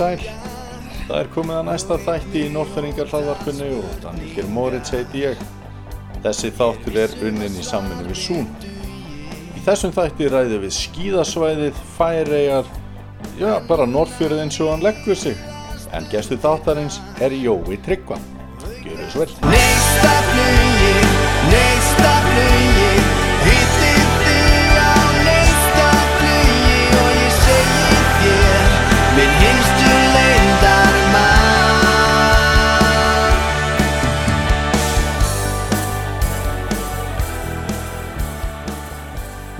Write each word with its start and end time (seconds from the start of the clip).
Sæl. 0.00 0.20
Það 1.10 1.18
er 1.18 1.26
komið 1.34 1.56
að 1.58 1.66
næsta 1.66 1.96
þætti 2.00 2.44
í 2.46 2.50
Norðfæringar 2.54 3.10
hlaðvarpinu 3.10 3.66
og 3.82 3.98
Daniel 4.00 4.46
Moritz 4.54 4.94
heiti 4.94 5.26
ég. 5.26 5.42
Þessi 6.24 6.52
þáttur 6.56 6.96
er 7.02 7.16
unnin 7.28 7.58
í 7.60 7.64
samvinni 7.66 8.06
við 8.08 8.20
Zoom. 8.22 8.46
Í 9.58 9.64
þessum 9.66 9.92
þætti 9.92 10.30
ræðum 10.32 10.64
við 10.64 10.72
skíðasvæðið, 10.78 11.84
færegar, 11.98 12.72
já 13.42 13.52
bara 13.68 13.88
Norðfjörð 13.90 14.44
eins 14.46 14.60
og 14.64 14.72
hann 14.72 14.88
leggur 14.88 15.20
sig. 15.26 15.36
En 15.92 16.08
gestu 16.08 16.40
þáttarins 16.40 17.02
er 17.20 17.36
Jói 17.36 17.76
Tryggva. 17.84 18.16
Gjör 18.80 19.04
þess 19.04 19.20
vel. 19.20 21.09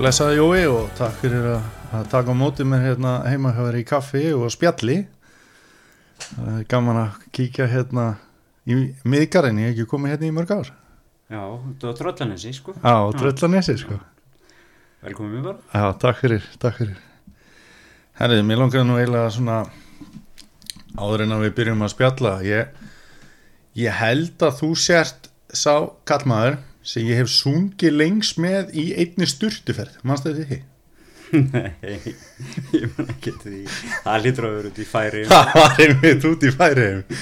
Blessaði 0.01 0.39
Jói 0.39 0.61
og 0.65 0.87
takk 0.97 1.19
fyrir 1.21 1.43
að, 1.45 1.65
taka 2.09 2.33
á 2.33 2.35
móti 2.35 2.65
mér 2.65 2.87
hérna 2.87 3.09
heima 3.29 3.51
hjá 3.53 3.59
þér 3.67 3.75
í 3.77 3.81
kaffi 3.85 4.21
og 4.33 4.47
spjalli. 4.49 4.95
Gaman 6.71 6.97
að 7.03 7.19
kíkja 7.37 7.67
hérna 7.69 8.05
í 8.65 8.79
miðgarinn, 9.05 9.59
ég 9.61 9.69
hef 9.69 9.75
ekki 9.75 9.85
komið 9.91 10.15
hérna 10.15 10.25
í 10.25 10.33
mörg 10.33 10.53
ár? 10.55 10.71
Já, 11.29 11.43
þetta 11.43 11.85
var 11.91 11.99
Tröllanesi, 11.99 12.53
sko. 12.57 12.73
Á, 12.81 13.13
Tröllanesi 13.13 13.75
sko. 13.83 13.99
Velkomin 15.05 15.35
mér 15.35 15.45
bara. 15.51 15.61
Já, 15.69 15.85
takk 16.01 16.23
fyrir, 16.23 16.49
takk 16.65 16.81
fyrir. 16.81 16.97
Herrið, 18.17 18.43
mér 18.49 18.63
langar 18.63 18.89
nú 18.89 18.97
eiginlega 18.97 19.29
svona 19.37 19.59
áður 20.97 21.27
en 21.27 21.37
að 21.37 21.45
við 21.45 21.55
byrjum 21.61 21.85
að 21.85 21.93
spjalla 21.93 22.33
ég, 22.49 22.73
ég 23.85 24.01
held 24.01 24.49
að 24.49 24.57
þú 24.63 24.73
sért 24.87 25.29
sá 25.53 25.75
kallmaður 26.09 26.57
sem 26.83 27.07
ég 27.07 27.21
hef 27.21 27.31
sungið 27.31 27.97
lengs 27.97 28.35
með 28.41 28.75
í 28.77 28.91
einni 28.99 29.27
sturtuferð, 29.29 29.99
mannstu 30.07 30.33
þetta 30.33 30.49
því? 30.49 30.61
Nei, 31.31 31.99
ég 32.75 32.87
man 32.97 33.11
ekki 33.13 33.31
til 33.39 33.51
því. 33.53 33.59
Það 34.03 34.23
lítur 34.25 34.47
að 34.49 34.55
vera 34.57 34.71
út 34.71 34.79
í 34.81 34.87
færi. 34.89 35.21
Það 35.29 35.51
var 35.55 35.77
einmitt 35.85 36.25
út 36.27 36.43
í 36.43 36.51
færiðum 36.51 37.19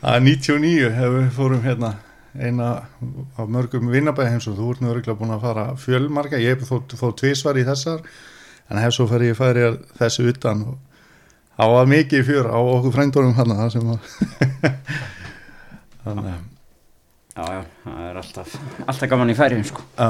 Það 0.00 0.14
er 0.16 0.24
99 0.24 0.92
hefur 0.96 1.26
fórum 1.36 1.62
hérna 1.62 1.90
eina 2.38 2.68
af 3.36 3.48
mörgum 3.50 3.90
vinnabæði 3.90 4.34
heimsum 4.34 4.54
þú 4.56 4.68
ert 4.72 4.82
nú 4.82 4.92
örgulega 4.92 5.18
búin 5.18 5.34
að 5.34 5.42
fara 5.44 5.64
fjölmarga 5.80 6.38
ég 6.40 6.54
hef 6.54 6.68
þó, 6.68 6.78
þó 6.86 7.08
tvísvar 7.18 7.58
í 7.58 7.64
þessar 7.66 8.04
en 8.70 8.80
hef 8.80 8.94
svo 8.94 9.08
ferði 9.10 9.32
ég 9.32 9.38
færi 9.38 9.66
þessu 9.98 10.28
utan 10.30 10.62
og 10.70 10.78
það 11.58 11.74
var 11.74 11.90
mikið 11.90 12.24
fjör 12.30 12.50
á 12.54 12.58
okkur 12.60 12.94
frændórum 12.96 13.34
hann 13.36 13.56
það 13.58 13.72
sem 13.74 13.90
að 13.90 14.00
þannig 16.04 16.30
að 16.30 16.38
Já, 17.40 17.44
já, 17.54 17.60
það 17.84 18.00
er 18.04 18.16
alltaf, 18.20 18.54
alltaf 18.84 19.08
gaman 19.08 19.30
í 19.32 19.34
færi, 19.38 19.58
sko. 19.64 19.82
Já, 19.96 20.08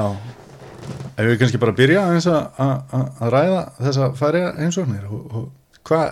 ef 1.15 1.29
við 1.29 1.37
kannski 1.39 1.59
bara 1.61 1.75
byrja 1.77 2.01
að, 2.09 2.25
að, 2.59 2.95
að 2.97 3.29
ræða 3.35 3.61
þessa 3.77 4.07
færi 4.19 4.41
heimsóknir 4.57 5.05
hvað, 5.87 6.09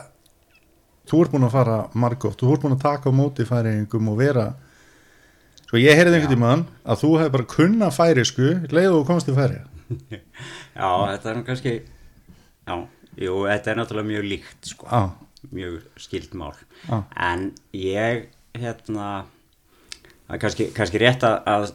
þú 1.10 1.22
ert 1.26 1.34
búin 1.34 1.48
að 1.50 1.56
fara 1.58 1.78
margótt, 2.00 2.40
þú 2.40 2.54
ert 2.54 2.64
búin 2.64 2.78
að 2.78 2.86
taka 2.86 3.12
á 3.12 3.20
móti 3.20 3.48
færiðingum 3.50 4.12
og 4.14 4.20
vera 4.22 4.46
svo 5.66 5.82
ég 5.82 6.00
heyrði 6.00 6.22
einhvern 6.22 6.32
tímann 6.36 6.64
að 6.88 7.04
þú 7.04 7.10
hefði 7.18 7.34
bara 7.36 7.50
kunna 7.56 7.90
færisku 7.94 8.54
leið 8.72 8.96
og 9.02 9.04
komst 9.10 9.32
í 9.32 9.36
færi 9.36 9.60
Já, 10.80 10.88
þetta 11.10 11.34
er 11.34 11.40
nú 11.42 11.44
kannski, 11.50 11.74
já, 12.70 12.76
jú, 13.26 13.42
þetta 13.50 13.74
er 13.74 13.82
náttúrulega 13.82 14.12
mjög 14.14 14.30
líkt, 14.30 14.72
sko. 14.72 14.88
Já, 14.88 15.02
Mjög 15.56 15.86
skilt 15.96 16.34
mál. 16.36 16.52
Já. 16.84 16.98
En 17.16 17.46
ég, 17.72 18.26
hérna, 18.60 19.26
er 20.36 20.42
kannski, 20.42 20.70
kannski 20.76 21.02
rétt 21.02 21.26
að, 21.28 21.38
að 21.50 21.68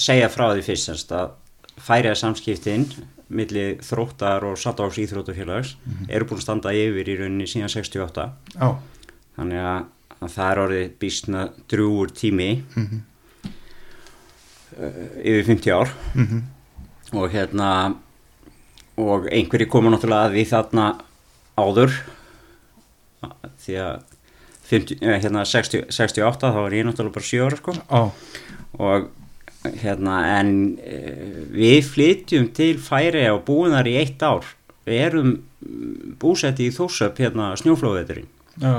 segja 0.00 0.28
frá 0.32 0.46
því 0.52 0.62
fyrst, 0.66 1.12
að 1.12 1.34
færiða 1.82 2.18
samskiptin 2.20 2.86
milli 3.32 3.66
þróttar 3.80 4.44
og 4.44 4.58
sattáks 4.60 4.98
íþrótufélags 5.00 5.76
eru 6.08 6.26
búin 6.28 6.40
að 6.40 6.44
standa 6.44 6.74
yfir 6.76 7.08
í 7.08 7.16
rauninni 7.16 7.48
síðan 7.48 7.72
68 7.72 8.26
já, 8.52 8.68
þannig 9.38 9.60
að, 9.64 9.84
að 10.18 10.34
það 10.34 10.50
er 10.50 10.62
orðið 10.66 10.86
býstna 11.00 11.44
drúur 11.72 12.12
tími 12.12 12.50
uh, 12.76 12.98
yfir 15.24 15.48
50 15.48 15.72
ár. 15.72 15.94
Og 17.12 17.28
hérna 17.32 17.68
og 19.00 19.26
einhverji 19.32 19.68
koma 19.68 19.90
náttúrulega 19.92 20.28
að 20.28 20.36
því 20.36 20.44
þarna 20.52 20.86
áður 21.56 21.96
því 23.62 23.76
að 23.80 24.11
50, 24.72 24.98
eh, 25.00 25.18
hérna 25.20 25.44
60, 25.48 25.86
68 25.92 26.52
þá 26.52 26.60
var 26.64 26.76
ég 26.76 26.88
náttúrulega 26.88 27.18
bara 27.18 27.28
7 27.28 27.44
ára 27.46 27.60
sko. 27.60 27.76
Og 28.82 29.10
hérna 29.62 30.18
en 30.40 30.52
e, 30.82 30.98
við 31.54 31.84
flytjum 31.86 32.48
til 32.56 32.80
færi 32.82 33.28
og 33.30 33.44
búum 33.46 33.70
þar 33.76 33.90
í 33.92 33.98
eitt 34.00 34.24
ár. 34.26 34.48
Við 34.88 35.04
erum 35.06 35.34
búsetti 36.18 36.66
í 36.66 36.74
Þórsöp 36.74 37.20
hérna 37.22 37.52
snjóflóðveturinn 37.60 38.28
já, 38.58 38.74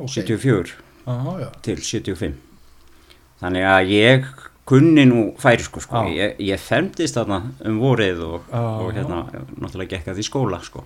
ok. 0.00 0.08
74 0.08 0.74
Já, 1.06 1.38
já, 1.40 1.48
til 1.62 1.78
75 1.78 2.34
þannig 3.40 3.66
að 3.70 3.92
ég 3.92 4.28
kunni 4.66 5.04
nú 5.06 5.28
færi 5.38 5.62
sko, 5.62 5.82
sko. 5.84 6.02
Ég, 6.10 6.40
ég 6.42 6.58
fermdist 6.58 7.18
þarna 7.18 7.52
um 7.68 7.78
vorið 7.78 8.24
og, 8.26 8.48
og 8.50 8.90
hérna 8.96 9.22
náttúrulega 9.60 9.94
gekk 9.94 10.10
að 10.10 10.18
því 10.18 10.26
skóla 10.26 10.62
sko 10.66 10.82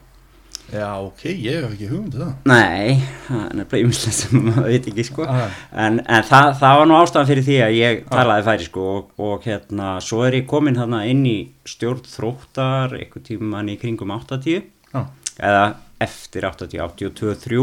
já, 0.72 0.88
ok, 1.02 1.24
ég 1.30 1.58
hef 1.58 1.74
ekki 1.74 1.88
hugmynd 1.90 2.16
það. 2.16 2.32
Nei, 2.50 3.02
það 3.26 3.42
er 3.42 3.56
nefnilega 3.58 3.86
ymslega 3.88 4.16
sem 4.16 4.44
maður 4.46 4.68
veit 4.68 4.88
ekki 4.92 5.06
sko. 5.08 5.26
Ah. 5.26 5.58
en, 5.86 6.00
en 6.04 6.26
það, 6.30 6.50
það 6.62 6.78
var 6.80 6.90
nú 6.90 6.96
ástæðan 6.98 7.30
fyrir 7.30 7.46
því 7.48 7.58
að 7.66 7.76
ég 7.78 8.02
talaði 8.10 8.46
færi 8.48 8.68
sko 8.68 8.86
og, 8.94 9.10
og 9.26 9.46
hérna 9.48 9.90
svo 10.04 10.22
er 10.26 10.38
ég 10.40 10.48
komin 10.50 10.80
hérna 10.80 11.02
inn 11.10 11.24
í 11.28 11.36
stjórn 11.68 12.06
þróttar 12.10 12.96
eitthvað 13.00 13.26
tíman 13.30 13.72
í 13.72 13.78
kringum 13.80 14.14
80 14.16 14.62
Já, 14.90 15.04
eða 15.38 15.66
eftir 16.00 16.46
80, 16.48 16.80
82, 16.80 17.34
3 17.44 17.60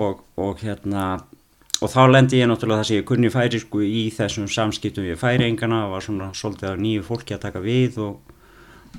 og, 0.00 0.24
og 0.40 0.64
hérna 0.64 1.10
og 1.80 1.88
þá 1.88 2.00
lendi 2.10 2.40
ég 2.40 2.48
náttúrulega 2.50 2.82
það 2.82 2.88
sem 2.88 2.98
ég 3.00 3.06
kunni 3.08 3.30
færi 3.32 3.60
sko 3.60 3.80
í 3.84 4.02
þessum 4.12 4.48
samskiptum 4.52 5.06
við 5.06 5.20
færingana 5.20 5.86
og 5.86 5.94
var 5.94 6.04
svona 6.04 6.28
svolítið 6.36 6.72
af 6.72 6.82
nýju 6.82 7.06
fólki 7.06 7.36
að 7.36 7.44
taka 7.46 7.62
við 7.64 8.00
og, 8.04 8.34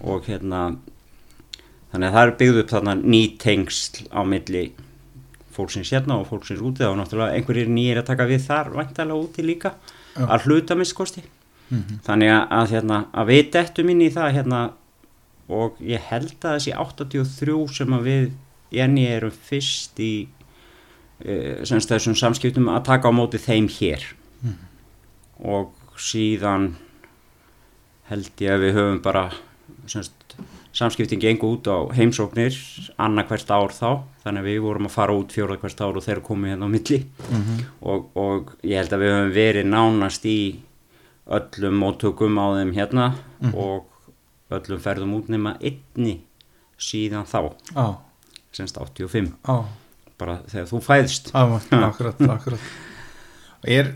og 0.02 0.26
hérna 0.30 0.64
þannig 1.92 2.08
að 2.08 2.16
það 2.16 2.24
er 2.24 2.34
byggð 2.42 2.62
upp 2.62 2.72
þarna 2.72 2.96
ný 3.02 3.22
tengsl 3.42 4.08
á 4.12 4.22
milli 4.28 4.64
fólksins 5.52 5.92
hérna 5.92 6.18
og 6.22 6.30
fólksins 6.30 6.64
úti. 6.64 6.86
Og 6.88 6.98
náttúrulega 7.00 7.36
einhverjir 7.36 7.72
nýjir 7.72 8.02
að 8.02 8.10
taka 8.14 8.30
við 8.30 8.46
þar 8.48 8.72
væntalega 8.78 9.20
úti 9.20 9.46
líka 9.46 9.76
Já. 10.16 10.26
að 10.28 10.48
hluta 10.48 10.78
minnskosti 10.80 11.24
þannig 12.06 12.32
að, 12.34 12.42
að, 12.52 12.70
hérna, 12.76 12.98
að 13.16 13.30
við 13.32 13.42
dettum 13.54 13.92
inn 13.94 14.04
í 14.04 14.12
það 14.12 14.34
hérna 14.38 14.62
og 15.52 15.80
ég 15.84 16.04
held 16.10 16.36
að 16.44 16.58
þessi 16.58 16.74
83 16.76 17.56
sem 17.78 17.96
að 17.96 18.08
við 18.08 18.26
Jenny 18.72 19.06
erum 19.08 19.36
fyrst 19.36 20.00
í 20.04 20.14
semst 21.68 21.92
þessum 21.92 22.16
samskiptum 22.18 22.70
að 22.72 22.86
taka 22.88 23.12
á 23.12 23.14
móti 23.14 23.40
þeim 23.42 23.68
hér. 23.72 24.06
Og 25.42 25.74
síðan 26.02 26.72
held 28.10 28.42
ég 28.42 28.56
að 28.56 28.64
við 28.66 28.78
höfum 28.78 29.02
bara 29.04 29.26
semst, 29.90 30.16
samskiptin 30.78 31.20
gengu 31.20 31.50
út 31.56 31.68
á 31.68 31.78
heimsóknir 31.96 32.56
annað 33.02 33.28
hvert 33.32 33.52
ár 33.52 33.74
þá 33.76 33.90
þannig 34.24 34.42
að 34.42 34.48
við 34.50 34.60
vorum 34.66 34.88
að 34.88 34.96
fara 34.96 35.16
út 35.18 35.36
fjóra 35.36 35.58
hvert 35.60 35.84
ár 35.84 36.00
og 36.00 36.06
þeir 36.06 36.22
komu 36.26 36.52
hérna 36.52 36.70
á 36.70 36.74
milli. 36.74 37.00
Og, 37.82 38.08
og 38.16 38.54
ég 38.64 38.80
held 38.80 38.96
að 38.96 39.04
við 39.04 39.14
höfum 39.16 39.34
verið 39.36 39.70
nánast 39.72 40.28
í 40.30 40.40
öllum 41.32 41.78
móttökum 41.82 42.40
á 42.40 42.48
þeim 42.60 42.74
hérna 42.78 43.12
og 43.52 43.88
öllum 44.52 44.82
ferðum 44.84 45.18
út 45.20 45.30
nema 45.32 45.58
einni 45.60 46.22
síðan 46.82 47.28
þá, 47.30 47.54
já, 47.76 47.86
semst 48.56 48.80
85 48.82 49.36
já 49.46 49.56
bara 50.22 50.40
þegar 50.50 50.70
þú 50.70 50.82
fæðst 50.86 51.32
Já, 51.34 51.42
akkurat, 51.90 52.24
akkurat. 52.36 52.72
Er, 53.66 53.94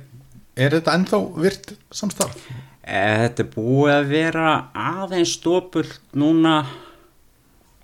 er 0.57 0.77
þetta 0.77 0.95
ennþá 0.97 1.21
virt 1.37 1.75
samstarf? 1.93 2.47
Eh, 2.85 3.17
Þetta 3.25 3.43
er 3.43 3.51
búið 3.55 3.93
að 3.95 4.11
vera 4.13 4.53
aðeins 4.77 5.35
stópul 5.39 5.87
núna. 6.17 6.61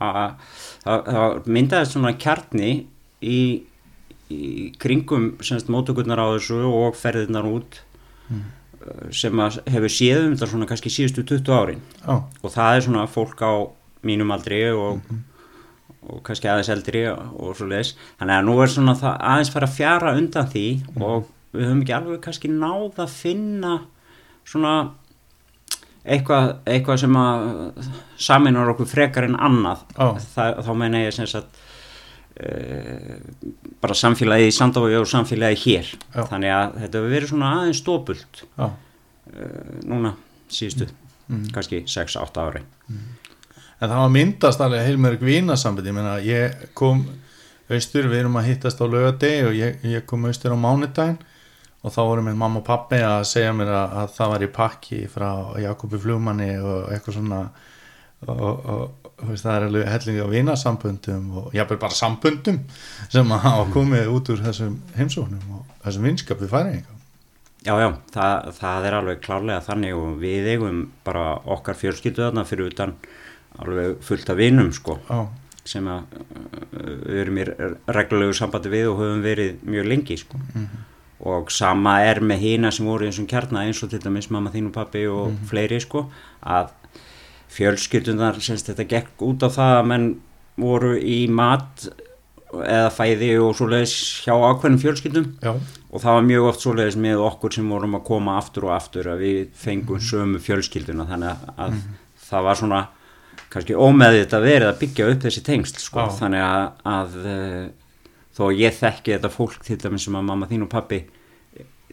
Að 0.02 0.32
það 0.82 1.52
myndaði 1.54 1.90
svona 1.92 2.16
kjarni 2.18 2.72
í, 3.22 3.42
í 4.34 4.40
kringum 4.82 5.36
semst 5.46 5.70
mótökurnar 5.70 6.22
á 6.22 6.34
þessu 6.34 6.64
og 6.66 6.98
ferðirnar 6.98 7.46
út 7.46 7.78
mm. 8.32 8.48
sem 9.14 9.44
að 9.46 9.60
hefur 9.70 9.94
séð 9.94 10.24
um 10.24 10.34
þetta 10.34 10.50
svona 10.50 10.70
kannski 10.72 10.94
síðustu 10.94 11.26
20 11.36 11.54
árin. 11.54 11.86
Já, 12.02 12.16
og 12.18 12.56
það 12.56 12.80
er 12.80 12.88
svona 12.88 13.06
fólk 13.14 13.46
á 13.46 13.54
mínum 14.06 14.34
aldri 14.34 14.64
og, 14.74 15.02
og 16.10 16.22
kannski 16.26 16.50
aðeins 16.50 16.72
eldri 16.74 17.06
og 17.12 17.54
svo 17.58 17.70
leis 17.70 17.94
þannig 18.20 18.38
að 18.38 18.48
nú 18.48 18.58
er 18.64 18.74
svona 18.74 18.96
aðeins 19.12 19.54
fara 19.54 19.70
að 19.70 19.78
fjara 19.78 20.16
undan 20.18 20.50
því 20.52 20.68
og 20.98 21.30
við 21.54 21.68
höfum 21.68 21.84
ekki 21.84 21.98
alveg 21.98 22.24
kannski 22.26 22.52
náð 22.54 23.04
að 23.06 23.14
finna 23.14 23.76
svona 24.48 24.74
eitthvað, 26.06 26.56
eitthvað 26.66 26.98
sem 27.04 27.18
að 27.22 27.44
saminar 28.18 28.72
okkur 28.74 28.90
frekar 28.90 29.28
en 29.30 29.36
annað. 29.38 29.84
Já. 29.98 30.08
það, 30.36 30.62
þá 30.66 30.72
meina 30.82 31.04
ég 31.04 31.14
sem 31.14 31.28
sagt 31.30 31.60
uh, 32.42 33.20
bara 33.84 33.98
samfélagi 33.98 34.50
í 34.50 34.56
Sandói 34.56 34.96
og 35.00 35.08
samfélagi 35.10 35.62
hér. 35.68 35.92
Já. 36.16 36.24
þannig 36.32 36.56
að 36.56 36.80
þetta 36.82 36.98
hefur 37.02 37.14
verið 37.16 37.32
svona 37.34 37.52
aðeins 37.60 37.82
stópult 37.84 38.44
já, 38.58 38.70
núna 39.88 40.16
síðustu 40.52 40.90
Mm. 41.32 41.46
kannski 41.56 41.78
6-8 41.88 42.42
ári 42.44 42.60
En 42.92 43.88
það 43.88 44.00
var 44.02 44.10
myndast 44.12 44.60
alveg 44.66 44.82
heilmörg 44.84 45.22
vínasambandi, 45.24 45.88
ég 45.88 45.96
meina, 45.96 46.16
ég 46.20 46.66
kom 46.76 47.06
austur, 47.72 48.10
við 48.12 48.20
erum 48.26 48.36
að 48.42 48.50
hittast 48.50 48.82
á 48.84 48.86
lögadegi 48.90 49.46
og 49.48 49.56
ég, 49.56 49.78
ég 49.88 50.04
kom 50.10 50.26
austur 50.28 50.52
á 50.52 50.58
mánudaginn 50.60 51.16
og 51.82 51.94
þá 51.94 52.02
voru 52.06 52.24
með 52.26 52.40
mamma 52.40 52.62
og 52.62 52.66
pappi 52.68 53.02
að 53.02 53.24
segja 53.30 53.54
mér 53.58 53.72
að, 53.74 53.94
að 54.02 54.16
það 54.18 54.34
var 54.34 54.46
í 54.46 54.50
pakki 54.56 55.04
frá 55.10 55.30
Jakobi 55.64 56.00
Flugmanni 56.02 56.52
og 56.62 56.92
eitthvað 56.94 57.18
svona 57.18 57.42
og, 58.28 58.42
og, 58.42 59.12
og 59.18 59.28
veist, 59.32 59.46
það 59.46 59.56
er 59.56 59.68
alveg 59.68 59.90
hellingi 59.90 60.22
á 60.22 60.34
vínasamböndum 60.36 61.28
og 61.42 61.58
jáfnvel 61.58 61.82
bara 61.82 61.98
samböndum 61.98 62.62
sem 63.10 63.34
að 63.34 63.46
hafa 63.48 63.68
komið 63.74 64.12
út 64.14 64.32
úr 64.34 64.44
þessum 64.46 64.78
heimsóknum 64.98 65.58
og 65.58 65.78
þessum 65.86 66.10
vinskap 66.10 66.42
við 66.44 66.54
færinga. 66.54 66.98
Já, 67.62 67.76
já, 67.78 67.90
það, 68.14 68.48
það 68.58 68.86
er 68.88 68.96
alveg 68.98 69.20
klárlega 69.22 69.66
þannig 69.66 69.98
og 69.98 70.16
við 70.22 70.48
eigum 70.56 70.80
bara 71.06 71.26
okkar 71.54 71.78
fjölskyldu 71.78 72.24
þarna 72.24 72.46
fyrir 72.50 72.72
utan 72.72 72.96
alveg 73.62 74.00
fullt 74.06 74.32
af 74.34 74.40
vinum 74.40 74.72
sko 74.74 74.96
Já, 75.06 75.20
sem 75.70 75.90
að 75.92 76.16
uh, 76.16 76.96
við 77.06 77.20
erum 77.22 77.38
í 77.38 77.46
reglulegu 77.94 78.38
sambandi 78.38 78.72
við 78.74 78.90
og 78.90 79.04
höfum 79.04 79.22
verið 79.26 79.62
mjög 79.70 79.92
lengi 79.92 80.18
sko. 80.18 80.42
Og 81.22 81.52
sama 81.54 82.00
er 82.08 82.22
með 82.26 82.46
hína 82.46 82.72
sem 82.74 82.88
voru 82.88 83.06
eins 83.06 83.20
og 83.22 83.30
kjarna 83.30 83.66
eins 83.68 83.82
og 83.86 83.92
til 83.92 84.02
dæmis 84.02 84.32
mamma 84.34 84.54
þín 84.54 84.72
og 84.72 84.76
pappi 84.76 85.06
og 85.10 85.36
fleiri 85.50 85.82
sko 85.84 86.08
að 86.42 86.72
fjölskyldunar 87.52 88.40
semst 88.42 88.72
þetta 88.72 88.88
gekk 88.90 89.26
út 89.28 89.44
á 89.46 89.50
það 89.52 89.76
að 89.80 89.90
menn 89.92 90.08
voru 90.62 90.96
í 90.98 91.26
mat 91.32 91.90
eða 92.52 92.90
fæði 92.92 93.32
og 93.40 93.54
svoleiðis 93.56 93.94
hjá 94.26 94.34
ákveðnum 94.36 94.80
fjölskyldum. 94.82 95.28
Já, 95.44 95.54
og 95.92 96.04
það 96.04 96.18
var 96.18 96.26
mjög 96.28 96.48
oft 96.50 96.66
svoleiðis 96.66 96.98
með 97.00 97.24
okkur 97.28 97.56
sem 97.56 97.70
vorum 97.72 97.96
að 97.98 98.08
koma 98.10 98.38
aftur 98.40 98.68
og 98.68 98.74
aftur 98.76 99.12
að 99.14 99.24
við 99.26 99.38
fengum 99.62 100.02
sömu 100.04 100.42
fjölskylduna. 100.44 101.08
Þannig 101.10 101.32
að, 101.32 101.54
að 101.66 101.78
það 102.28 102.50
var 102.50 102.60
svona 102.60 102.82
kannski 103.52 103.76
ómeðið 103.76 104.36
að 104.36 104.48
verið 104.48 104.68
að 104.70 104.82
byggja 104.82 105.08
upp 105.12 105.24
þessi 105.26 105.46
tengsl 105.48 105.80
sko. 105.84 106.04
Já. 106.08 106.18
þannig 106.20 106.46
að, 106.48 106.68
að 106.92 107.18
þó 108.38 108.46
ég 108.56 108.78
þekki 108.78 109.16
þetta 109.16 109.32
fólk 109.34 109.66
til 109.68 109.78
dæmis 109.82 110.08
sem 110.08 110.18
að 110.18 110.28
mamma 110.30 110.50
þín 110.50 110.66
og 110.68 110.72
pappi 110.72 111.04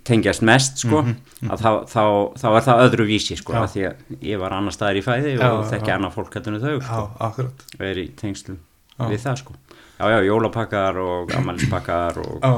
tengjast 0.09 0.45
mest 0.47 0.83
sko, 0.85 1.03
að 1.45 1.63
þá, 1.63 1.71
þá, 1.91 2.03
þá 2.39 2.49
er 2.49 2.65
það 2.69 2.83
öðru 2.87 3.07
vísi 3.09 3.37
sko, 3.39 3.57
að 3.59 3.69
því 3.75 3.85
að 3.89 4.25
ég 4.31 4.41
var 4.41 4.55
annar 4.57 4.75
staðar 4.75 5.01
í 5.01 5.05
fæði 5.05 5.35
Já, 5.35 5.47
og 5.51 5.65
þekki 5.69 5.91
já. 5.91 5.95
annað 5.99 6.17
fólk 6.17 6.39
hættunum 6.39 6.63
þau 6.65 6.75
sko, 6.87 7.05
og 7.19 7.87
er 7.91 8.01
í 8.01 8.09
tengslum 8.19 8.61
við 8.99 9.23
það 9.23 9.41
sko. 9.43 9.57
Já 9.99 10.05
já, 10.15 10.19
jólapakkar 10.29 11.01
og 11.03 11.33
amalispakkar 11.39 12.21
og 12.23 12.39
Já, 12.43 12.53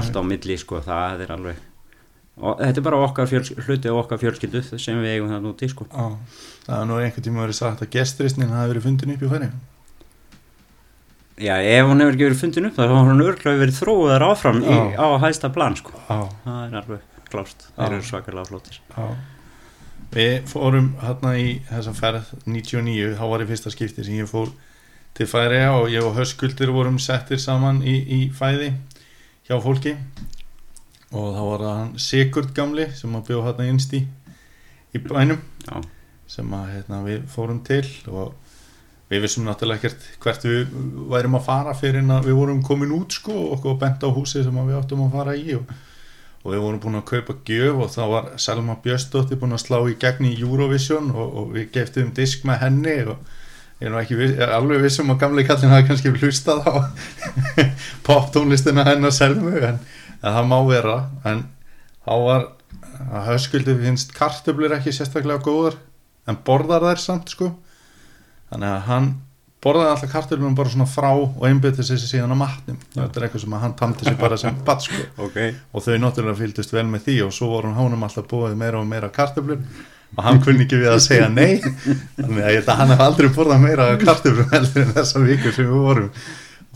allt 0.00 0.18
á 0.18 0.22
milli 0.26 0.58
sko, 0.62 0.80
það 0.86 1.26
er 1.26 1.34
alveg 1.36 1.64
og 2.36 2.58
þetta 2.60 2.82
er 2.82 2.84
bara 2.84 2.98
okkar 3.00 3.30
hluti 3.32 3.88
af 3.88 4.02
okkar 4.02 4.20
fjölskyldu 4.20 4.60
sem 4.66 4.98
við 5.00 5.14
eigum 5.14 5.30
það 5.32 5.46
núti 5.46 5.70
sko. 5.72 5.86
Já, 5.88 6.10
það 6.66 6.82
er 6.82 6.90
nú 6.90 6.98
einhvern 7.00 7.24
tíma 7.24 7.44
verið 7.46 7.58
sagt 7.62 7.84
að 7.84 7.94
gestrisnin 7.94 8.52
hafi 8.52 8.74
verið 8.74 8.88
fundin 8.90 9.14
upp 9.14 9.24
í 9.24 9.30
færinga. 9.30 9.60
Já, 11.36 11.54
ef 11.60 11.86
hún 11.90 12.00
hefur 12.02 12.14
ekki 12.16 12.26
verið 12.28 12.40
fundin 12.42 12.68
upp 12.70 12.76
þá 12.78 12.84
har 12.88 13.08
hún 13.10 13.24
örglega 13.24 13.60
verið 13.60 13.78
þróðar 13.80 14.24
áfram 14.30 14.60
í, 14.64 14.76
á 14.96 15.06
hæsta 15.22 15.50
plan 15.52 15.76
sko. 15.78 15.92
Það 16.08 16.60
er 16.66 16.76
alveg 16.82 17.02
Já. 17.66 17.82
þeir 17.82 17.96
eru 17.98 18.06
svakalega 18.06 18.48
flótir 18.48 18.78
Já. 18.94 19.08
Við 20.16 20.36
fórum 20.48 20.92
hérna 21.02 21.32
í 21.36 21.48
þessa 21.66 21.92
ferð 21.98 22.28
99, 22.46 23.16
þá 23.18 23.24
var 23.32 23.42
í 23.42 23.48
fyrsta 23.50 23.72
skipti 23.74 24.04
sem 24.06 24.20
ég 24.20 24.30
fór 24.30 24.52
til 25.16 25.26
Færiða 25.28 25.72
og 25.80 25.90
ég 25.92 26.04
og 26.06 26.14
Höskuldur 26.16 26.70
vorum 26.72 26.96
settir 27.02 27.40
saman 27.42 27.82
í, 27.82 27.96
í 28.06 28.20
fæði 28.36 28.70
hjá 29.48 29.58
fólki. 29.64 29.96
Og 31.10 31.34
þá 31.34 31.42
var 31.42 31.64
það 31.66 31.76
hann 31.80 31.92
Sigurd 32.06 32.54
gamli 32.56 32.86
sem 32.96 33.18
að 33.18 33.26
bjóð 33.28 33.44
hérna 33.48 33.68
innst 33.72 33.92
í, 33.98 34.02
í 34.94 35.02
bænum 35.02 35.42
já, 35.66 35.82
sem 36.30 36.54
að 36.54 36.72
hérna, 36.76 37.02
við 37.06 37.26
fórum 37.34 37.60
til 37.66 37.84
og 38.10 38.34
við 39.10 39.22
vissum 39.22 39.46
náttúrulega 39.46 39.86
ekkert 39.86 40.06
hvert 40.22 40.46
við 40.46 40.70
værum 41.12 41.38
að 41.38 41.46
fara 41.46 41.74
fyrir 41.78 42.02
en 42.02 42.14
við 42.24 42.38
vorum 42.38 42.62
komin 42.66 42.94
út 42.96 43.14
sko 43.14 43.34
og 43.54 43.66
bent 43.78 44.02
á 44.02 44.10
húsi 44.10 44.42
sem 44.42 44.58
við 44.58 44.78
áttum 44.80 45.04
að 45.06 45.14
fara 45.14 45.36
í 45.38 45.54
og, 45.54 45.70
og 46.42 46.52
við 46.52 46.62
vorum 46.64 46.80
búin 46.82 46.98
að 46.98 47.06
kaupa 47.12 47.36
gjöf 47.46 47.82
og 47.84 47.92
þá 47.94 48.02
var 48.10 48.30
Selma 48.42 48.78
Björnsdóttir 48.82 49.38
búin 49.38 49.54
að 49.54 49.62
slá 49.62 49.78
í 49.86 49.94
gegn 50.02 50.26
í 50.26 50.34
Eurovision 50.40 51.12
og, 51.14 51.26
og 51.38 51.52
við 51.54 51.70
geftum 51.76 52.10
disk 52.16 52.46
með 52.48 52.62
henni 52.64 52.96
og 53.06 53.20
ég 53.78 53.92
er 53.92 53.98
ekki 54.00 54.18
ég 54.18 54.42
er 54.42 54.54
alveg 54.56 54.82
vissum 54.82 55.12
að 55.14 55.20
gamli 55.22 55.44
kallin 55.46 55.74
hafi 55.74 55.86
kannski 55.90 56.14
hlustað 56.16 56.66
á 56.66 56.74
poptónlistina 58.08 58.86
hennar 58.88 59.14
Selmu 59.14 59.54
en, 59.60 59.78
en 60.18 60.38
það 60.38 60.50
má 60.50 60.58
vera 60.66 60.96
en 61.28 61.44
þá 62.02 62.14
var 62.24 62.48
að 63.06 63.30
höskuldu 63.30 63.76
finnst 63.78 64.16
kartöflur 64.16 64.74
ekki 64.80 64.94
sérstaklega 64.96 65.44
góðar 65.46 65.78
en 66.26 66.40
borðar 66.42 66.88
þær 66.88 67.02
samt 67.04 67.34
sko 67.36 67.52
þannig 68.50 68.70
að 68.72 68.84
hann 68.90 69.08
borðaði 69.66 69.90
alltaf 69.90 70.12
kartöflunum 70.12 70.54
bara 70.58 70.70
svona 70.70 70.86
frá 70.86 71.08
og 71.16 71.42
einbytti 71.48 71.84
sér 71.86 71.98
síðan 72.02 72.34
á 72.36 72.38
matnum. 72.38 72.78
Þetta 72.94 73.18
er 73.20 73.26
eitthvað 73.26 73.42
sem 73.42 73.58
hann 73.64 73.74
tamdi 73.78 74.06
sér 74.06 74.16
bara 74.20 74.38
sem 74.40 74.56
bat 74.66 74.84
sko. 74.84 75.02
Ok. 75.26 75.38
Og 75.72 75.84
þau 75.84 75.98
náttúrulega 76.02 76.38
fylgdust 76.38 76.74
vel 76.76 76.86
með 76.90 77.06
því 77.08 77.18
og 77.26 77.34
svo 77.34 77.50
voru 77.54 77.74
hánum 77.74 78.06
alltaf 78.06 78.28
búið 78.30 78.56
meira 78.60 78.80
og 78.80 78.88
meira 78.90 79.10
kartöflur. 79.12 79.62
Og 80.16 80.22
hann 80.22 80.38
kunni 80.44 80.64
ekki 80.64 80.78
við 80.80 80.92
að 80.92 81.02
segja 81.08 81.28
nei. 81.32 81.58
Þannig 81.58 82.42
að 82.44 82.52
ég 82.52 82.60
held 82.60 82.70
að 82.72 82.80
hann 82.82 82.92
hef 82.94 83.04
aldrei 83.08 83.30
borðað 83.34 83.64
meira 83.64 83.88
af 83.90 84.04
kartöflum 84.04 84.52
heldur 84.54 84.84
en 84.84 84.94
þessa 85.00 85.24
viku 85.24 85.52
sem 85.56 85.66
við 85.66 85.86
vorum. 85.88 86.10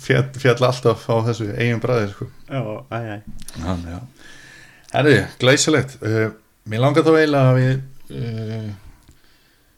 Fjall, 0.01 0.27
fjall 0.41 0.57
alltaf 0.57 1.07
á 1.07 1.15
þessu 1.29 1.51
eigin 1.55 1.83
bræðir 1.83 2.15
sko. 2.17 2.31
Herri, 4.91 5.19
glæsilegt. 5.39 6.01
Uh, 6.03 6.33
Mér 6.71 6.83
langar 6.83 7.05
þá 7.07 7.13
eiginlega 7.15 7.51
að 7.53 7.61
við 7.61 8.17
uh, 8.17 8.71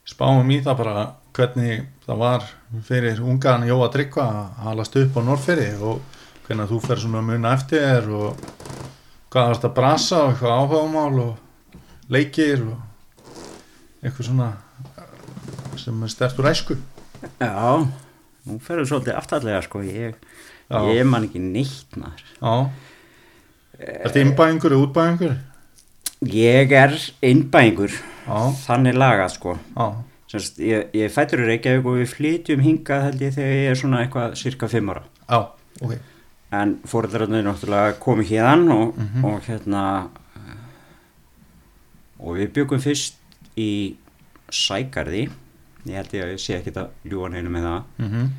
spáum 0.09 0.49
í 0.51 0.59
það 0.65 0.79
bara 0.81 1.03
hvernig 1.33 1.85
það 2.05 2.19
var 2.21 2.45
fyrir 2.87 3.21
ungan 3.23 3.65
Jóa 3.67 3.89
Tryggva 3.93 4.25
að 4.29 4.59
halast 4.67 4.97
upp 5.01 5.17
á 5.17 5.21
Norrferi 5.25 5.69
og 5.81 6.01
hvernig 6.45 6.69
þú 6.71 6.79
fer 6.83 7.01
svona 7.01 7.21
að 7.21 7.29
muna 7.31 7.53
eftir 7.57 7.83
þér 7.83 8.09
og 8.19 8.43
hvað 9.33 9.49
varst 9.49 9.67
að 9.67 9.75
brasa 9.79 10.21
og 10.23 10.33
eitthvað 10.33 10.57
áhugamál 10.59 11.21
og 11.23 12.11
leikir 12.13 12.65
og 12.67 14.03
eitthvað 14.03 14.27
svona 14.29 14.49
sem 15.79 16.03
er 16.05 16.11
stertur 16.13 16.49
æsku. 16.51 16.77
Já, 17.41 17.87
nú 18.45 18.59
ferður 18.63 18.91
svolítið 18.91 19.17
aftallega 19.17 19.63
sko 19.65 19.81
ég, 19.87 20.19
ég 20.93 21.07
man 21.09 21.25
ekki 21.27 21.41
neitt 21.41 21.97
maður. 21.97 22.27
Já. 22.37 22.53
Er 23.83 24.05
þetta 24.05 24.21
innbæðingur 24.21 24.75
eða 24.75 24.85
útbæðingur? 24.87 25.35
ég 26.29 26.71
er 26.71 26.93
innbæingur. 27.25 27.91
Já, 28.23 28.39
þannig 28.63 28.97
lagað 28.97 29.31
sko. 29.35 29.55
Já, 29.75 29.87
Semst, 30.33 30.57
ég, 30.65 30.87
ég 30.97 31.11
fættur 31.13 31.43
í 31.43 31.45
Reykjavík 31.45 31.85
og 31.85 31.99
við 31.99 32.07
flytjum 32.09 32.63
hingað 32.65 33.03
held 33.07 33.21
ég 33.21 33.35
þegar 33.35 33.51
ég 33.59 33.67
er 33.69 33.77
svona 33.77 33.99
eitthvað 34.01 34.33
cirka 34.41 34.69
fimm 34.71 34.89
ára. 34.89 35.03
Já, 35.29 35.39
ok. 35.85 35.93
En 36.53 36.71
fóreldrarnir 36.89 37.45
náttúrulega 37.45 37.99
komu 38.01 38.25
hérðan 38.25 38.65
og, 38.73 38.97
Mhm. 38.97 39.25
og 39.25 39.41
hérna 39.45 39.83
og 42.19 42.37
við 42.39 42.51
byggum 42.55 42.81
fyrst 42.83 43.19
í 43.59 43.95
Sækarði 44.53 45.27
ég 45.87 45.97
held 45.97 46.13
ég 46.15 46.23
að 46.23 46.31
ég 46.33 46.41
sé 46.41 46.55
ekki 46.59 46.73
að 46.77 46.89
ljúa 47.09 47.29
neinu 47.33 47.49
með 47.53 47.67
það. 47.69 47.83
Mm 47.99 48.31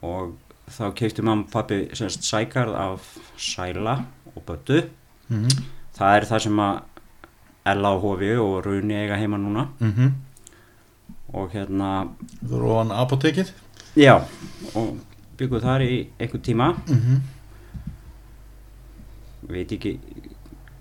og 0.00 0.36
þá 0.70 0.92
keipti 0.94 1.22
mamma 1.26 1.42
og 1.42 1.50
pappi 1.50 1.88
semst 1.98 2.22
Sækarð 2.22 2.74
af 2.78 3.18
Sæla 3.36 4.04
og 4.36 4.42
Böttu 4.46 4.84
-hmm. 5.30 5.62
það 5.98 6.16
er 6.16 6.24
það 6.24 6.38
sem 6.42 6.56
að 6.56 6.80
Ella 7.66 7.90
og 7.90 8.64
Runi 8.64 8.94
eiga 8.94 9.16
heima 9.16 9.36
núna. 9.36 9.68
Mm 9.80 10.12
og 11.32 11.50
hérna 11.52 12.08
Þú 12.40 12.54
eru 12.54 12.70
ofan 12.72 12.94
apotekið 12.94 13.52
já 13.98 14.14
og 14.74 14.96
byggum 15.38 15.62
þar 15.62 15.84
í 15.84 16.08
einhver 16.18 16.40
tíma. 16.42 16.74
Mm 16.88 17.00
-hmm. 17.02 17.20
veit 19.48 19.72
ekki 19.72 19.98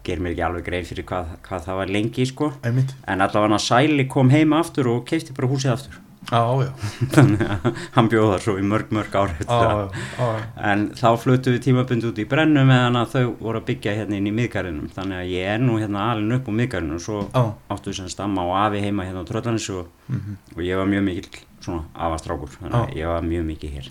ger 0.04 0.20
mér 0.20 0.32
ekki 0.32 0.42
alveg 0.42 0.66
grein 0.66 0.86
fyrir 0.86 1.06
hvað, 1.06 1.26
hvað 1.44 1.64
það 1.66 1.76
var 1.76 1.88
lengi 1.88 2.26
sko. 2.26 2.52
Einmitt. 2.64 2.96
En 3.08 3.22
allavega 3.22 3.58
Sæli 3.60 4.08
kom 4.08 4.30
heima 4.30 4.60
aftur 4.60 4.88
og 4.88 5.06
keipti 5.06 5.34
bara 5.34 5.48
húsið 5.48 5.72
aftur 5.72 6.07
Já, 6.28 6.42
já, 6.60 6.72
þannig 7.16 7.42
að 7.48 7.68
hann 7.96 8.10
bjóða 8.12 8.38
svo 8.44 8.58
í 8.60 8.64
mörg 8.68 8.90
mörg 8.92 9.14
ár 9.16 9.30
eftir 9.32 9.48
já, 9.48 9.68
það. 9.70 10.00
já, 10.20 10.26
já, 10.28 10.48
en 10.72 10.82
þá 11.00 11.06
fluttu 11.24 11.54
við 11.56 11.62
tímabundi 11.64 12.10
út 12.10 12.20
í 12.20 12.26
brennu 12.28 12.66
meðan 12.68 13.00
að 13.00 13.14
þau 13.14 13.30
voru 13.46 13.62
að 13.62 13.68
byggja 13.70 13.94
hérna 14.02 14.18
inn 14.20 14.28
í 14.28 14.34
miðgarðinum. 14.36 14.90
Þannig 14.98 15.22
að 15.22 15.32
ég 15.32 15.52
er 15.54 15.62
nú 15.64 15.78
hérna 15.80 16.08
alin 16.12 16.36
upp 16.36 16.50
á 16.50 16.58
miðgarðinu 16.60 16.98
og 17.00 17.04
svo 17.06 17.22
já. 17.32 17.44
áttu 17.78 17.94
sem 17.96 18.10
stamma 18.12 18.44
og 18.44 18.56
afi 18.66 18.82
heima 18.84 19.06
hérna 19.08 19.24
á 19.24 19.30
Tröllanis 19.30 19.70
og, 19.72 19.88
Mhm. 20.10 20.36
og 20.56 20.62
ég 20.68 20.76
var 20.78 20.86
mjög 20.92 21.04
mikil 21.08 21.40
svona 21.64 21.84
afastrákur. 21.96 22.52
Þannig 22.60 22.76
að 22.82 22.96
ég 23.00 23.08
var 23.08 23.22
mjög 23.24 23.46
mikið 23.54 23.72
hér. 23.78 23.90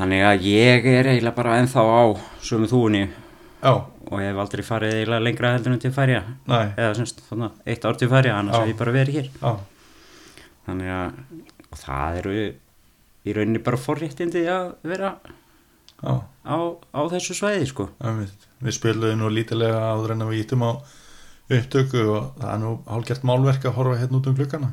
Þannig 0.00 0.22
að 0.24 0.44
ég 0.46 0.86
er 0.86 1.08
eiginlega 1.10 1.34
bara 1.36 1.58
ennþá 1.60 1.82
á 1.84 2.04
sömu 2.46 2.68
þúinni 2.70 3.02
já. 3.60 3.72
og 4.08 4.16
ég 4.22 4.30
hef 4.30 4.38
aldrei 4.40 4.62
farið 4.64 4.94
eiginlega 4.96 5.24
lengra 5.26 5.50
heldur 5.56 5.74
en 5.74 5.82
til 5.82 5.90
færja 5.92 6.22
Nei, 6.48 6.62
eða 6.78 6.94
semst 6.96 7.20
eitt 7.66 7.84
ár 7.84 7.98
til 8.00 8.08
færja 8.08 8.38
annars 8.38 8.56
hef 8.62 8.70
ég 8.72 8.78
bara 8.78 8.94
verið 8.94 9.18
hér 9.18 9.28
þannig 10.66 10.94
að 10.94 11.20
það 11.80 12.18
eru 12.22 12.34
í 12.40 13.36
rauninni 13.36 13.62
bara 13.64 13.80
forréttindi 13.80 14.46
að 14.50 14.72
vera 14.86 15.14
Já, 16.00 16.14
á, 16.48 16.56
á 16.96 17.00
þessu 17.12 17.36
svæði 17.36 17.66
sko 17.68 17.90
einmitt. 18.00 18.46
Við 18.64 18.76
spilum 18.78 19.18
nú 19.20 19.28
lítilega 19.32 19.82
áður 19.92 20.14
en 20.14 20.24
að 20.24 20.32
við 20.32 20.44
ítum 20.46 20.64
á 20.64 20.70
upptöku 21.50 22.04
og 22.08 22.30
það 22.38 22.52
er 22.54 22.62
nú 22.62 22.70
hálfgert 22.86 23.26
málverk 23.28 23.66
að 23.68 23.76
horfa 23.76 23.98
hérna 24.00 24.20
út 24.20 24.30
um 24.30 24.38
klukkana. 24.38 24.70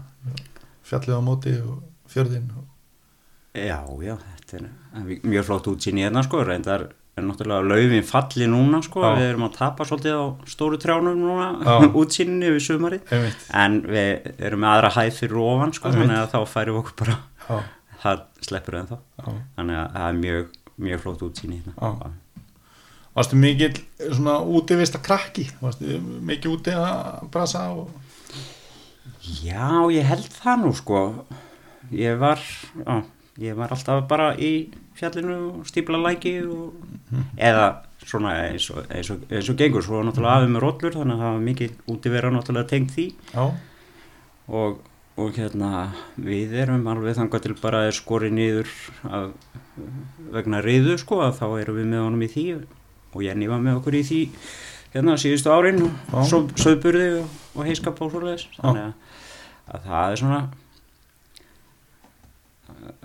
Fjallið 0.88 1.20
á 1.20 1.22
móti 1.26 1.56
og 1.60 1.82
fjörðin. 2.08 2.48
Og... 2.56 2.64
Já, 3.58 3.82
já, 4.06 4.16
þetta 4.38 4.62
er 4.62 5.12
mjög 5.28 5.50
flott 5.50 5.70
útsýn 5.74 6.00
í 6.00 6.06
hérna 6.06 6.24
sko, 6.24 6.46
reyndar 6.48 6.88
er 7.18 7.26
náttúrulega 7.26 7.66
laufin 7.72 8.06
falli 8.06 8.48
núna 8.52 8.82
sko, 8.86 9.02
við 9.18 9.26
erum 9.32 9.48
að 9.48 9.56
tapa 9.58 9.88
svolítið 9.90 10.20
á 10.22 10.26
stóru 10.50 10.78
trjánum 10.82 11.18
núna, 11.22 11.48
útsýninni 12.02 12.52
við 12.54 12.64
sumarið, 12.68 13.10
Einmitt. 13.16 13.48
en 13.58 13.80
við 13.88 14.30
erum 14.38 14.64
með 14.64 14.76
aðra 14.76 14.94
hæð 15.00 15.18
fyrir 15.22 15.42
ofan 15.42 15.74
sko, 15.76 15.90
Einmitt. 15.90 16.06
þannig 16.06 16.22
að 16.22 16.32
þá 16.36 16.54
færum 16.54 16.78
við 16.78 16.82
okkur 16.84 17.00
bara, 17.02 17.18
Já, 17.48 17.58
það 18.04 18.24
sleppur 18.50 18.80
en 18.82 18.90
þá, 18.92 18.98
þannig 19.58 19.82
að 19.82 19.92
það 19.98 20.08
er 20.08 20.22
mjög, 20.22 20.56
mjög 20.88 21.04
flott 21.06 21.28
útsýn 21.28 21.58
hérna. 21.58 22.14
Varstu 23.18 23.38
mikill 23.42 23.74
svona 24.14 24.38
útivista 24.46 25.00
krakki? 25.02 25.48
Varstu 25.58 25.98
mikið 26.30 26.52
úti 26.54 26.74
að 26.78 27.24
brasa 27.34 27.64
og... 27.74 27.90
Já, 29.42 29.90
ég 29.90 30.06
held 30.06 30.28
það 30.38 30.62
nú 30.62 30.74
sko, 30.78 31.00
ég 31.98 32.20
var, 32.22 32.44
já, 32.78 33.00
ég 33.42 33.58
var 33.58 33.74
alltaf 33.74 34.04
bara 34.10 34.32
í 34.36 34.52
fjallinu 34.98 35.38
og 35.52 35.70
stípla 35.70 36.00
læki 36.02 36.40
og, 36.46 36.74
eða 37.38 37.68
svona 38.08 38.34
eins 38.48 38.70
og, 38.74 38.86
eins 38.90 39.10
og, 39.14 39.24
eins 39.30 39.50
og 39.52 39.58
gengur, 39.60 39.84
svo 39.86 40.02
náttúrulega 40.06 40.42
afið 40.42 40.54
með 40.54 40.64
rollur, 40.64 40.96
þannig 40.96 41.18
að 41.18 41.24
það 41.24 41.34
var 41.36 41.48
mikið 41.48 41.74
úti 41.94 42.14
vera 42.14 42.32
náttúrulega 42.34 42.72
tengt 42.72 42.94
því. 42.96 43.08
Já, 43.34 43.44
og, 44.48 44.80
og 45.18 45.38
hérna 45.38 45.72
við 46.16 46.56
erum 46.64 46.88
alveg 46.90 47.18
þangað 47.18 47.46
til 47.46 47.56
bara 47.62 47.84
skorið 47.96 48.36
niður 48.38 48.74
af, 49.10 49.32
vegna 50.34 50.62
reyðu 50.64 50.98
sko 51.02 51.22
að 51.26 51.40
þá 51.42 51.48
erum 51.62 51.80
við 51.82 51.90
með 51.92 52.06
honum 52.06 52.26
í 52.26 52.32
því 52.32 52.48
og 53.14 53.24
Jenny 53.26 53.50
var 53.50 53.62
með 53.64 53.80
okkur 53.82 53.98
í 53.98 54.04
því 54.08 54.22
hérna 54.94 55.18
síðustu 55.20 55.52
árin 55.52 55.84
og 55.88 56.30
svo 56.30 56.44
söðburði 56.58 57.10
og, 57.22 57.36
og 57.58 57.68
heiskap 57.68 58.00
og 58.02 58.14
svoleiðis. 58.14 58.48
Þannig 58.58 58.88
að, 58.88 59.20
að 59.74 59.90
það 59.90 60.14
er 60.14 60.22
svona 60.22 60.42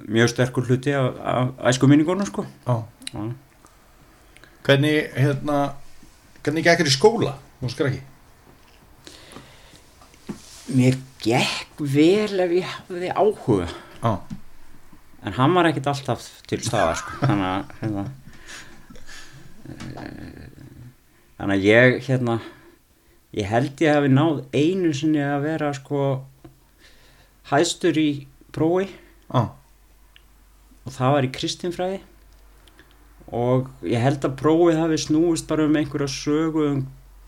mjög 0.09 0.29
sterkur 0.33 0.67
hluti 0.69 0.93
af, 0.97 1.13
af 1.19 1.71
æsku 1.73 1.87
minningunum 1.91 2.27
sko 2.27 2.45
já. 2.67 2.83
Já. 3.13 3.33
Hvernig, 4.63 5.11
hérna, 5.19 5.75
hvernig 6.43 6.65
gekkir 6.65 6.87
í 6.87 6.95
skóla? 6.95 7.33
Nú 7.63 7.71
skrakki. 7.71 7.99
Mér 10.73 10.95
gekk 11.23 11.83
vel 11.83 12.41
ef 12.45 12.55
ég 12.57 12.67
hafði 12.71 13.11
áhuga 13.11 13.67
Já, 14.03 14.13
en 15.23 15.37
hann 15.37 15.55
var 15.55 15.69
ekkit 15.69 15.87
alltaf 15.91 16.25
til 16.51 16.59
staða 16.65 16.97
sko. 16.99 17.19
þannig 17.21 17.49
að 17.51 17.75
hérna, 17.83 18.05
eh, 19.69 20.49
þannig 21.39 21.57
að 21.57 21.67
ég 21.69 21.99
hérna 22.09 22.39
ég 23.39 23.51
held 23.51 23.83
ég 23.85 23.95
hafi 23.95 24.11
náð 24.13 24.43
einu 24.55 24.93
sinni 24.97 25.23
að 25.23 25.45
vera 25.47 25.73
sko 25.77 26.03
hæstur 27.53 27.99
í 27.99 28.09
prófi 28.53 28.89
já, 28.89 29.43
og 30.87 30.97
það 30.97 31.15
var 31.17 31.29
í 31.29 31.31
kristinfræði. 31.37 32.01
Og 33.33 33.71
ég 33.89 34.03
held 34.03 34.25
að 34.27 34.35
prófið 34.41 34.81
hafi 34.83 34.99
snúist 35.01 35.47
bara 35.49 35.65
um 35.69 35.79
einhverja 35.79 36.11
sögu 36.11 36.67
um 36.73 36.83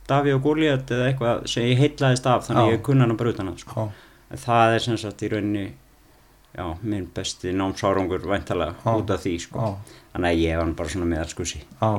Daví 0.08 0.34
og 0.36 0.42
Góliat 0.44 0.90
eða 0.92 1.06
eitthvað 1.08 1.46
sem 1.48 1.70
ég 1.70 1.80
heitlaðist 1.80 2.26
af 2.28 2.44
þannig 2.44 2.60
Já. 2.60 2.66
að 2.66 2.74
ég 2.74 2.82
kunna 2.84 3.06
hann 3.06 3.14
að 3.14 3.20
bruta 3.22 3.40
hana 3.40 3.54
sko. 3.56 3.86
það 4.34 4.74
er 4.74 4.82
sem 4.84 4.98
sagt 5.00 5.22
í 5.24 5.30
rauninni 5.32 5.62
já, 5.70 6.66
minn 6.82 7.06
besti 7.14 7.54
námsárangur 7.56 8.26
væntalega 8.28 8.92
út 8.98 9.14
af 9.14 9.22
því 9.24 9.32
sko. 9.46 9.70
þannig 10.12 10.28
að 10.28 10.42
ég 10.42 10.60
var 10.60 10.74
bara 10.76 10.92
svona 10.92 11.08
meðalskussi 11.08 11.62
já, 11.62 11.90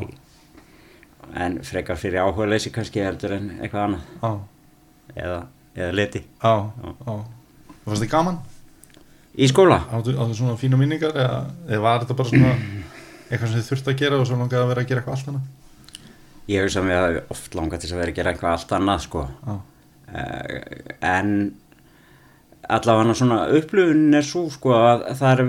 en 1.34 1.58
frekar 1.66 1.98
fyrir 1.98 2.22
áhuga 2.22 2.46
leysi 2.50 2.72
kannski 2.74 3.02
heldur 3.02 3.34
en 3.40 3.50
eitthvað 3.58 3.88
annað. 3.88 4.04
Já, 4.22 5.16
eða, 5.16 5.40
eða 5.76 5.96
leti. 5.96 6.22
Já, 6.44 6.54
já. 6.78 7.16
Þú 7.72 7.90
fannst 7.90 8.04
þið 8.04 8.12
gaman? 8.12 8.38
Í 9.36 9.50
skóla 9.52 9.82
Áttu, 9.92 10.16
áttu 10.16 10.38
svona 10.38 10.58
fínu 10.60 10.80
minningar 10.80 11.16
eða, 11.16 11.44
eða 11.68 11.84
var 11.84 12.04
þetta 12.04 12.18
bara 12.22 12.32
svona 12.32 12.56
eitthvað 13.26 13.48
sem 13.50 13.60
þið 13.60 13.70
þurfti 13.72 13.94
að 13.94 14.02
gera 14.02 14.20
og 14.22 14.28
svo 14.30 14.40
langaði 14.40 14.62
að 14.64 14.72
vera 14.72 14.84
að 14.84 14.90
gera 14.90 15.02
eitthvað 15.02 15.18
allt 15.18 15.32
annað? 15.32 15.54
ég 16.52 16.66
hugsa 16.66 16.82
að 16.82 16.90
mér 16.90 17.00
hafi 17.02 17.22
oft 17.34 17.56
langað 17.58 17.84
til 17.84 17.92
að 17.92 18.02
vera 18.02 18.14
að 18.14 18.18
gera 18.20 18.34
eitthvað 18.34 18.56
allt 18.56 18.74
annað 18.78 19.06
sko. 19.06 19.24
Uh, 19.46 19.62
en 21.10 21.32
allavega 22.76 23.16
svona 23.18 23.40
upplifun 23.58 24.18
er 24.18 24.26
svo 24.26 24.46
sko 24.54 24.74
að 24.78 25.06
það 25.18 25.32
er 25.32 25.44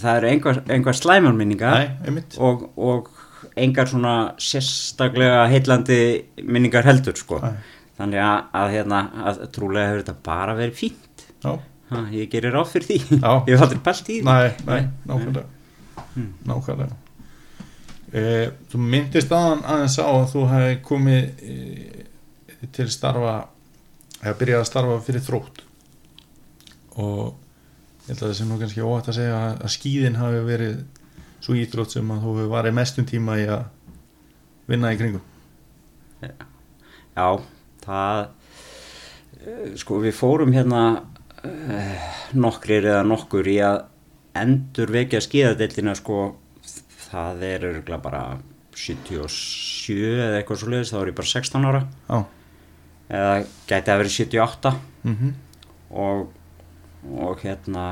það 0.00 0.18
eru 0.18 0.30
einhver, 0.30 0.60
einhver 0.70 0.98
einmitt 2.06 2.36
og, 2.38 2.66
og 2.76 3.10
engar 3.56 3.88
svona 3.90 4.14
sérstaklega 4.42 5.46
heillandi 5.50 6.00
minningar 6.44 6.86
heldur 6.86 7.16
sko 7.18 7.40
Nei. 7.42 7.54
þannig 7.98 8.22
að, 8.22 8.50
að, 8.60 8.74
hérna, 8.74 9.00
að 9.30 9.40
trúlega 9.54 9.90
hefur 9.90 10.02
þetta 10.04 10.16
bara 10.26 10.56
verið 10.58 10.80
fínt 10.82 11.26
Já, 11.42 11.56
ha, 11.90 12.04
ég 12.14 12.30
gerir 12.32 12.54
ráð 12.56 12.72
fyrir 12.74 12.88
því. 12.90 13.18
Já. 13.22 13.32
ég 13.46 13.52
hef 13.54 13.66
aldrei 13.66 13.82
pælt 13.86 14.08
í 14.10 14.20
því. 14.20 14.22
Nei, 14.26 14.48
nei, 14.66 14.80
nákvæmlega. 15.08 15.46
Nákvæmlega. 16.50 16.96
E, 18.16 18.24
Þú 18.70 18.80
myndist 18.82 19.34
aðan 19.34 19.64
aðeins 19.66 19.98
á 20.00 20.06
að 20.08 20.28
þú 20.32 20.44
hefði 20.52 20.76
komið 20.86 21.46
e, 21.46 21.56
til 22.76 22.88
starfa 22.92 23.36
eða 24.22 24.36
byrjað 24.40 24.62
að 24.62 24.68
starfa 24.70 25.00
fyrir 25.06 25.24
þrótt. 25.26 25.62
Og 26.96 27.24
ég 28.06 28.12
held 28.12 28.20
að 28.20 28.28
það 28.28 28.36
sem 28.38 28.50
nú 28.50 28.60
kannski 28.60 28.84
óvægt 28.84 29.10
að 29.12 29.18
segja 29.18 29.40
að, 29.44 29.64
skíðin 29.76 30.20
hafi 30.20 30.44
verið 30.46 30.76
svo 31.44 31.56
ídrótt 31.58 31.94
sem 31.94 32.12
að 32.14 32.22
þú 32.24 32.36
hefur 32.38 32.54
varið 32.54 32.78
mestum 32.78 33.06
tíma 33.08 33.36
í 33.42 33.46
að 33.50 33.66
vinna 34.70 34.92
í 34.94 34.98
kringum. 34.98 35.24
Já, 37.16 37.28
það 37.84 38.22
eh, 39.42 39.68
sko 39.78 40.00
við 40.02 40.16
fórum 40.16 40.54
hérna 40.56 40.80
nokkrir 42.36 42.86
eða 42.90 43.04
nokkur 43.06 43.48
í 43.50 43.58
að 43.64 43.84
endur 44.36 44.92
vekja 44.92 45.22
skíðadeildina 45.24 45.94
sko 45.96 46.36
það 47.06 47.44
er 47.46 47.66
örgulega 47.70 48.02
bara 48.02 48.22
77 48.76 49.96
eða 49.96 50.40
eitthvað 50.40 50.60
svo 50.60 50.72
leiðis 50.72 50.92
þá 50.92 50.98
er 51.00 51.10
ég 51.10 51.18
bara 51.20 51.30
16 51.32 51.68
ára. 51.70 51.82
Já, 52.08 52.18
eða 53.08 53.36
gæti 53.70 53.92
að 53.92 54.02
vera 54.02 54.14
78 54.16 54.74
mhm, 55.06 55.32
og, 56.02 56.26
og 57.22 57.46
hérna 57.46 57.86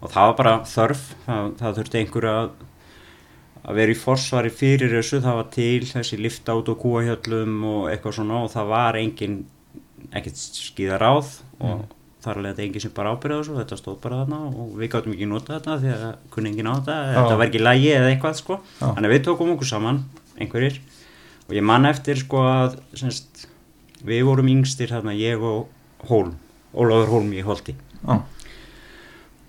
og 0.00 0.10
það 0.10 0.30
var 0.30 0.36
bara 0.40 0.56
þörf 0.66 1.06
það, 1.26 1.54
það 1.60 1.78
þurfti 1.78 2.00
einhver 2.00 2.28
að 2.30 2.50
að 3.60 3.76
vera 3.76 3.92
í 3.92 4.00
forsvari 4.00 4.50
fyrir 4.54 4.94
þessu 4.96 5.20
það 5.20 5.36
var 5.36 5.48
til 5.52 5.80
þessi 5.84 6.16
lifta 6.16 6.54
út 6.56 6.70
og 6.72 6.78
kúahjöllum 6.80 7.58
og 7.68 7.82
eitthvað 7.90 8.16
svona 8.16 8.38
og 8.46 8.52
það 8.54 8.70
var 8.70 8.96
engin 8.96 9.34
ekkert 10.16 10.40
skíðaráð 10.40 11.34
og 11.60 11.82
þar 12.24 12.40
leði 12.44 12.64
engin 12.66 12.84
sem 12.84 12.92
bara 12.96 13.14
ábyrða 13.14 13.40
þessu 13.40 13.56
þetta 13.56 13.78
stóð 13.80 13.98
bara 14.02 14.22
þarna 14.22 14.40
og 14.50 14.72
við 14.76 14.90
gáttum 14.92 15.14
ekki 15.14 15.28
nota 15.30 15.56
þetta 15.56 15.76
því 15.80 15.92
að 15.94 16.06
kunni 16.34 16.50
engin 16.52 16.68
á 16.68 16.72
þetta 16.76 16.96
þetta 17.16 17.38
var 17.40 17.46
ekki 17.46 17.62
lægi 17.62 17.92
eða 17.96 18.10
eitthvað 18.10 18.36
sko. 18.40 18.58
Já. 18.80 18.86
þannig 18.86 19.08
að 19.08 19.14
við 19.14 19.22
tókum 19.28 19.52
okkur 19.54 19.70
saman 19.70 20.02
einhverjir 20.36 20.80
og 21.46 21.56
ég 21.56 21.66
man 21.66 21.88
eftir 21.88 22.20
sko 22.20 22.42
að 22.46 22.76
semst, 23.00 23.46
við 24.06 24.22
vorum 24.28 24.50
yngstir 24.52 24.92
þarna 24.92 25.16
ég 25.16 25.40
og 25.40 26.06
Hólm 26.10 26.36
Ólafur 26.70 27.10
Hólm 27.10 27.32
í 27.34 27.40
Holti. 27.42 27.74
Já, 28.04 28.20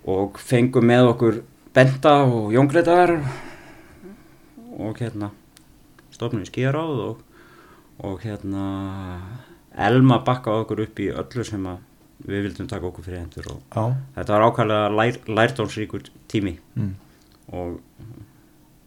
og 0.09 0.39
fengum 0.41 0.87
með 0.89 1.11
okkur 1.11 1.43
Benda 1.75 2.15
og 2.25 2.49
Jón 2.55 2.67
Gretar 2.71 3.13
og 4.81 4.97
hérna 4.97 5.29
stofnum 6.11 6.41
í 6.43 6.49
skíðaráð 6.49 7.03
og, 7.05 7.21
og 8.03 8.25
hérna 8.25 8.65
Elma 9.71 10.19
bakkaði 10.25 10.65
okkur 10.65 10.83
upp 10.87 10.99
í 10.99 11.07
öllu 11.13 11.45
sem 11.47 11.69
að 11.69 11.79
við 12.25 12.47
vildum 12.47 12.69
taka 12.69 12.87
okkur 12.89 13.05
fyrir 13.05 13.23
hendur 13.23 13.47
og 13.55 13.61
já, 13.73 13.95
þetta 14.17 14.35
var 14.35 14.45
ákvæmlega 14.47 14.91
lær, 14.97 15.19
lærdómsríkur 15.39 16.09
tími. 16.31 16.57
Mm, 16.75 16.93
og 17.51 17.79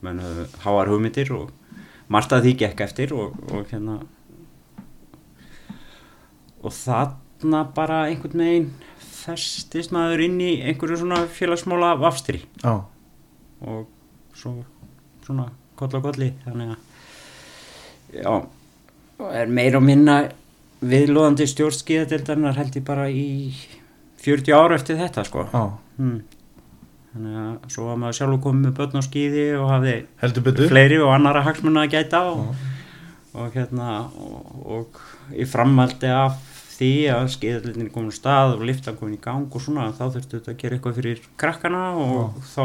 menn 0.05 0.23
höfðu 0.23 0.47
háar 0.65 0.91
hugmyndir 0.93 1.33
og 1.35 1.53
margt 2.13 2.35
að 2.37 2.49
því 2.49 2.57
gekk 2.65 2.85
eftir 2.85 3.15
og, 3.17 3.37
og 3.51 3.69
hérna 3.71 3.99
og 6.65 6.73
þarna 6.73 7.65
bara 7.77 8.05
einhvern 8.09 8.45
veginn 8.45 8.71
festist 9.25 9.93
maður 9.95 10.27
inn 10.27 10.41
í 10.45 10.53
einhverju 10.69 11.01
svona 11.01 11.23
félagsmála 11.33 11.95
vafstri. 12.01 12.43
Já, 12.61 12.85
og 13.65 13.87
svo 14.37 14.59
svona 15.25 15.49
koll 15.79 15.97
og 15.99 16.05
kolli 16.11 16.31
þannig 16.45 16.75
að 16.75 18.21
já, 18.21 18.35
er 19.41 19.53
meira 19.53 19.81
og 19.81 19.87
minna 19.87 20.19
viðlóðandi 20.91 21.47
stjórnskiðadeildarinnar 21.51 22.57
held 22.59 22.79
ég 22.79 22.87
bara 22.87 23.09
í 23.11 23.27
40 24.25 24.57
ára 24.57 24.79
eftir 24.79 24.99
þetta 25.01 25.25
sko. 25.29 25.45
Já, 25.53 25.65
hmm. 25.99 26.23
þannig 27.13 27.43
að 27.43 27.75
svo 27.75 27.89
var 27.91 28.01
maður 28.01 28.19
sjálfur 28.21 28.43
komið 28.47 28.69
með 28.69 28.79
börn 28.79 29.01
á 29.01 29.03
skíði 29.07 29.45
og 29.59 29.69
hafði 29.73 29.99
heldur 30.23 30.47
betur. 30.49 30.73
fleiri 30.73 31.03
og 31.05 31.13
annara 31.15 31.45
hagsmunna 31.47 31.85
að 31.85 31.95
gæta 31.99 32.23
og, 32.33 32.65
og 33.35 33.59
hérna 33.59 33.91
og, 34.17 34.55
og 34.79 35.05
í 35.35 35.47
framhaldi 35.49 36.11
af 36.13 36.41
því 36.75 36.93
að 37.15 37.29
skeiðallinni 37.37 37.93
komin 37.95 38.11
á 38.11 38.19
stað 38.19 38.57
og 38.57 38.65
liftan 38.67 38.97
komin 38.99 39.19
í 39.19 39.23
gang 39.23 39.47
og 39.47 39.63
svona 39.63 39.91
þá 39.95 40.09
þurftu 40.17 40.41
þetta 40.41 40.55
að 40.55 40.63
gera 40.63 40.79
eitthvað 40.79 40.97
fyrir 40.99 41.21
krakkana 41.39 41.83
og 42.03 42.41
þá 42.51 42.65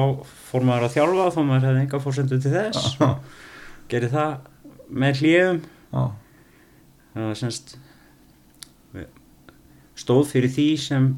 fór 0.49 0.65
maður 0.65 0.87
að 0.87 0.95
þjálfa 0.95 1.27
þó 1.35 1.41
maður 1.43 1.67
hefði 1.69 1.83
enga 1.83 2.01
fórsendu 2.05 2.39
til 2.41 2.53
þess. 2.55 2.95
Já. 2.97 3.11
gerði 3.91 4.09
það 4.15 4.33
með 4.89 5.21
hljöfum 5.21 5.61
Já, 5.89 6.03
það 7.13 7.27
var 7.27 7.39
semst 7.43 7.77
stóð 9.99 10.29
fyrir 10.33 10.53
því 10.53 10.69
sem 10.81 11.09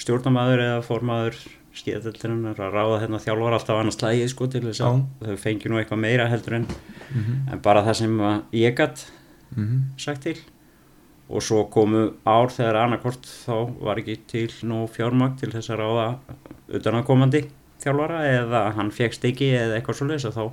stjórnamaður 0.00 0.64
eða 0.66 0.86
formaður 0.86 1.36
skeiðallinnar 1.76 2.58
að 2.60 2.74
ráða 2.76 3.00
hérna 3.00 3.20
þjálfar 3.22 3.56
alltaf 3.56 3.80
annars 3.80 3.96
slægið 3.96 4.30
sko 4.32 4.48
til 4.52 4.62
þess 4.66 4.82
að 4.84 4.98
þau 5.22 5.36
fengi 5.40 5.70
nú 5.72 5.78
eitthvað 5.80 6.02
meira 6.04 6.28
heldur 6.28 6.58
en, 6.58 6.66
en 7.16 7.62
bara 7.64 7.84
það 7.86 7.98
sem 8.02 8.18
að 8.28 8.58
ég 8.60 8.76
gatt 8.76 9.06
mhm, 9.54 9.78
sagt 10.00 10.26
til. 10.26 10.36
Og 11.32 11.40
svo 11.44 11.62
komu 11.72 12.10
ár 12.28 12.52
þegar 12.52 12.82
annarkort 12.82 13.24
þá 13.24 13.54
var 13.80 14.02
ekki 14.02 14.18
til 14.28 14.48
nú 14.68 14.82
fjármagn 14.92 15.38
til 15.40 15.52
þess 15.54 15.72
að 15.72 15.80
ráða 15.80 16.06
utanakomandi 16.76 17.46
þjálfara 17.82 18.20
eða 18.28 18.62
hann 18.76 18.92
fegst 18.94 19.24
ekki 19.26 19.48
eða 19.56 19.78
eitthvað 19.78 19.98
svo 19.98 20.08
leys 20.10 20.26
þá, 20.28 20.44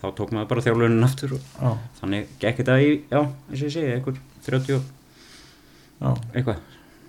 þá 0.00 0.06
tók 0.18 0.32
maður 0.32 0.50
bara 0.54 0.64
þjálfunin 0.66 1.06
aftur 1.06 1.36
og 1.36 1.44
já, 1.52 1.72
þannig 2.00 2.32
gekk 2.42 2.62
þetta 2.62 2.78
í, 2.80 2.92
já, 3.12 3.20
eins 3.20 3.58
og 3.60 3.66
ég 3.68 3.74
segi, 3.76 3.92
einhver 3.98 4.22
30 4.48 4.78
og 4.78 4.86
já. 6.00 6.08
eitthvað 6.32 6.62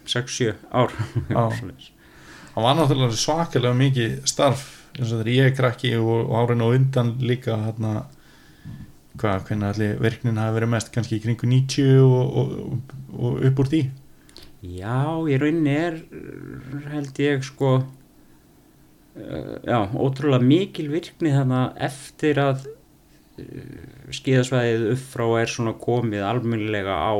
6-7 0.09 0.53
ár. 0.71 0.95
Það 2.53 2.65
var 2.67 2.75
náttúrulega 2.77 3.17
svakalega 3.17 3.77
mikið 3.77 4.17
starf 4.29 4.67
eins 4.93 5.09
og 5.09 5.23
þegar 5.23 5.31
ég 5.33 5.47
er 5.47 5.55
krakki 5.57 5.95
og, 5.97 6.11
og 6.27 6.35
árin 6.37 6.61
og 6.61 6.75
undan 6.77 7.15
líka 7.23 7.55
hérna 7.63 8.03
hvað, 9.17 9.47
hvernig 9.47 9.69
allir 9.71 9.97
verknin 10.01 10.39
hafi 10.41 10.57
verið 10.59 10.71
mest 10.73 10.93
kannski 10.93 11.17
í 11.17 11.23
kringu 11.23 11.49
90 11.49 12.03
og, 12.05 12.37
og, 12.43 12.93
og 13.17 13.43
upp 13.49 13.61
úr 13.63 13.71
því? 13.73 13.81
Já, 14.63 15.01
í 15.27 15.39
rauninni 15.41 15.73
er 15.75 15.99
held 16.93 17.19
ég 17.19 17.43
sko 17.45 17.73
uh, 17.81 19.55
já, 19.65 19.79
ótrúlega 19.91 20.45
mikil 20.45 20.87
virkni 20.93 21.33
þannig 21.33 21.81
eftir 21.89 22.41
að 22.41 22.67
uh, 22.69 24.13
skíðasvæðið 24.13 24.91
upp 24.93 25.07
frá 25.09 25.25
er 25.41 25.51
svona 25.51 25.75
komið 25.81 26.25
almennilega 26.29 26.95
á 26.95 27.13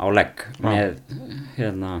á 0.00 0.04
legg 0.10 0.44
með 0.64 0.98
hérna 1.56 1.92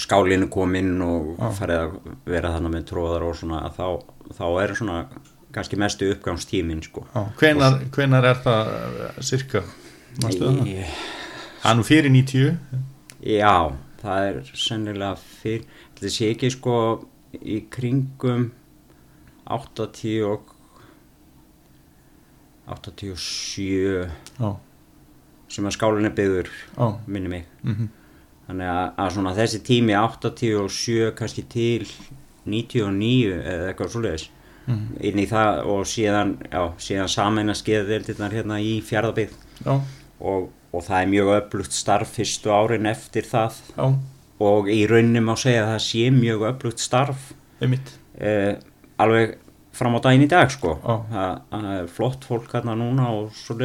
skálinu 0.00 0.48
kominn 0.52 1.00
og 1.04 1.36
Já. 1.40 1.50
farið 1.60 1.80
að 1.82 1.94
vera 2.28 2.50
þannig 2.56 2.74
með 2.76 2.84
tróðar 2.90 3.24
og 3.28 3.36
svona 3.38 3.62
þá, 3.76 3.86
þá 4.36 4.44
er 4.62 4.74
svona 4.76 4.98
kannski 5.56 5.78
mestu 5.80 6.10
uppgangstímin 6.12 6.82
sko. 6.84 7.06
Hvenar, 7.40 7.78
hvenar 7.94 8.26
er 8.28 8.40
það 8.44 9.22
cirka? 9.24 9.62
Í- 10.20 10.84
nú 11.76 11.84
fyrir 11.84 12.12
90 12.12 12.58
Já, 13.26 13.72
það 14.02 14.26
er 14.28 14.50
sennilega 14.56 15.16
fyrir, 15.16 15.64
þetta 15.96 16.12
sé 16.12 16.28
ekki 16.34 16.50
sko 16.52 16.76
í 17.40 17.62
kringum 17.72 18.50
80 19.48 20.22
og 20.28 20.52
87 22.66 24.10
Já, 24.40 24.56
sem 25.52 25.66
að 25.68 25.76
skálinn 25.76 26.08
er 26.08 26.14
byggður, 26.16 26.50
já, 26.76 26.86
minni 27.06 27.28
mig. 27.32 27.44
mhm, 27.62 27.88
Þannig 28.46 28.68
að, 28.70 28.88
að 29.02 29.08
svona 29.16 29.34
þessi 29.34 29.58
tími 29.66 29.94
87 29.98 31.12
kannski 31.18 31.42
til 31.50 31.86
99 32.46 33.32
eða 33.42 33.70
eitthvað 33.72 33.92
svoleiðis. 33.94 34.26
Mhm, 34.66 34.84
inn 35.06 35.18
í 35.22 35.26
það 35.30 35.60
og 35.70 35.86
síðan, 35.86 36.30
síðan 36.82 37.10
sameina 37.10 37.54
skeiðdeildirnar 37.54 38.34
hérna 38.34 38.58
í 38.62 38.80
fjárðabíð 38.82 39.34
já, 39.62 39.74
og, 40.20 40.48
og 40.74 40.82
það 40.86 41.00
er 41.00 41.10
mjög 41.12 41.32
öflugt 41.36 41.74
starf 41.74 42.14
fyrstu 42.18 42.50
árin 42.54 42.86
eftir 42.90 43.26
það. 43.26 43.60
Já, 43.76 43.86
og 44.46 44.70
í 44.70 44.80
rauninni 44.90 45.22
má 45.22 45.34
segja 45.38 45.64
að 45.64 45.72
það 45.74 45.84
sé 45.86 46.06
mjög 46.14 46.46
öflugt 46.50 46.82
starf 46.82 47.30
eh, 48.18 48.56
alveg 48.98 49.36
fram 49.76 49.96
á 49.96 50.00
daginn 50.06 50.26
í 50.26 50.30
dag 50.30 50.50
sko. 50.52 50.74
Það, 51.12 51.40
er 51.76 51.88
flott 51.92 52.26
fólk 52.26 52.52
hérna 52.54 52.74
núna 52.78 53.10
og 53.14 53.30
svo 53.36 53.56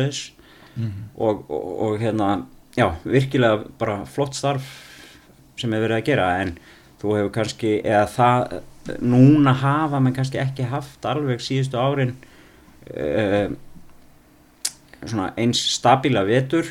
leiðis 0.78 0.82
Mhm. 0.82 1.04
og, 1.18 1.46
og, 1.50 1.82
og 1.82 2.00
hérna 2.00 2.46
já, 2.78 2.92
virkilega 3.04 3.66
bara 3.78 4.06
flott 4.06 4.34
starf 4.36 4.64
sem 5.58 5.74
er 5.74 5.82
verið 5.84 5.98
að 6.00 6.06
gera 6.06 6.42
en 6.42 6.58
þú 7.02 7.16
hefur 7.18 7.32
kannski, 7.32 7.82
eða 7.84 8.06
það 8.08 8.62
núna 9.02 9.54
hafa 9.54 10.00
mann 10.00 10.14
kannski 10.14 10.40
ekki 10.42 10.64
haft 10.70 11.06
alveg 11.06 11.40
síðustu 11.44 11.78
árin 11.78 12.16
uh, 12.96 13.52
svona 15.06 15.34
eins 15.38 15.60
stabíla 15.76 16.24
vetur. 16.26 16.66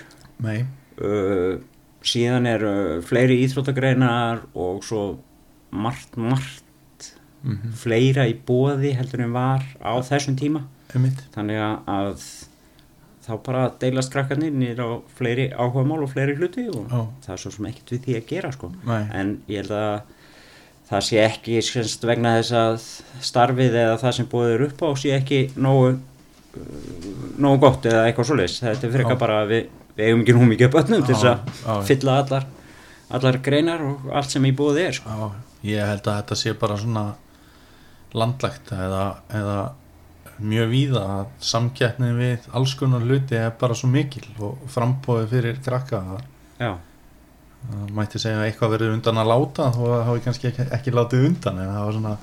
Uh, 1.00 1.60
síðan 2.02 2.46
eru 2.48 3.02
fleiri 3.04 3.42
íþróttagreinar 3.44 4.46
og 4.54 4.82
svo 4.84 5.18
margt, 5.70 6.16
margt 6.16 7.10
mhm, 7.44 7.74
fleira 7.76 8.24
í 8.26 8.34
bóði 8.34 8.94
heldur 8.96 9.20
en 9.26 9.32
var 9.36 9.62
á 9.84 9.92
þessum 10.02 10.38
tíma. 10.40 10.64
Einmitt. 10.94 11.20
Þannig 11.34 11.60
að 11.86 12.24
þá 13.26 13.32
bara 13.46 13.64
deilast 13.82 14.12
krakkarnir 14.12 14.54
nýr 14.54 14.80
á 14.80 14.88
fleiri 15.18 15.50
áhugamál 15.52 16.04
og 16.04 16.12
fleiri 16.12 16.36
hluti 16.38 16.68
og 16.72 16.86
Já. 16.88 17.00
það 17.26 17.34
er 17.34 17.42
svo 17.42 17.52
sem 17.56 17.68
ekkert 17.70 17.92
við 17.94 18.06
því 18.06 18.16
að 18.18 18.28
gera 18.30 18.52
sko 18.56 18.70
en 18.90 19.34
ég 19.50 19.62
held 19.62 19.74
að 19.76 20.16
það 20.90 21.04
sé 21.06 21.18
ekki 21.22 21.58
semst, 21.62 22.06
vegna 22.08 22.36
þess 22.40 22.54
að 22.60 22.86
starfið 23.30 23.76
eða 23.84 23.98
það 24.00 24.16
sem 24.16 24.30
búið 24.30 24.54
er 24.54 24.64
upp 24.66 24.80
á 24.82 24.90
sé 24.98 25.12
ekki 25.14 25.42
nógu 25.54 25.90
uh, 25.92 26.00
nógu 27.38 27.60
gott 27.66 27.90
eða 27.90 28.06
eitthvað 28.08 28.30
svoleiðis 28.32 28.62
þetta 28.64 28.88
er 28.88 28.96
frekar 28.96 29.18
Já. 29.18 29.22
bara 29.26 29.42
að 29.44 29.52
við, 29.54 29.68
við 29.98 30.08
eigum 30.08 30.24
ekki 30.24 30.38
nú 30.38 30.48
mikið 30.54 30.72
bönnum 30.78 31.04
til 31.04 31.14
þess 31.20 31.30
að 31.68 31.84
fylla 31.90 32.16
allar 32.24 32.48
allar 33.10 33.40
greinar 33.42 33.82
og 33.84 34.10
allt 34.14 34.30
sem 34.30 34.44
í 34.46 34.52
búið 34.56 34.84
er 34.84 34.96
sko. 35.00 35.30
Ég 35.66 35.82
held 35.84 36.06
að 36.06 36.20
þetta 36.20 36.38
sé 36.38 36.54
bara 36.58 36.76
svona 36.80 37.04
landlægt 38.16 38.70
eða, 38.74 39.04
eða 39.34 39.56
mjög 40.40 40.70
víða 40.70 41.02
að 41.16 41.32
samkeppnin 41.50 42.18
við 42.18 42.46
alls 42.56 42.74
konar 42.78 43.04
hluti 43.06 43.38
er 43.38 43.50
bara 43.60 43.76
svo 43.76 43.90
mikil 43.92 44.26
og 44.38 44.60
frambóði 44.72 45.28
fyrir 45.30 45.60
krakka 45.64 46.00
að 46.00 46.22
já, 46.60 46.70
mætti 47.96 48.20
segja 48.22 48.40
að 48.40 48.48
eitthvað 48.48 48.76
verður 48.76 48.94
undan 48.96 49.22
að 49.22 49.32
láta 49.32 49.70
þó 49.74 49.80
að 49.86 49.94
það 49.94 50.06
hafi 50.10 50.24
kannski 50.26 50.50
ekki, 50.50 50.68
ekki 50.78 50.94
látið 50.96 51.26
undan 51.30 51.60
en 51.60 51.74
það 51.74 51.88
var 51.88 51.98
svona 51.98 52.14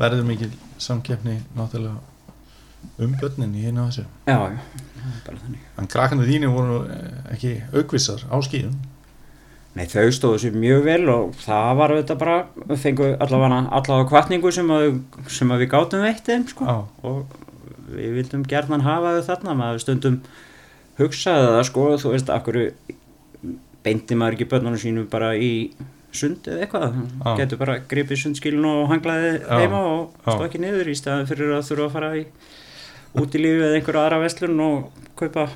verður 0.00 0.30
mikil 0.30 0.52
samkeppni 0.80 1.36
náttúrulega 1.58 1.98
um 3.00 3.12
börnin 3.20 3.56
í 3.56 3.66
einu 3.68 3.82
af 3.82 3.90
þessu. 3.90 4.06
Já, 4.28 4.38
bara 5.26 5.42
þannig. 5.42 5.66
En 5.80 5.90
krakkanu 5.90 6.28
þínu 6.28 6.52
voru 6.54 6.78
eh, 6.88 7.18
ekki 7.34 7.52
aukvissar 7.74 8.24
á 8.28 8.36
skíðum? 8.44 8.78
Nei, 9.76 9.84
þau 9.86 10.08
stóðu 10.10 10.40
sér 10.42 10.56
mjög 10.58 10.80
vel 10.88 11.02
og 11.12 11.36
það 11.44 11.68
var 11.78 11.92
auðvitað 11.94 12.18
bara, 12.24 12.38
við 12.64 12.80
fengum 12.82 13.12
allavega 13.22 13.60
allavega 13.78 14.08
kvartningu 14.10 14.50
sem, 14.54 14.72
að, 14.74 14.96
sem 15.30 15.52
að 15.54 15.62
við 15.62 15.70
gátum 15.76 16.02
veitt 16.02 16.26
þeim, 16.26 16.46
sko. 16.50 16.78
Og 17.06 17.36
við 17.96 18.16
vildum 18.18 18.46
gerðan 18.48 18.84
hafa 18.86 19.16
þau 19.18 19.28
þarna, 19.30 19.56
maður 19.60 19.84
stundum 19.84 20.20
hugsaði 21.00 21.48
það, 21.48 21.62
sko, 21.70 21.86
þú 22.02 22.12
veist, 22.14 22.32
akkur 22.34 22.60
beinti 23.84 24.18
maður 24.18 24.36
ekki 24.36 24.50
börnunum 24.50 24.80
sínum 24.80 25.08
bara 25.10 25.32
í 25.40 25.52
sund 26.12 26.46
eða 26.50 26.64
eitthvað. 26.66 26.96
Já. 27.22 27.30
Getur 27.38 27.60
bara 27.60 27.76
gripið 27.90 28.24
sundskilin 28.24 28.66
og 28.68 28.88
hanglaði 28.90 29.36
Já. 29.38 29.52
heima 29.62 29.82
og 29.86 30.16
Já. 30.26 30.34
stóð 30.34 30.58
niður 30.64 30.90
í 30.90 30.96
staðan 30.98 31.28
fyrir 31.30 31.54
að 31.56 31.68
þurfa 31.70 31.86
að 31.86 31.94
fara 31.94 32.10
í 32.18 32.24
út 33.20 33.34
í 33.34 33.42
lífi 33.42 33.62
eða 33.66 33.78
einhverja 33.78 34.06
aðra 34.06 34.22
vestlun 34.22 34.64
og 34.64 35.06
kaupa 35.18 35.46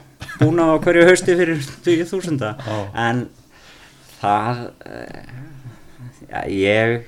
búna 0.40 0.70
á 0.74 0.82
hverju 0.82 1.06
hausti 1.08 1.36
fyrir 1.38 1.60
20.000 1.86 2.54
Já. 2.66 2.78
en 3.04 3.26
það 4.20 4.62
eh, 4.88 5.28
já, 6.30 6.40
ég 6.50 7.04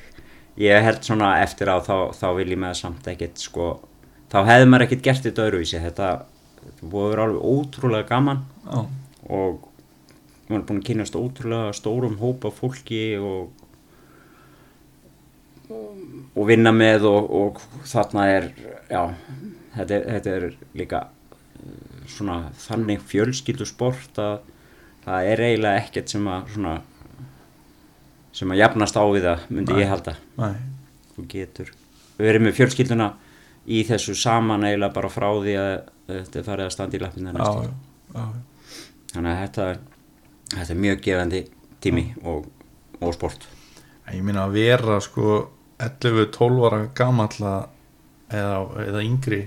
ég 0.57 0.87
held 0.87 1.03
svona 1.05 1.37
eftir 1.43 1.71
á 1.71 1.77
þá, 1.85 2.15
þá 2.17 2.27
vil 2.39 2.51
ég 2.55 2.61
með 2.62 2.79
samt 2.81 3.09
ekkert 3.12 3.43
sko 3.43 3.71
þá 4.33 4.39
hefði 4.51 4.71
maður 4.71 4.87
ekkert 4.87 5.07
gert 5.07 5.27
þetta 5.27 5.47
öðruvísi. 5.47 5.83
Þetta 5.83 6.11
þetta 6.67 6.91
búið 6.91 7.05
að 7.05 7.12
vera 7.12 7.27
alveg 7.27 7.47
ótrúlega 7.53 8.09
gaman 8.11 8.43
Já, 8.67 8.81
og 9.31 9.69
maður 10.47 10.59
er 10.59 10.67
búin 10.69 10.81
að 10.81 10.89
kynast 10.89 11.19
ótrúlega 11.19 11.77
stórum 11.77 12.19
hópa 12.21 12.53
fólki 12.55 13.05
og 13.21 13.55
og 15.67 16.45
vinna 16.47 16.71
með 16.75 17.09
og, 17.11 17.31
og 17.35 17.62
þarna 17.89 18.27
er 18.31 18.45
já, 18.87 19.01
þetta 19.75 19.97
er, 19.97 20.05
þetta 20.15 20.35
er 20.37 20.45
líka 20.79 21.01
eh, 21.59 22.05
svona 22.11 22.37
þannig 22.62 23.03
fjölskyldu 23.11 23.67
sport 23.67 24.21
að 24.23 24.37
það 25.07 25.31
er 25.33 25.43
eiginlega 25.49 25.83
ekkert 25.83 26.15
sem 26.15 26.29
að 26.31 26.53
svona 26.55 26.77
sem 28.37 28.53
að 28.53 28.61
jafnast 28.61 28.99
á 29.01 29.05
við 29.11 29.27
það 29.27 29.45
myndi 29.49 29.75
Nei. 29.75 29.81
ég 29.81 29.91
halda. 29.91 30.15
Nei, 30.39 30.55
þú 31.17 31.27
getur 31.35 31.73
við 32.17 32.31
erum 32.31 32.47
með 32.47 32.59
fjölskylduna 32.61 33.11
í 33.67 33.83
þessu 33.89 34.15
saman 34.19 34.65
eiginlega 34.69 34.95
bara 34.95 35.11
frá 35.11 35.29
því 35.43 35.55
að 35.59 35.75
þetta 36.07 36.39
er 36.41 36.47
farið 36.47 36.67
að 36.69 36.75
standa 36.77 36.97
í 36.97 37.03
lappinu 37.03 37.33
þannig 39.13 39.31
að 39.33 39.41
þetta, 39.43 39.67
þetta 40.55 40.73
er 40.75 40.81
mjög 40.85 41.01
gefandi 41.07 41.41
tími 41.83 42.05
og, 42.25 42.47
og 43.01 43.15
sport. 43.17 43.47
Ég 44.13 44.23
minna 44.25 44.45
að 44.47 44.55
vera 44.61 44.99
sko 45.03 45.37
11-12 45.83 46.67
ára 46.69 46.81
gamalla 46.97 47.55
eða, 48.31 48.59
eða 48.87 49.03
yngri 49.05 49.41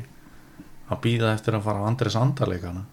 að 0.90 1.02
býða 1.06 1.34
eftir 1.38 1.56
að 1.58 1.64
fara 1.68 1.84
á 1.86 1.90
Andres 1.90 2.18
Andarleikana 2.20 2.84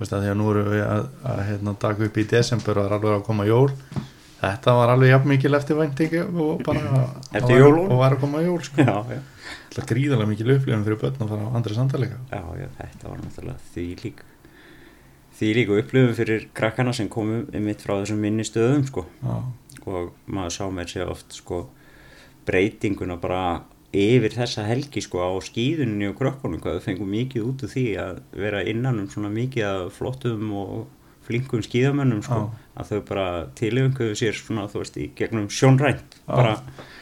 veist 0.00 0.14
að 0.16 0.22
því 0.24 0.30
að 0.32 0.38
nú 0.40 0.46
erum 0.54 0.68
við 0.72 0.82
að, 0.86 1.02
að 1.28 1.40
hérna, 1.50 1.74
taka 1.82 2.06
upp 2.06 2.16
í 2.16 2.24
desember 2.30 2.78
og 2.80 2.86
er 2.88 2.94
alveg 2.96 3.16
að 3.18 3.24
koma 3.26 3.44
jól. 3.44 3.66
Þetta 4.40 4.72
var 4.78 4.92
alveg 4.94 5.10
jafn 5.12 5.28
mikil 5.28 5.50
og 6.32 6.62
Eftir 6.64 7.42
og 7.44 7.50
var- 7.50 7.58
jólunum? 7.60 7.90
og 7.92 7.98
var 8.00 8.14
að 8.16 8.22
koma 8.22 8.40
jól 8.46 8.62
sko. 8.64 8.80
já, 8.80 8.94
já. 9.12 9.20
Það 9.70 9.82
er 9.82 9.88
gríðarlega 9.92 10.30
mikil 10.32 10.52
upplifin 10.56 10.84
fyrir 10.86 11.00
börn 11.00 11.24
að 11.24 11.32
fara 11.32 11.46
á 11.46 11.54
andri 11.60 11.76
sandalega 11.76 12.18
Já, 12.32 12.42
já, 12.58 12.68
þetta 12.80 13.10
var 13.12 13.24
náttúrulega 13.24 13.72
því 13.74 13.86
lík 14.04 14.22
því 15.40 15.50
líka 15.56 15.76
upplifum 15.80 16.16
fyrir 16.18 16.48
krakkana 16.56 16.92
sem 16.96 17.08
komu 17.08 17.44
mitt 17.64 17.80
frá 17.80 17.94
þessum 18.02 18.18
minni 18.20 18.44
stöðum 18.44 18.82
sko. 18.84 19.06
Já, 19.24 19.36
og 19.88 20.10
maður 20.28 20.56
sá 20.56 20.64
mér 20.74 20.90
sér 20.90 21.12
oft 21.12 21.32
sko 21.38 21.62
breytinguna 22.48 23.16
bara 23.20 23.62
yfir 23.96 24.34
þessa 24.34 24.66
helgi 24.68 25.02
sko 25.02 25.22
á 25.24 25.30
skýðunni 25.42 26.10
og 26.10 26.18
krökkunum 26.18 26.60
hvað 26.62 26.78
þau 26.78 26.86
fengum 26.90 27.10
mikið 27.10 27.46
út 27.48 27.64
úr 27.66 27.72
því 27.72 27.86
að 28.04 28.20
vera 28.38 28.60
innan 28.68 29.00
um 29.02 29.08
svona 29.10 29.32
mikið 29.34 29.66
af 29.66 29.96
flottum 29.96 30.52
og 30.60 30.76
flinkum 31.26 31.62
skýðamönnum 31.64 32.22
sko 32.26 32.38
Já. 32.44 32.60
að 32.82 32.92
þau 32.92 33.00
bara 33.08 33.26
tilöfunguðu 33.58 34.18
sér 34.18 34.38
svona 34.38 34.68
þú 34.70 34.84
veist 34.84 35.00
í 35.00 35.08
gegnum 35.18 35.48
sjónrænt 35.52 36.20
bara 36.28 36.54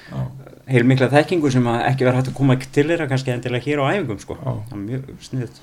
já, 0.09 0.22
heilmikla 0.68 1.09
þekkingu 1.12 1.50
sem 1.52 1.66
ekki 1.78 2.07
verið 2.07 2.20
hægt 2.20 2.31
að 2.33 2.38
koma 2.38 2.59
til 2.61 2.87
þeirra 2.90 3.09
kannski 3.11 3.35
endilega 3.35 3.64
hér 3.64 3.83
á 3.85 3.90
æfingum 3.94 4.22
sko. 4.22 4.38
Það 4.44 4.76
er 4.76 4.87
mjög 4.87 5.11
sniðut 5.24 5.61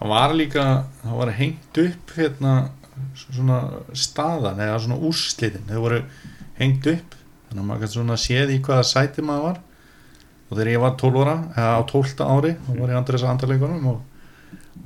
það 0.00 0.12
var 0.14 0.34
líka 0.34 0.66
það 1.02 1.16
var 1.20 1.32
hengt 1.36 1.80
upp 1.82 2.12
hérna 2.16 2.52
svona 3.16 3.58
staðan 3.96 4.60
eða 4.60 4.78
svona 4.80 5.00
úrslitin. 5.08 5.66
Þau 5.68 5.80
voru 5.84 5.98
hengt 6.60 6.86
upp 6.88 7.16
þannig 7.48 7.60
að 7.60 7.66
maður 7.66 7.82
kannski 7.82 7.98
svona 7.98 8.20
séð 8.20 8.54
í 8.54 8.60
hvaða 8.64 8.86
sæti 8.88 9.24
maður 9.24 9.46
var. 9.48 9.60
Og 10.50 10.56
þegar 10.56 10.72
ég 10.72 10.82
var 10.82 10.96
12 11.02 11.20
ára 11.20 11.36
eða 11.52 11.74
á 11.76 11.82
12 11.92 12.24
ári 12.26 12.54
þá 12.56 12.70
var 12.72 12.94
ég 12.94 12.98
andur 13.00 13.18
þess 13.18 13.28
andarleikunum 13.30 13.90
og, 13.92 14.00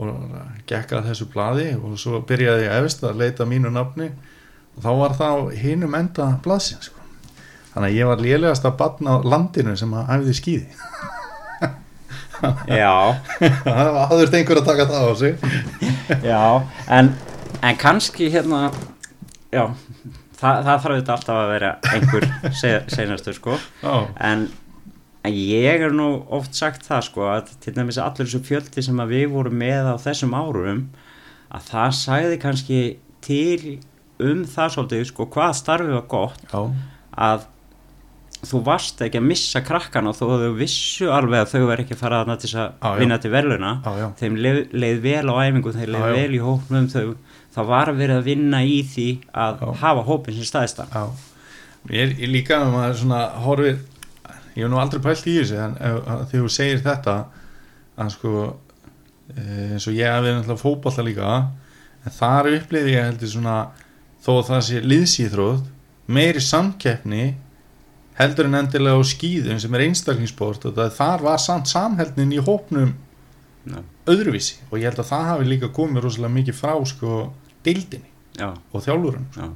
og 0.02 0.10
gekk 0.68 0.96
að 0.98 1.08
þessu 1.12 1.28
blaði 1.32 1.68
og 1.78 1.94
svo 2.00 2.20
byrjaði 2.26 2.66
ég 2.66 2.82
efst 2.82 3.06
að 3.06 3.22
leita 3.22 3.46
mínu 3.48 3.72
nafni. 3.72 4.10
Og 4.74 4.82
þá 4.82 4.90
var 4.98 5.16
það 5.20 5.38
á 5.38 5.42
hinum 5.62 5.94
enda 5.94 6.28
blaðsins 6.42 6.90
sko. 6.90 7.03
Þannig 7.74 7.88
að 7.90 7.96
ég 7.98 8.08
var 8.10 8.22
lélegast 8.22 8.64
að 8.68 8.76
batna 8.80 9.18
á 9.18 9.26
landinu 9.34 9.76
sem 9.78 9.94
að 9.98 10.12
æfði 10.18 10.36
skýði 10.40 10.66
Já, 12.68 13.14
það 13.64 13.88
var 13.94 14.10
aðurst 14.10 14.34
einhver 14.36 14.58
að 14.60 14.66
taka 14.68 14.84
það 14.90 15.04
á 15.08 15.12
sig. 15.16 15.44
Já, 16.26 16.40
en, 16.92 17.06
en 17.64 17.78
kannski 17.80 18.26
hérna, 18.34 18.66
já, 19.54 19.62
það, 20.40 20.58
það 20.66 20.82
þarf 20.82 20.98
þetta 20.98 21.14
alltaf 21.14 21.38
að 21.40 21.52
vera 21.54 21.70
einhver 21.94 22.26
se- 22.58 22.82
seinastur 22.92 23.38
sko, 23.38 23.56
Já, 23.80 23.94
en, 24.28 24.44
en 25.24 25.38
ég 25.38 25.86
er 25.86 25.94
nú 25.96 26.10
oft 26.36 26.58
sagt 26.58 26.84
það 26.84 27.06
sko 27.08 27.30
að 27.32 27.54
til 27.64 27.76
dæmis 27.78 28.00
allur 28.02 28.26
þessu 28.26 28.42
fjöldi 28.44 28.84
sem 28.84 29.00
við 29.14 29.24
vorum 29.32 29.56
með 29.64 29.88
á 29.88 29.96
þessum 30.04 30.36
árum, 30.36 30.84
að 31.54 31.70
það 31.70 31.96
sagði 32.02 32.40
kannski 32.44 32.82
til 33.24 33.78
um 34.20 34.44
það 34.44 34.74
svolítið 34.76 35.08
sko 35.14 35.30
hvað 35.32 35.56
starfið 35.62 35.96
var 35.96 36.08
gott 36.12 36.44
já, 36.52 36.60
að 37.30 37.48
þú 38.48 38.60
varst 38.66 39.02
ekki 39.04 39.20
að 39.20 39.26
missa 39.28 39.62
krakkana 39.64 40.12
þó 40.16 40.24
að 40.34 40.44
þau 40.44 40.56
vissu 40.58 41.10
alveg 41.12 41.44
að 41.44 41.52
þau 41.52 41.68
verið 41.68 41.84
ekki 41.84 41.98
fara 41.98 42.22
að 42.24 42.46
já. 42.48 42.64
vinna 42.98 43.18
til 43.22 43.30
verðluna 43.32 43.72
já, 43.84 43.92
já. 44.00 44.06
þeim 44.20 44.38
leið, 44.46 44.60
leið 44.72 45.00
vel 45.04 45.24
á 45.30 45.34
æfingu 45.44 45.74
þeim 45.74 45.92
leið 45.94 46.04
já. 46.04 46.16
vel 46.18 46.34
í 46.34 46.42
hópnum 46.42 46.88
þau, 46.92 47.14
það 47.54 47.70
var 47.70 47.92
verið 48.00 48.20
að 48.20 48.28
vinna 48.30 48.62
í 48.64 48.80
því 48.90 49.08
að 49.44 49.64
hafa 49.84 50.04
hópin 50.08 50.38
sem 50.38 50.48
staðistan 50.48 50.92
ég, 51.90 52.16
ég 52.18 52.32
líka 52.32 52.60
að 52.64 52.98
svona 53.02 53.22
horfir, 53.44 53.80
ég 54.54 54.64
hef 54.64 54.72
nú 54.72 54.80
aldrei 54.82 55.04
pælt 55.04 55.28
í 55.30 55.38
þessu 55.40 55.60
þegar 55.78 56.28
þú 56.34 56.52
segir 56.52 56.84
þetta 56.84 57.18
að 57.94 58.14
sko 58.16 58.34
e, 59.30 59.44
eins 59.74 59.86
og 59.88 59.96
ég 59.96 60.10
hef 60.10 60.24
verið 60.24 60.40
náttúrulega 60.40 60.62
fótballa 60.64 61.06
líka 61.06 61.36
en 62.04 62.18
þar 62.18 62.50
upplýði 62.56 62.96
ég 62.96 63.08
heldur 63.08 63.32
svona 63.36 63.58
þó 64.24 64.34
að 64.38 64.46
það 64.50 64.66
sé 64.68 64.82
liðsýþróð 64.84 65.64
meiri 66.14 66.42
samkeppni 66.42 67.24
heldur 68.18 68.48
en 68.48 68.58
endilega 68.60 69.00
á 69.00 69.02
skýðum 69.06 69.60
sem 69.62 69.74
er 69.74 69.86
einstaklingssport 69.88 70.68
og 70.68 70.76
það, 70.76 70.92
þar 70.98 71.24
var 71.26 71.42
samt 71.42 71.70
samheldnin 71.70 72.34
í 72.34 72.42
hópnum 72.44 72.94
Já. 73.64 73.78
öðruvísi. 74.10 74.58
Og 74.70 74.78
ég 74.78 74.90
held 74.90 75.00
að 75.00 75.10
það 75.10 75.30
hafi 75.30 75.48
líka 75.48 75.70
komið 75.74 76.04
rosalega 76.04 76.34
mikið 76.34 76.58
frá 76.58 76.74
sko 76.86 77.14
deildinni 77.64 78.10
já, 78.38 78.50
og 78.72 78.84
þjálfurinn 78.84 79.26
já, 79.38 79.48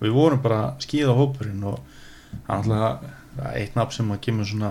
við 0.00 0.16
vorum 0.16 0.42
bara 0.42 0.74
skíða 0.82 1.14
hópurinn 1.18 1.64
og 1.68 1.80
það 2.46 2.50
er 2.50 2.56
alltaf 2.56 3.48
eitt 3.54 3.78
nafn 3.78 3.96
sem 3.98 4.12
að 4.14 4.20
kemur 4.26 4.48
svona 4.48 4.70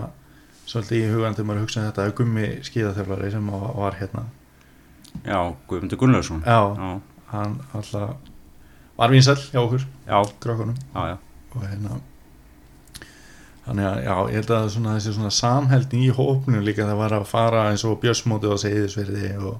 svolítið 0.64 1.02
í 1.02 1.10
hugan 1.12 1.36
þegar 1.36 1.48
maður 1.50 1.66
hugsa 1.66 1.80
um 1.80 1.86
þetta 1.90 2.06
er 2.06 2.14
gummi 2.18 2.46
skíðaþjálfari 2.64 3.30
sem 3.34 3.50
var, 3.52 3.98
hérna. 4.00 4.24
Já, 5.22 5.38
Guðmundur 5.68 6.00
Gunnlaugsson 6.00 6.42
já, 6.42 6.58
já, 6.74 6.88
hann 7.30 7.58
alltaf 7.76 8.16
var 8.98 9.12
vinsæll 9.12 9.38
hjá 9.52 9.60
okkur, 9.60 9.84
já, 10.08 10.18
krökkunum. 10.42 10.76
Já, 10.94 11.02
já, 11.12 11.16
og 11.54 11.66
hérna 11.68 12.00
þannig 13.64 13.88
að 13.88 14.00
já, 14.04 14.14
ég 14.14 14.36
held 14.40 14.52
að 14.56 14.66
svona, 14.74 14.96
þessi 14.98 15.14
svona 15.16 15.32
samheldni 15.34 16.02
í 16.04 16.12
hópnum 16.14 16.66
líka 16.66 16.88
það 16.88 17.00
var 17.00 17.16
að 17.16 17.30
fara 17.30 17.64
eins 17.70 17.84
og 17.88 17.96
björsmótið 18.02 18.54
á 18.54 18.56
segðisverði 18.64 19.32
og, 19.40 19.56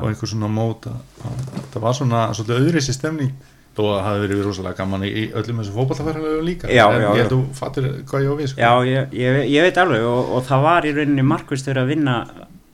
og 0.00 0.04
einhver 0.10 0.32
svona 0.32 0.50
mót 0.50 0.90
að, 0.90 1.00
að, 1.22 1.40
það 1.72 1.86
var 1.86 1.96
svona 2.00 2.26
svolítið 2.34 2.60
öðrisi 2.64 2.96
stemning 2.96 3.32
þó 3.76 3.82
að 3.86 3.92
það 3.94 4.06
hafi 4.08 4.22
verið 4.24 4.44
rosalega 4.46 4.78
gaman 4.80 5.06
í, 5.06 5.24
öllum 5.38 5.60
þessu 5.62 5.74
fótballafæralegu 5.76 6.40
líka. 6.44 6.70
Já, 6.74 6.84
en 6.90 7.04
já, 7.04 7.06
ég 7.06 7.20
held 7.22 7.26
að 7.28 7.34
þú 7.36 7.58
fattir 7.60 7.90
hvað 8.10 8.24
ég 8.24 8.30
á 8.30 8.34
við 8.40 8.48
sko. 8.50 8.60
Já, 8.60 8.72
ég, 8.90 9.12
ég, 9.20 9.38
ég 9.54 9.66
veit 9.66 9.78
alveg 9.78 10.06
og, 10.10 10.32
og 10.36 10.46
það 10.48 10.64
var 10.66 10.88
í 10.88 10.94
rauninni 10.96 11.26
markvist 11.26 11.70
fyrir 11.70 11.84
að 11.84 11.92
vinna 11.94 12.16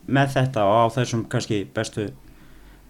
með 0.06 0.32
þetta 0.38 0.64
og 0.64 0.78
á 0.80 0.86
þessum 0.96 1.26
kannski 1.30 1.60
bestu, 1.76 2.08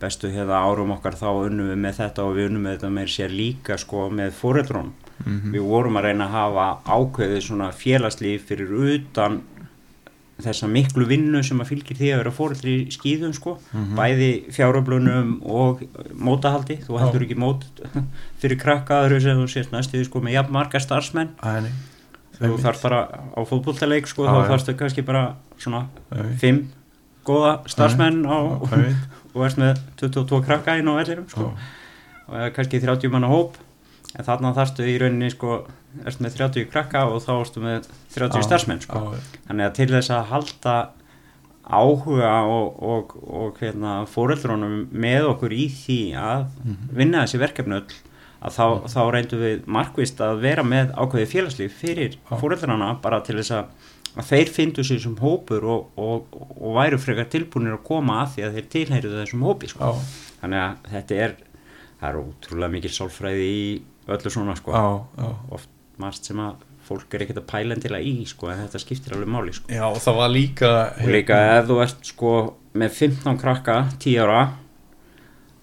bestu 0.01 0.29
hérna 0.29 0.61
árum 0.67 0.91
okkar 0.97 1.17
þá 1.17 1.29
unnum 1.49 1.71
við 1.73 1.81
með 1.87 1.99
þetta 2.03 2.25
og 2.27 2.35
við 2.37 2.49
unnum 2.51 2.63
með 2.67 2.77
þetta 2.77 2.91
með 2.99 3.13
sér 3.15 3.31
líka 3.33 3.79
sko 3.81 4.09
með 4.13 4.33
fóreldrún. 4.37 4.91
Mhm. 5.25 5.53
Við 5.55 5.63
vorum 5.65 5.97
að 5.97 6.09
reyna 6.11 6.27
að 6.27 6.35
hafa 6.37 6.67
ákveðið 6.85 7.43
svona 7.47 7.71
félagslíf 7.73 8.45
fyrir 8.51 8.75
utan 8.97 9.41
þessa 10.43 10.69
miklu 10.69 11.07
vinnu 11.09 11.41
sem 11.47 11.61
að 11.63 11.71
fylgir 11.71 11.97
því 11.97 12.09
að 12.13 12.19
vera 12.21 12.33
fóreldri 12.37 12.73
í 12.85 12.93
skýðum 12.93 13.33
sko, 13.37 13.55
bæði 13.97 14.31
fjáröflunum 14.53 15.31
og 15.49 15.81
mótahaldi, 16.13 16.77
þú 16.85 16.99
heldur 17.01 17.25
ekki 17.25 17.39
mót 17.41 17.65
fyrir 18.43 18.61
krakkaður 18.61 19.17
sem 19.25 19.41
þú 19.41 19.47
sést 19.49 19.73
næstuði 19.73 20.05
sko 20.11 20.21
með 20.21 20.37
jafn 20.37 20.53
marga 20.59 20.83
starfsmenn 20.85 21.33
Æ, 21.41 21.73
þú 22.37 22.59
þarf 22.61 22.83
bara 22.85 23.01
á 23.33 23.41
fótbolltaleik 23.49 24.11
sko, 24.13 24.29
þá 24.29 24.51
þarfstu 24.53 24.77
kannski 24.77 25.07
bara 25.09 25.25
svona 25.57 25.87
Einmitt. 26.13 26.37
fimm 26.45 26.61
góða 27.27 27.55
starfsmenn 27.73 28.21
á, 28.29 28.37
Já, 28.37 28.77
einmitt. 28.77 29.09
Og 29.37 29.45
erst 29.47 29.61
með 29.61 29.79
22 30.01 30.43
krakka 30.49 30.75
inn 30.81 30.89
á 30.89 30.97
vellirum 30.97 31.29
sko, 31.31 31.51
og 32.27 32.53
kannski 32.57 32.81
30 32.83 33.13
manna 33.13 33.29
hóp. 33.31 33.61
En 34.17 34.25
þarna 34.25 34.55
þarfstu 34.57 34.87
í 34.89 34.95
rauninni 35.03 35.29
sko, 35.29 35.59
erst 36.09 36.23
með 36.25 36.39
30 36.39 36.71
krakka 36.73 37.03
og 37.11 37.19
þá 37.21 37.33
erstu 37.37 37.61
með 37.61 37.89
30 38.15 38.41
Já, 38.41 38.47
starfsmenn 38.49 38.81
sko. 38.81 39.03
já, 39.13 39.25
þannig 39.51 39.67
að 39.69 39.75
til 39.77 39.89
þess 39.93 40.13
að 40.17 40.31
halda 40.33 40.77
áhuga 41.67 42.33
og, 42.47 42.77
og, 42.83 43.15
og 43.27 43.57
hérna, 43.61 43.97
fóreldrunum 44.09 44.85
með 44.95 45.27
okkur 45.33 45.53
í 45.57 45.67
því 45.75 45.99
að 46.23 46.45
vinna 46.95 47.25
þessi 47.25 47.41
verkefni 47.43 47.81
öll 47.81 47.97
að 48.47 48.55
þá, 48.55 48.67
þá 48.93 49.01
reyndum 49.17 49.43
við 49.43 49.65
markvist 49.77 50.21
að 50.23 50.43
vera 50.45 50.63
með 50.67 50.93
ákveði 50.95 51.27
félagslíf 51.33 51.75
fyrir 51.81 52.15
Já. 52.15 52.37
fóreldrana 52.39 52.93
bara 53.03 53.19
til 53.27 53.39
þess 53.41 53.55
að, 53.59 53.73
að 54.17 54.31
þeir 54.31 54.53
fyndu 54.53 54.85
sér 54.87 55.03
sem 55.03 55.17
hópur 55.21 55.67
og, 55.69 55.91
og, 56.01 56.39
og 56.57 56.79
væru 56.79 57.01
frekar 57.01 57.29
tilbúinir 57.33 57.77
að 57.77 57.85
koma 57.89 58.23
að 58.23 58.37
því 58.37 58.47
að 58.47 58.57
þeir 58.57 58.71
tilheyruðu 58.75 59.21
þessum 59.23 59.45
hópi 59.47 59.71
sko. 59.73 59.91
þannig 60.41 60.63
að 60.63 60.89
þetta 60.95 61.19
er 61.27 61.37
það 62.01 62.09
er 62.09 62.19
ótrúlega 62.23 62.75
mikil 62.77 62.93
sálfræði 62.97 63.51
í 63.53 63.67
öllu 64.17 64.33
svona 64.33 64.57
sko. 64.59 64.73
já, 64.73 64.87
já. 65.21 65.29
oft 65.59 65.73
margt 66.01 66.29
sem 66.29 66.41
að 66.41 66.65
fólk 66.87 67.17
er 67.17 67.25
ekkert 67.25 67.41
að 67.41 67.49
pæla 67.51 67.75
endilega 67.75 68.07
í 68.07 68.27
sko, 68.31 68.51
en 68.53 68.61
þetta 68.63 68.81
skiptir 68.83 69.17
alveg 69.17 69.33
máli 69.33 69.57
sko. 69.57 69.73
já, 69.73 69.85
og 69.89 69.99
það 70.05 70.21
var 70.21 70.33
líka 70.33 70.71
og 70.93 71.11
líka 71.13 71.41
ef 71.57 71.67
þú 71.71 71.81
ert 71.85 72.13
sko 72.13 72.37
með 72.77 73.01
15 73.01 73.41
krakka 73.43 73.81
10 73.97 74.23
ára 74.23 74.45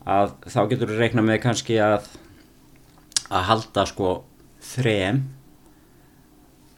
að 0.04 0.34
þá 0.52 0.60
getur 0.74 0.92
þú 0.92 1.00
reikna 1.00 1.24
með 1.26 1.39
kannski 1.46 1.80
að 1.80 2.10
að 3.34 3.48
halda 3.50 3.86
sko 3.89 4.18
þrem 4.74 5.24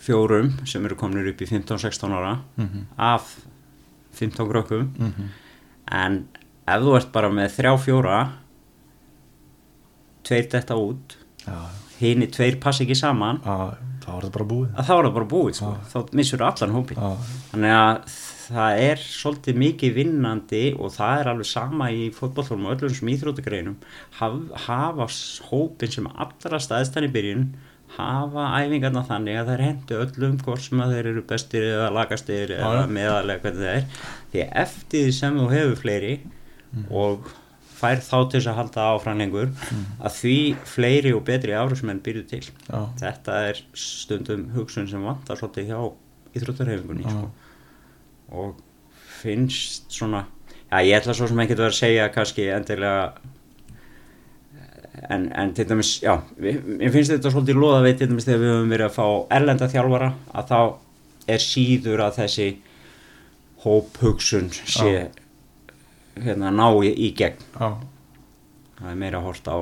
fjórum 0.05 0.51
sem 0.67 0.85
eru 0.85 0.95
kominir 0.99 1.31
upp 1.33 1.41
í 1.41 1.47
15-16 1.49 2.13
ára 2.15 2.35
Mhm, 2.57 2.85
af 2.97 3.35
15 4.13 4.47
krökkum. 4.49 4.89
Mhm. 4.97 5.29
en 5.91 6.27
ef 6.67 6.81
þú 6.81 6.95
ert 6.97 7.11
bara 7.11 7.29
með 7.29 7.51
þrjá 7.57 7.73
fjóra 7.85 8.19
tveir 10.25 10.47
detta 10.51 10.75
út 10.75 11.17
já, 11.45 11.57
hini 11.99 12.27
tveir 12.33 12.57
passa 12.61 12.83
ekki 12.85 12.95
saman 12.97 13.41
já, 13.45 13.57
þá 14.01 14.07
var 14.13 14.21
þetta 14.25 14.31
bara 14.37 14.47
búið. 14.49 14.69
er 14.79 14.87
það 14.89 15.13
bara 15.13 15.25
búið 15.33 15.59
sko. 15.59 15.73
þá 15.91 16.13
missur 16.13 16.41
allan 16.45 16.73
hópin 16.75 16.97
Þannig 17.51 17.75
að 17.75 18.15
það 18.45 18.79
er 18.85 18.99
svolítið 19.01 19.55
mikið 19.61 19.93
vinnandi 19.95 20.63
og 20.79 20.91
það 20.93 21.19
er 21.21 21.29
alveg 21.31 21.47
sama 21.49 21.87
í 21.89 22.09
fótbollum 22.13 22.65
og 22.69 22.75
öllum 22.77 22.93
sem 22.93 23.09
íþróttagreinum. 23.09 23.75
Haf, 24.19 24.35
hafa 24.67 25.07
hópin 25.49 25.91
sem 25.91 26.05
allra 26.13 26.59
staðstan 26.61 27.07
í 27.07 27.11
byrjun 27.15 27.47
hafa 27.95 28.49
æfingarna 28.59 29.05
þannig 29.07 29.39
að 29.39 29.47
það 29.47 29.55
er 29.55 29.63
hendu 29.65 29.97
öllum 30.03 30.35
hvort 30.43 30.63
sem 30.65 30.81
að 30.83 30.93
þeir 30.95 31.09
eru 31.13 31.23
bestir 31.29 31.65
eða 31.69 31.87
lagastir 31.95 32.53
eða 32.57 32.81
já. 32.81 32.91
meðalega 32.97 33.43
hvernig 33.45 33.63
það 33.63 33.77
er 33.77 33.87
því 34.33 34.45
eftir 34.65 35.05
því 35.05 35.15
sem 35.19 35.39
þú 35.39 35.47
hefur 35.53 35.81
fleiri 35.83 36.13
og 36.89 37.29
fær 37.75 38.01
þá 38.03 38.17
til 38.17 38.39
þess 38.39 38.49
að 38.51 38.59
halda 38.59 38.87
áfram 38.95 39.21
lengur 39.21 39.49
að 39.99 40.17
því 40.17 40.37
fleiri 40.69 41.13
og 41.15 41.23
betri 41.27 41.55
árusmenn 41.55 42.01
byrju 42.03 42.25
til 42.29 42.43
Já. 42.43 42.79
þetta 43.01 43.39
er 43.49 43.61
stundum 43.77 44.47
hugsun 44.55 44.89
sem 44.91 45.03
vantar 45.05 45.39
svolítið 45.39 45.71
hjá 45.71 45.79
íþróttarhefingunni 46.35 47.05
sko. 47.07 47.29
og 48.31 48.61
finnst 49.21 49.91
svona 49.93 50.25
já 50.71 50.79
ég 50.83 50.99
ætla 50.99 51.15
svo 51.15 51.29
sem 51.29 51.39
ekki 51.43 51.55
að 51.55 51.63
vera 51.63 51.73
að 51.73 51.79
segja 51.79 52.11
kannski 52.15 52.49
endilega 52.55 53.13
en, 55.09 55.27
en 55.35 55.53
til 55.55 55.67
dæmis 55.69 55.97
já, 56.03 56.13
mér 56.39 56.91
finnst 56.93 57.13
þetta 57.13 57.31
svolítið 57.33 57.59
loða 57.59 57.83
við 57.85 57.99
til 57.99 58.09
dæmis 58.11 58.27
þegar 58.27 58.41
við 58.41 58.53
höfum 58.53 58.73
verið 58.73 58.87
að 58.87 58.95
fá 58.95 59.07
erlenda 59.37 59.69
þjálfara 59.71 60.11
að 60.31 60.51
þá 60.51 60.59
er 61.35 61.43
síður 61.43 62.03
að 62.05 62.19
þessi 62.21 62.47
hóphugsun 63.65 64.51
sé 64.53 64.93
hérna 66.21 66.51
ná 66.53 66.67
í, 66.85 66.91
í 66.91 67.11
gegn. 67.17 67.41
Já. 67.57 67.73
það 68.77 68.91
er 68.91 69.01
meira 69.01 69.23
hort 69.23 69.49
á 69.49 69.57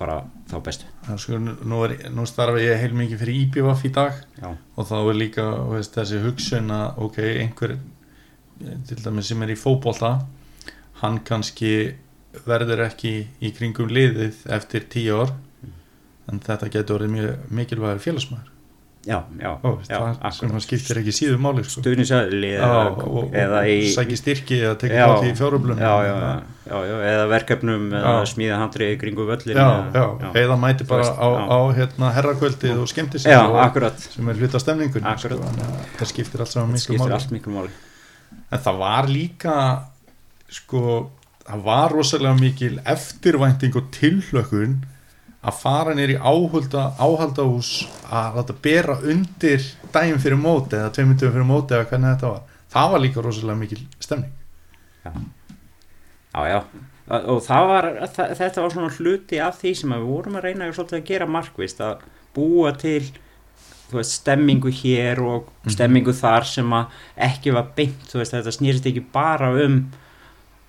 bara 0.00 0.22
þá 0.50 0.56
bestu. 0.64 0.88
Sko, 1.20 1.38
nú, 1.38 1.80
er, 1.86 1.96
nú 2.10 2.24
starfa 2.26 2.62
ég 2.62 2.80
heil 2.80 2.94
mikið 2.96 3.20
fyrir 3.20 3.40
IBVF 3.44 3.84
í 3.86 3.90
dag 3.94 4.22
já, 4.40 4.48
og 4.50 4.88
þá 4.88 4.96
er 4.98 5.18
líka 5.18 5.48
veist, 5.70 5.94
þessi 5.94 6.22
hugsun 6.24 6.72
að 6.74 7.02
ok, 7.06 7.18
einhver 7.44 7.76
til 8.88 8.98
dæmis 9.02 9.30
sem 9.30 9.42
er 9.44 9.52
í 9.52 9.58
fótbolta 9.58 10.14
hann 11.02 11.20
kannski 11.26 11.72
verður 12.46 12.86
ekki 12.86 13.14
í 13.40 13.52
kringum 13.56 13.92
liðið 13.92 14.46
eftir 14.56 14.88
tíu 14.92 15.20
ár 15.22 15.34
en 16.30 16.40
þetta 16.42 16.70
getur 16.72 17.00
orðið 17.00 17.14
mjög 17.16 17.52
mikilvægur 17.52 18.02
félagsmaður. 18.02 18.48
Já, 19.02 19.16
já, 19.34 19.50
Ó, 19.66 19.70
já 19.90 19.98
það 20.22 20.60
skiptir 20.62 20.98
ekki 21.00 21.10
síðu 21.10 21.38
máli 21.42 21.64
sko. 21.66 21.80
stuðnisæðli 21.82 22.52
Já, 22.52 22.60
eða, 22.62 22.82
og, 22.92 23.00
og, 23.02 23.32
eða 23.34 23.62
í 23.66 23.88
sæki 23.90 24.18
styrki 24.20 24.58
eða 24.60 24.76
tekið 24.78 24.94
Já. 25.00 25.06
þátt 25.10 25.24
í 25.26 25.32
fjáröflunum 25.40 25.80
já, 25.82 25.90
já, 26.06 26.12
já, 26.12 26.28
já, 26.68 26.76
já, 26.86 26.94
eða 27.10 27.24
verkefnum 27.32 27.88
eða 27.98 28.12
smíða 28.30 28.60
handrið 28.60 28.92
í 28.94 29.00
kringu 29.00 29.26
völlin 29.26 29.58
eða, 29.58 30.58
mæti 30.62 30.86
bara 30.86 31.08
á, 31.18 31.28
á 31.50 31.58
hérna, 31.74 32.12
herrakvöldið 32.14 32.78
og 32.84 32.92
skemmti 32.92 33.18
sig 33.24 33.34
já, 33.34 33.40
og, 33.42 33.58
akkurat. 33.64 33.98
sem 34.06 34.30
er 34.30 34.38
hluta 34.38 34.62
stemningun 34.62 35.10
Akkurat. 35.10 35.50
það 35.98 36.12
skiptir 36.12 36.46
allt 36.46 36.54
saman 36.54 36.78
miklu 37.34 37.56
máli. 37.58 37.74
En 38.54 38.62
það 38.62 38.78
var 38.84 39.10
líka 39.10 39.56
sko, 40.46 41.10
það 41.46 41.64
var 41.66 41.94
rosalega 41.96 42.38
mikil 42.38 42.74
eftirvænting 42.88 43.76
og 43.78 43.90
tilhlökkun 43.94 44.76
að 45.42 45.58
fara 45.58 45.94
nýr 45.98 46.14
í 46.14 46.20
áhalda, 46.20 46.92
áhaldahús 47.02 47.72
að 48.06 48.38
láta 48.38 48.56
bera 48.62 48.98
undir 49.00 49.64
daginn 49.94 50.22
fyrir 50.22 50.38
móti 50.38 50.78
eða 50.78 50.92
daginn 50.94 51.18
fyrir 51.18 51.48
móti 51.48 51.74
eða 51.74 51.88
hvernig 51.90 52.14
þetta 52.14 52.30
var. 52.30 52.60
Það 52.72 52.92
var 52.92 53.02
líka 53.02 53.24
rosalega 53.24 53.58
mikil 53.58 53.82
stemning. 54.00 54.32
Já, 56.32 56.42
já, 56.48 56.60
og 57.18 57.42
það 57.44 57.68
var 57.72 57.90
þetta 58.14 58.62
var 58.62 58.72
svona 58.76 58.94
hluti 58.94 59.42
af 59.42 59.58
því 59.58 59.74
sem 59.80 59.94
við 59.96 60.06
vorum 60.08 60.38
að 60.38 60.46
reyna 60.46 60.70
að 60.70 60.94
gera 61.10 61.26
markvist 61.28 61.82
að 61.82 62.06
búa 62.36 62.70
til 62.78 63.02
veist, 63.92 64.20
stemmingu 64.22 64.72
hér 64.72 65.20
og 65.26 65.50
stemmingu 65.68 66.14
þar 66.16 66.46
sem 66.48 66.72
að 66.72 66.94
ekki 67.28 67.52
var 67.52 67.72
beint, 67.76 68.06
veist, 68.14 68.32
þetta 68.32 68.54
snýrist 68.54 68.86
ekki 68.88 69.02
bara 69.12 69.50
um 69.66 69.82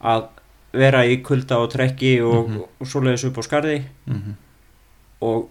að 0.03 0.25
vera 0.73 1.03
í 1.05 1.19
kulda 1.23 1.57
og 1.61 1.71
trekki 1.73 2.15
og, 2.25 2.49
Mhm. 2.49 2.61
og 2.81 2.87
svoleiðis 2.87 3.27
upp 3.29 3.37
á 3.37 3.43
skarði 3.45 3.83
mm 4.07 4.13
-hmm. 4.15 4.33
og, 5.21 5.49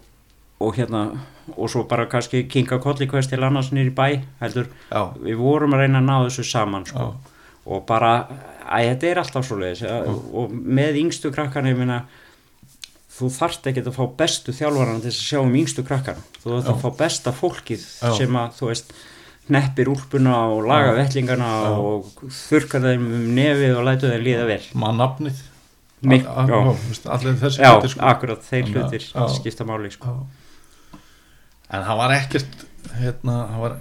og 0.59 0.75
hérna 0.75 1.17
og 1.57 1.69
svo 1.69 1.83
bara 1.83 2.05
kannski 2.05 2.43
kinka 2.47 2.77
kolli 2.79 3.05
hvers 3.07 3.27
til 3.27 3.43
annars 3.43 3.71
nýr 3.71 3.89
í 3.91 3.93
bæ 3.93 4.21
heldur, 4.41 4.67
já, 4.91 5.13
við 5.23 5.35
vorum 5.37 5.73
að 5.73 5.77
reyna 5.79 5.99
að 5.99 6.05
ná 6.05 6.25
þessu 6.25 6.43
saman 6.43 6.85
sko. 6.85 7.15
og 7.65 7.85
bara, 7.85 8.27
að 8.71 8.89
þetta 8.89 9.03
er 9.07 9.17
alltaf 9.19 9.45
svo 9.45 9.57
leiðis 9.57 9.83
og 10.33 10.51
með 10.51 10.95
yngstu 10.95 11.31
krakkana 11.31 11.69
ég 11.69 11.77
meina 11.77 12.05
þú 13.13 13.29
þarft 13.29 13.67
ekki 13.67 13.83
að 13.85 13.93
fá 13.93 14.05
bestu 14.17 14.51
þjálfarana 14.51 14.99
til 15.01 15.11
að 15.11 15.19
sjá 15.21 15.39
um 15.41 15.53
yngstu 15.55 15.83
krakkana 15.83 16.19
þú 16.43 16.49
þarft 16.49 16.69
að 16.69 16.81
fá 16.81 16.97
besta 16.97 17.31
fólkið 17.31 17.79
Já. 18.01 18.17
sem 18.17 18.35
að 18.35 18.49
þú 18.59 18.67
veist 18.67 18.93
hneppir 19.49 19.89
úlpuna 19.91 20.35
og 20.53 20.67
laga 20.67 20.93
vettlingana 20.97 21.49
og 21.75 22.11
þurkar 22.31 22.85
þeim 22.87 23.07
um 23.07 23.25
nefið 23.35 23.73
og 23.79 23.87
lætu 23.89 24.11
þeim 24.11 24.23
líða 24.27 24.45
vel. 24.49 24.61
Mannafnið 24.83 25.41
á, 26.03 26.43
allir 27.15 27.35
þessi 27.39 27.63
já, 27.63 27.71
hlutir, 27.71 27.93
sko. 27.93 28.05
akkurat, 28.11 28.43
þeir 28.43 28.71
hlutir 28.71 29.07
já. 29.07 29.25
skipta 29.31 29.67
máli 29.67 29.91
sko. 29.93 30.15
En 31.73 31.83
það 31.87 31.99
var 32.01 32.15
ekkert 32.17 32.65
hérna, 32.99 33.37
það 33.49 33.61
var 33.63 33.77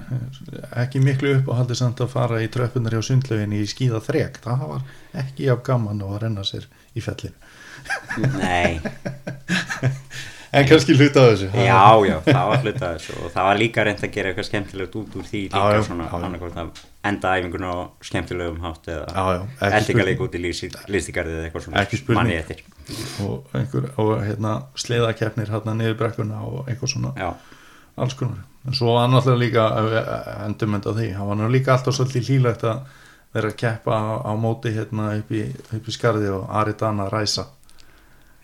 ekki 0.85 1.03
miklu 1.03 1.35
upp 1.39 1.51
og 1.51 1.59
haldið 1.59 1.81
samt 1.83 2.03
að 2.05 2.13
fara 2.15 2.41
í 2.43 2.49
tröppunar 2.53 2.95
hjá 2.95 3.03
sundlöginni 3.09 3.63
í 3.63 3.69
skíða 3.69 4.01
þrek. 4.07 4.39
Það 4.45 4.67
var 4.71 4.87
ekki 5.25 5.51
af 5.53 5.65
gaman 5.67 6.03
og 6.07 6.17
að 6.17 6.23
renna 6.27 6.47
sér 6.47 6.69
í 6.95 7.05
fellinu. 7.05 7.35
Nei, 8.39 8.79
en 10.53 10.67
kannski 10.69 10.95
hluta 10.97 11.25
þessu. 11.31 11.49
Já, 11.57 11.83
já, 12.07 12.17
það 12.27 12.49
var 12.51 12.65
hluta 12.67 12.89
þessu. 12.95 13.15
Og 13.19 13.33
það 13.33 13.47
var 13.49 13.61
líka 13.61 13.85
reynd 13.87 14.03
að 14.05 14.11
gera 14.17 14.33
eitthvað 14.33 14.49
skemmtilegt 14.49 14.97
út 15.01 15.17
úr 15.17 15.29
því 15.29 15.43
líka 15.47 15.63
Já, 15.73 15.85
svona, 15.87 16.09
annarkvort 16.19 16.59
að 16.61 16.83
enda 17.09 17.33
æfingun 17.39 17.65
á 17.65 17.75
skemmtilegum 18.05 18.59
hátt 18.63 18.91
eða 18.93 19.31
spurning. 19.87 20.21
út 20.27 20.37
í 20.37 20.43
listigarðið 20.45 21.39
eða 21.39 21.47
eitthvað 21.49 21.67
svona 21.67 22.19
manni 22.19 22.37
eftir. 22.37 22.61
Og, 23.25 23.49
einhver, 23.57 23.89
og 24.03 24.13
hérna 24.27 24.53
sleiðakeppnir 24.85 25.53
hérna 25.55 25.77
niður 25.79 25.97
brekkuna 26.03 26.43
og 26.45 26.69
eitthvað 26.69 26.93
svona 26.95 27.15
já, 27.17 27.31
alls 27.97 28.19
konar. 28.21 28.45
En 28.69 28.77
svo 28.79 28.93
var 28.95 29.09
náttúrulega 29.11 29.41
líka 29.43 29.65
endurmynd 30.45 30.87
á 30.87 30.93
því, 30.93 31.09
hann 31.17 31.33
var 31.33 31.41
nú 31.41 31.49
líka 31.51 31.75
alltaf 31.75 31.97
svolítið 31.97 32.29
hlýlegt 32.29 32.69
að 32.69 32.85
vera 33.33 33.49
að 33.49 33.59
keppa 33.65 33.97
á, 33.97 34.07
á 34.29 34.33
móti 34.39 34.75
hérna 34.77 35.15
upp 35.17 35.33
í, 35.35 35.47
upp 35.49 35.89
í 35.89 35.97
skarði 35.97 36.31
og 36.37 36.47
Ari 36.61 36.77
Dana 36.79 37.09
ræsa. 37.11 37.49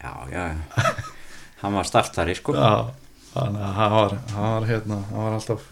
Já, 0.00 0.12
já 0.32 0.48
hann 1.62 1.76
var 1.78 1.88
startari 1.88 2.36
sko 2.38 2.54
Já, 2.56 2.90
þannig 3.34 3.66
að 3.68 3.76
hann 3.80 3.94
var, 3.96 4.16
hann 4.34 4.54
var 4.56 4.68
hérna, 4.70 5.00
hann 5.10 5.26
var 5.26 5.36
alltaf 5.38 5.68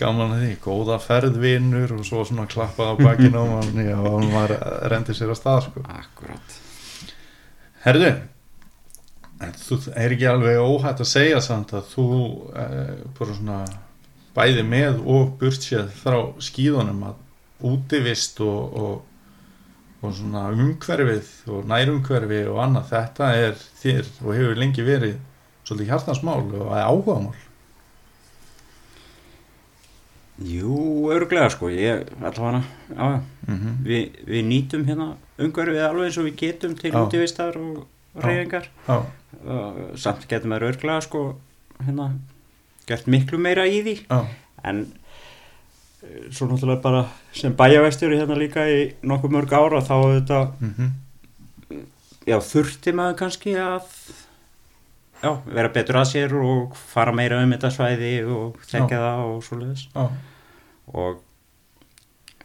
gaman 0.00 0.34
að 0.34 0.42
því, 0.42 0.52
góða 0.64 0.98
ferðvinur 1.02 1.96
og 1.98 2.04
svo 2.08 2.24
svona 2.26 2.48
klappað 2.50 2.92
á 2.92 2.94
bakinu 2.98 3.42
og 3.44 3.52
hann, 3.60 3.82
já, 3.86 3.96
hann 3.96 4.30
var 4.34 4.54
rendið 4.90 5.20
sér 5.20 5.34
að 5.34 5.40
stað 5.40 5.66
sko. 5.68 5.84
akkurat 6.00 6.60
Herðu 7.84 8.14
þú 9.60 9.78
er 9.92 10.14
ekki 10.14 10.28
alveg 10.30 10.60
óhætt 10.62 11.02
að 11.02 11.10
segja 11.10 11.40
samt 11.44 11.74
að 11.76 11.88
þú 11.90 12.06
eh, 12.56 12.94
bara 13.18 13.36
svona 13.36 13.58
bæði 14.34 14.64
með 14.66 15.02
og 15.10 15.34
burtséð 15.40 15.90
frá 15.98 16.18
skíðunum 16.42 17.02
að 17.10 17.20
útivist 17.64 18.40
og, 18.44 18.78
og, 18.78 18.94
og 20.04 20.12
svona 20.16 20.48
umhverfið 20.52 21.30
og 21.54 21.64
nærumhverfi 21.70 22.42
og 22.50 22.60
annað 22.64 22.90
þetta 22.92 23.30
er 23.40 23.56
þér 23.80 24.10
og 24.24 24.30
hefur 24.36 24.60
lengi 24.60 24.84
verið 24.84 25.16
svolítið 25.64 25.90
hjartansmál 25.90 26.44
og 26.60 26.72
áhugamál. 26.76 27.42
Jú, 30.44 31.06
örglega 31.14 31.48
sko 31.54 31.70
ég, 31.70 32.08
allavega, 32.18 32.64
mm 33.46 33.54
-hmm. 33.54 33.74
Vi, 33.84 34.12
við 34.26 34.42
nýtum 34.44 34.84
hérna 34.84 35.14
umhverfið 35.38 35.88
alveg 35.88 36.04
eins 36.04 36.18
og 36.18 36.24
við 36.24 36.36
getum 36.36 36.74
til 36.74 36.92
Já. 36.92 37.06
útivistar 37.06 37.56
og 37.56 37.86
uh, 39.46 39.96
samt 39.96 40.28
getum 40.28 40.50
við 40.50 40.62
örglega 40.62 41.00
sko 41.00 41.36
hérna 41.78 42.18
gert 42.86 43.06
miklu 43.06 43.38
meira 43.38 43.66
í 43.66 43.82
því. 43.82 44.06
Já, 44.10 44.26
en 44.64 44.92
svo 46.34 46.48
náttúrulega 46.50 46.82
bara 46.84 47.06
sem 47.36 47.54
bæjarvestjóri 47.56 48.18
hérna 48.20 48.36
líka 48.38 48.66
í 48.70 48.84
nokkuð 49.06 49.34
mörg 49.38 49.56
ára 49.56 49.82
þá 49.84 49.96
þetta 50.18 50.44
mm 50.60 50.92
já, 52.28 52.38
þurfti 52.40 52.94
maður 52.96 53.18
kannski 53.20 53.54
að 53.60 53.88
já, 55.22 55.30
vera 55.44 55.72
betur 55.72 56.00
að 56.00 56.10
sér 56.12 56.36
og 56.40 56.76
fara 56.92 57.14
meira 57.16 57.40
um 57.44 57.52
þetta 57.54 57.72
svæði 57.74 58.14
og 58.28 58.60
þekka 58.68 59.00
það 59.02 59.24
og 59.28 59.42
svoleiðis. 59.48 59.84
Já, 59.94 60.06
og 60.94 61.20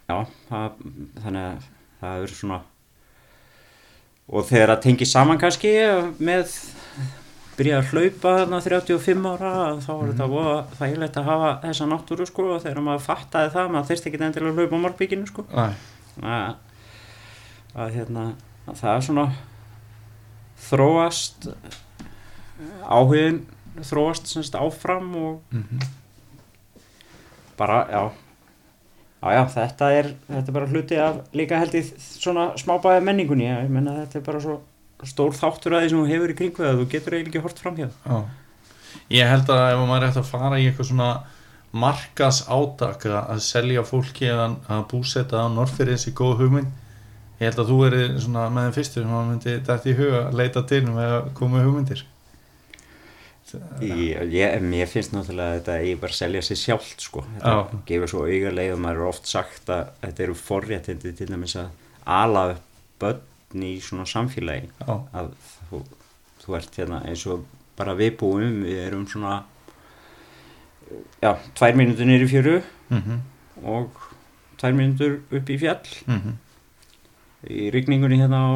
já, 0.09 0.17
það, 0.49 0.83
þannig 1.23 1.45
að 1.45 1.69
það 2.01 2.25
er 2.25 2.35
svona 2.41 2.59
og 4.29 4.45
þegar 4.45 4.73
það 4.75 4.83
tengi 4.85 5.09
saman 5.09 5.41
kannski 5.41 5.73
með 6.21 6.53
byrja 7.59 7.79
að 7.81 7.89
hlaupa 7.91 8.33
þarna 8.37 8.61
35 8.63 9.25
ára 9.33 9.51
þá 9.83 9.89
var 9.91 10.11
þetta 10.13 10.27
voða 10.31 10.55
þægilegt 10.79 11.19
að 11.19 11.27
hafa 11.27 11.51
þessa 11.65 11.87
náttúru 11.91 12.27
sko 12.29 12.45
og 12.55 12.61
þegar 12.63 12.85
maður 12.85 13.05
fattaði 13.09 13.51
það 13.55 13.73
maður 13.73 13.89
þyrst 13.89 14.07
ekki 14.09 14.21
endilega 14.23 14.53
að 14.53 14.61
hlaupa 14.61 14.79
á 14.79 14.83
markbygginu 14.85 15.27
sko. 15.27 15.45
Æ, 15.51 15.65
að, 16.23 16.53
að 17.75 17.97
hérna 17.97 18.25
að 18.69 18.79
það 18.79 18.93
er 18.93 19.05
svona 19.09 19.27
þróast 20.69 21.49
áhugin 22.87 23.43
þróast 23.89 24.31
semst 24.31 24.55
áfram 24.59 25.11
og 25.19 25.55
mhm. 25.55 25.83
bara, 27.59 27.83
já. 27.91 28.03
Já, 29.19 29.29
já, 29.35 29.43
þetta 29.51 29.91
er, 29.91 30.13
þetta 30.29 30.47
er 30.47 30.55
bara 30.55 30.71
hluti 30.71 30.99
af 31.03 31.23
líka 31.35 31.59
held 31.59 31.73
í 31.75 31.83
svona 31.99 32.53
smábæða 32.59 33.03
menningunni 33.03 33.49
ég 33.49 33.71
menna 33.71 33.97
þetta 34.05 34.21
er 34.21 34.27
bara 34.29 34.43
svo 34.43 34.61
stór 35.07 35.35
þáttur 35.37 35.77
að 35.77 35.85
því 35.85 35.89
sem 35.93 36.01
þú 36.01 36.11
hefur 36.13 36.33
í 36.33 36.37
kringu 36.41 36.65
það 36.65 36.79
þú 36.81 36.87
getur 36.93 37.15
eiginlega 37.15 37.33
ekki 37.33 37.45
hort 37.47 37.63
fram 37.63 37.79
hjá 37.79 37.89
já 37.89 38.19
Ég 39.09 39.25
held 39.29 39.49
að 39.53 39.63
ef 39.71 39.79
maður 39.85 40.03
er 40.03 40.07
eftir 40.07 40.23
að 40.23 40.29
fara 40.31 40.57
í 40.57 40.65
eitthvað 40.65 40.87
svona 40.89 41.09
markas 41.69 42.39
átak 42.49 43.03
að 43.05 43.41
selja 43.45 43.83
fólki 43.85 44.29
að, 44.33 44.55
að 44.69 44.85
búsetta 44.89 45.43
á 45.45 45.47
Norrfyrir 45.53 45.95
þessi 45.95 46.13
góð 46.17 46.39
hugmynd 46.43 46.71
Ég 47.39 47.47
held 47.47 47.59
að 47.61 47.69
þú 47.71 47.75
eri 47.87 47.99
svona 48.19 48.47
með 48.51 48.65
þeim 48.65 48.73
fyrstur 48.75 49.03
sem 49.05 49.11
að 49.15 49.27
myndi 49.29 49.51
dætt 49.63 49.85
í 49.87 49.91
huga 49.95 50.23
að 50.25 50.33
leita 50.41 50.63
til 50.67 50.79
með 50.89 51.13
að 51.15 51.27
koma 51.37 51.61
hugmyndir. 51.63 52.01
Ég, 53.79 54.25
ég, 54.33 54.55
mér 54.61 54.89
finnst 54.91 55.13
náttúrulega 55.15 55.53
að 55.53 55.55
þetta 55.55 55.77
eigi 55.79 55.93
bara 56.01 56.13
að 56.13 56.17
selja 56.19 56.41
sér 56.45 56.59
sjálft 56.59 57.05
sko. 57.07 57.23
þetta 57.37 57.79
gefur 57.87 58.11
svo 58.11 58.25
auga 58.27 58.51
leið 58.53 58.73
og 58.75 58.81
maður 58.83 58.99
er 58.99 59.11
oft 59.13 59.31
sagt 59.31 59.71
að 59.73 59.93
þetta 60.03 60.25
eru 60.25 60.35
forréttindi 60.37 61.13
til 61.17 61.29
dæmis 61.31 61.55
að 61.57 61.71
ala 62.19 62.43
upp 62.51 63.07
börn 63.49 63.63
í 63.63 63.79
svona 63.81 64.05
samfélagi. 64.05 64.69
Já, 64.79 64.99
að 65.13 65.31
þú, 65.69 65.81
þú 66.43 66.55
ert 66.57 66.75
hérna 66.77 67.01
eins 67.07 67.25
og 67.27 67.45
bara 67.77 67.95
við 67.95 68.17
búum 68.19 68.63
við 68.63 68.77
erum 68.87 69.07
svona 69.07 69.43
já, 71.21 71.37
tvær 71.55 71.75
mínútur 71.75 72.05
niður 72.05 72.25
í 72.25 72.29
fjöru 72.29 72.61
mhm, 72.89 73.19
og 73.63 73.89
tvær 74.59 74.73
mínútur 74.73 75.19
upp 75.31 75.49
í 75.49 75.57
fjall. 75.57 75.87
Mhm, 76.07 76.37
í 77.49 77.69
rigningunni 77.71 78.19
hérna 78.19 78.43
á 78.45 78.53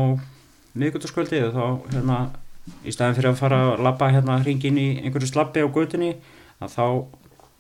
miðgutaskvöldi 0.76 1.42
og 1.48 1.54
þá 1.54 1.96
hérna 1.96 2.20
í 2.84 2.92
staðin 2.92 3.18
fyrir 3.18 3.32
að 3.32 3.40
fara 3.42 3.60
að 3.74 3.84
labba 3.84 4.12
hérna 4.12 4.40
hringin 4.42 4.78
í 4.78 4.88
einhverju 5.04 5.30
slabbi 5.30 5.64
á 5.64 5.68
götunni 5.68 6.16
að 6.64 6.74
þá 6.76 6.86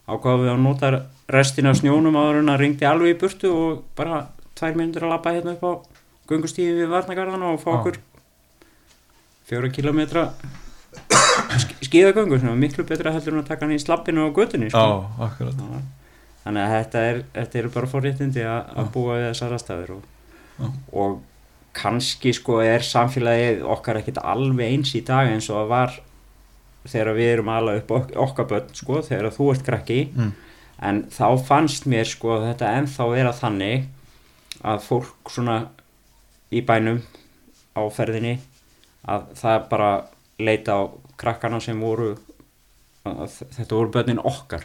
ákvaðum 0.07 0.43
við 0.43 0.51
að 0.51 0.63
nota 0.63 0.91
restina 1.31 1.73
snjónum 1.75 2.17
áður 2.17 2.41
en 2.41 2.51
að 2.51 2.59
ringdi 2.59 2.87
alveg 2.87 3.13
í 3.13 3.19
burtu 3.19 3.51
og 3.51 3.83
bara 3.95 4.25
tvær 4.57 4.75
minnur 4.75 5.05
að 5.05 5.13
labba 5.13 5.33
hérna 5.35 5.55
upp 5.55 5.63
á 5.63 5.71
göngustíði 6.29 6.75
við 6.81 6.91
Varnagarðan 6.93 7.47
og 7.49 7.59
fá 7.61 7.69
okkur 7.77 7.99
fjóra 9.49 9.71
kilometra 9.73 10.29
skíðagöngu 11.83 12.39
sem 12.39 12.49
er 12.51 12.61
miklu 12.61 12.85
betra 12.87 13.11
heldur 13.13 13.35
en 13.35 13.43
að 13.43 13.49
taka 13.51 13.65
hann 13.65 13.75
í 13.75 13.81
slabbinu 13.81 14.27
á 14.29 14.35
götunni 14.35 14.69
sko. 14.69 14.85
þannig 16.43 16.63
að 16.63 16.73
þetta 16.77 17.03
er, 17.09 17.21
þetta 17.35 17.59
er 17.59 17.69
bara 17.75 17.91
forréttindi 17.91 18.47
að, 18.47 18.63
að 18.77 18.89
búa 18.95 19.17
við 19.17 19.27
þessar 19.31 19.55
aðstæður 19.57 19.93
og, 19.97 20.07
og 20.93 21.19
kannski 21.73 22.33
sko 22.37 22.59
er 22.61 22.85
samfélagið 22.85 23.63
okkar 23.75 23.99
ekkert 24.01 24.21
alveg 24.21 24.73
eins 24.75 24.93
í 24.95 25.03
dag 25.05 25.31
eins 25.31 25.49
og 25.49 25.63
það 25.63 25.71
var 25.73 25.99
þegar 26.83 27.13
við 27.17 27.31
erum 27.33 27.53
alveg 27.53 27.81
upp 27.81 27.93
ok 27.97 28.17
okkar 28.27 28.49
börn 28.51 28.73
sko 28.77 28.99
þegar 29.05 29.31
þú 29.33 29.51
ert 29.53 29.65
krakki. 29.65 29.99
Mm. 30.13 30.33
en 30.83 31.03
þá 31.13 31.27
fannst 31.47 31.87
mér 31.89 32.09
sko 32.09 32.41
þetta 32.43 32.73
ennþá 32.79 33.07
vera 33.13 33.33
þannig 33.33 33.87
að 34.63 34.83
fólk 34.85 35.31
svona 35.31 35.57
í 36.53 36.61
bænum 36.65 37.01
á 37.75 37.81
ferðinni 37.89 38.37
að 39.09 39.25
það 39.39 39.69
bara 39.69 39.89
leita 40.39 40.77
á 40.77 40.81
krakkana 41.17 41.59
sem 41.61 41.79
voru 41.81 42.13
þetta 43.03 43.75
voru 43.75 43.91
börnin 43.91 44.21
okkar. 44.23 44.63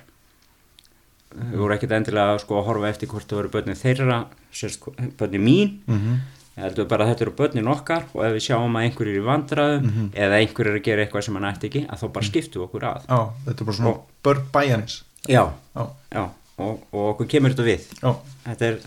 Þau 1.29 1.59
voru 1.61 1.75
ekkert 1.75 1.93
endilega 1.99 2.39
sko 2.41 2.61
að 2.61 2.67
horfa 2.71 2.89
eftir 2.93 3.11
hvort 3.11 3.27
það 3.29 3.41
voru 3.43 3.51
börnin 3.57 3.77
þeirra 3.79 4.19
sérst, 4.55 4.87
börnin 5.19 5.45
mín. 5.45 5.79
Mhm, 5.87 6.19
Ég 6.59 6.65
heldur 6.65 6.89
bara 6.91 7.05
að 7.05 7.13
þetta 7.13 7.23
eru 7.23 7.33
börnin 7.39 7.69
okkar 7.71 8.03
og 8.15 8.25
ef 8.27 8.33
við 8.35 8.43
sjáum 8.49 8.75
að 8.75 8.87
einhverjir 8.89 9.15
er 9.15 9.21
í 9.21 9.27
vandræðum 9.29 9.85
Mhm. 9.85 10.07
eða 10.19 10.39
einhverjir 10.43 10.73
er 10.73 10.79
að 10.81 10.83
gera 10.89 11.03
eitthvað 11.05 11.23
sem 11.25 11.35
hann 11.39 11.45
ætti 11.55 11.69
ekki 11.69 11.83
að 11.87 11.99
þá 12.03 12.13
bara 12.13 12.27
skiptu 12.27 12.63
okkur 12.65 12.83
að. 12.89 13.05
Já, 13.07 13.19
þetta 13.47 13.61
er 13.61 13.65
bara 13.69 13.77
svona 13.77 14.01
börn 14.25 14.43
bæjarins. 14.53 15.03
já, 15.29 15.45
Já, 15.77 15.87
já 16.13 16.25
og, 16.59 16.81
og 16.93 17.15
okkur 17.15 17.29
kemur 17.29 17.51
þetta 17.55 17.69
við. 17.69 17.83
Já, 18.03 18.17
þetta 18.49 18.63
er, 18.67 18.79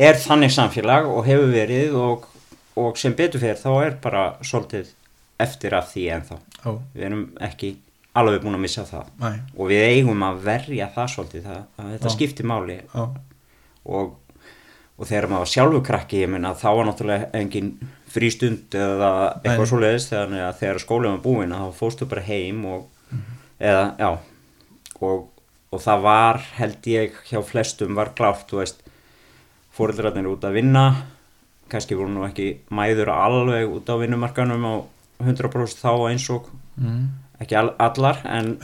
er 0.00 0.18
þannig 0.20 0.52
samfélag 0.54 1.08
og 1.10 1.26
hefur 1.28 1.52
verið 1.52 1.96
og, 2.00 2.26
og 2.80 2.98
sem 3.00 3.14
betur 3.16 3.42
fyrir 3.42 3.60
þá 3.60 3.70
er 3.84 3.96
bara 4.02 4.24
svolítið 4.46 4.94
eftir 5.40 5.76
af 5.76 5.90
því 5.92 6.06
ennþá. 6.16 6.38
Já, 6.60 6.70
við 6.94 7.06
erum 7.08 7.24
ekki 7.46 7.74
alveg 8.20 8.42
búin 8.42 8.58
að 8.58 8.64
missa 8.64 8.84
það. 8.88 9.12
Næ, 9.20 9.30
og 9.56 9.70
við 9.70 9.84
eigum 9.86 10.24
að 10.26 10.42
verja 10.48 10.90
það 10.96 11.12
svolítið 11.14 11.46
það, 11.46 11.62
að 11.76 11.92
þetta 11.94 12.10
Já. 12.10 12.14
skiptir 12.16 12.50
máli. 12.50 12.78
Já, 12.90 13.06
og, 13.96 14.16
og 15.00 15.08
þegar 15.08 15.30
maður 15.32 15.52
sjálfur 15.54 15.84
krakki 15.86 16.22
ég 16.24 16.32
meina 16.32 16.52
þá 16.58 16.68
var 16.68 16.88
náttúrulega 16.90 17.30
engin 17.40 17.72
frístund 18.10 18.74
eða 18.74 19.10
eitthvað 19.38 19.64
Nei. 19.64 19.70
svoleiðis 19.70 20.08
þegar, 20.10 20.56
þegar 20.58 20.82
skólinn 20.82 21.14
var 21.14 21.22
búinn 21.24 21.54
að 21.54 21.68
þá 21.68 21.78
fóstu 21.78 22.08
bara 22.10 22.26
heim 22.26 22.64
og 22.68 22.88
eða 23.60 23.84
já. 24.00 24.10
Og, 25.00 25.28
og 25.70 25.80
það 25.80 26.02
var 26.04 26.40
held 26.58 26.88
ég 26.90 27.20
hjá 27.30 27.40
flestum 27.46 27.96
var 27.96 28.12
klárt 28.18 28.50
þú 28.50 28.60
veist 28.60 28.82
fóreldrarnir 29.76 30.26
út 30.30 30.44
að 30.44 30.56
vinna. 30.60 30.84
Kannski 31.70 31.94
voru 31.94 32.10
nú 32.10 32.24
ekki 32.26 32.48
mæður 32.74 33.12
alveg 33.14 33.68
út 33.70 33.86
á 33.86 33.94
vinnumarkanum 34.00 34.64
á 34.66 34.74
100% 35.22 35.78
þá 35.84 35.92
eins 36.10 36.24
og 36.32 36.48
mm, 36.80 37.04
ekki 37.44 37.54
all, 37.60 37.74
allar 37.78 38.18
en 38.26 38.56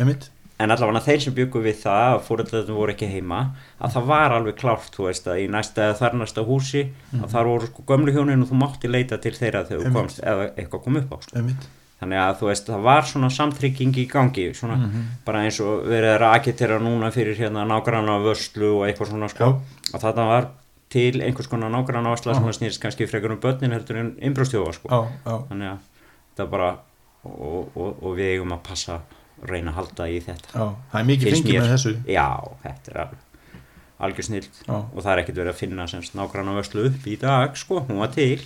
en 0.59 0.73
allavega 0.73 1.03
þeir 1.05 1.21
sem 1.21 1.35
byggu 1.37 1.61
við 1.61 1.83
það 1.83 2.15
að 2.17 2.23
fóreldrarnir 2.27 2.73
voru 2.79 2.95
ekki 2.95 3.11
heima 3.13 3.41
að 3.79 3.93
það 3.93 4.07
var 4.09 4.33
alveg 4.39 4.57
klárt, 4.57 4.89
þú 4.97 5.05
veist, 5.11 5.27
að 5.29 5.43
í 5.45 5.49
næsta 5.53 5.83
eða 5.91 5.99
þar 6.01 6.15
næsta 6.23 6.45
húsi, 6.49 6.83
að 7.13 7.27
þar 7.35 7.51
voru 7.51 7.67
sko 7.69 7.85
gömlu 7.91 8.15
hjónin 8.17 8.41
og 8.43 8.49
þú 8.49 8.61
mátti 8.63 8.89
leita 8.89 9.19
til 9.21 9.35
þeirra 9.37 9.67
þegar 9.69 9.85
þú 9.85 9.93
komst 9.99 10.23
eða 10.25 10.47
eitthvað 10.57 10.83
kom 10.87 10.97
upp 11.03 11.13
á 11.13 11.17
sko. 11.27 11.43
þannig 12.01 12.19
að 12.25 12.35
þú 12.41 12.49
veist, 12.51 12.67
það 12.73 12.83
var 12.89 13.03
svona 13.09 13.31
samtrygging 13.37 13.95
í 14.01 14.07
gangi, 14.09 14.47
svona 14.57 14.77
Mhm. 14.81 15.05
bara 15.25 15.45
eins 15.45 15.61
og 15.61 15.85
verið 15.89 16.15
að 16.17 16.21
raketera 16.25 16.79
núna 16.81 17.13
fyrir 17.13 17.37
hérna 17.37 17.65
nágranna 17.69 18.17
vörslu 18.25 18.81
og 18.81 18.87
eitthvað 18.89 19.13
svona 19.13 19.29
sko, 19.29 19.61
að 19.93 20.01
þetta 20.01 20.27
var 20.27 20.49
til 20.93 21.21
einhvers 21.23 21.49
konar 21.51 21.71
nágranna 21.73 22.13
vörsla 22.15 22.35
sem 22.37 22.47
snýrst 22.61 22.81
kannski 22.83 23.07
frekar 23.11 23.33
um 23.35 23.41
börnin 23.43 23.73
heldur 23.75 23.97
en 24.01 24.13
innbrjóstjófa 24.23 24.73
sko. 24.77 24.89
Já, 24.89 25.01
já, 25.27 25.37
þannig 25.51 25.71
að 25.73 25.79
þetta 26.31 26.49
bara 26.53 26.69
og, 27.27 27.73
og, 27.75 28.03
og 28.03 28.17
við 28.19 28.37
eigum 28.37 28.53
að 28.55 28.63
passa 28.69 29.01
reyna 29.47 29.73
að 29.75 29.79
halda 29.81 30.07
í 30.09 30.21
þetta. 30.25 30.53
Já, 30.55 30.67
það 30.93 31.01
er 31.01 31.09
mikið 31.11 31.35
fengið 31.37 31.59
með 31.61 31.73
þessu. 31.75 31.95
já, 32.09 32.29
þetta 32.63 32.93
er 32.95 33.17
algjör 34.07 34.27
snill 34.29 34.45
Já. 34.47 34.77
og 34.77 34.99
það 35.01 35.11
er 35.13 35.21
ekkert 35.23 35.39
verið 35.41 35.51
að 35.55 35.61
finna 35.61 35.87
semst 35.89 36.17
nágranna 36.19 36.53
vörslu 36.59 36.83
upp 36.91 37.07
í 37.09 37.15
dag 37.21 37.55
sko, 37.57 37.81
hún 37.89 38.01
var 38.03 38.11
til. 38.13 38.37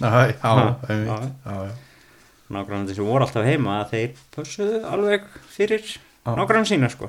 Nágrannar 2.51 2.95
sem 2.95 3.07
voru 3.07 3.27
alltaf 3.27 3.47
heima 3.47 3.77
þeir 3.91 4.17
pössuðu 4.35 4.81
alveg 4.91 5.27
fyrir 5.55 5.85
nágrann 6.27 6.67
sína 6.67 6.89
sko. 6.91 7.07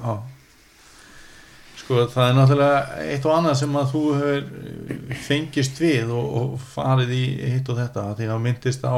Sko, 1.91 2.05
það 2.07 2.29
er 2.29 2.35
náttúrulega 2.37 3.05
eitt 3.11 3.25
og 3.27 3.33
annað 3.35 3.55
sem 3.59 3.73
að 3.75 3.89
þú 3.91 4.01
hefur 4.15 5.15
fengist 5.25 5.79
við 5.83 6.11
og, 6.15 6.27
og 6.39 6.51
farið 6.71 7.09
í 7.17 7.23
hitt 7.51 7.67
og 7.73 7.79
þetta, 7.81 8.03
því 8.15 8.27
að 8.31 8.37
myndist 8.45 8.85
á 8.87 8.95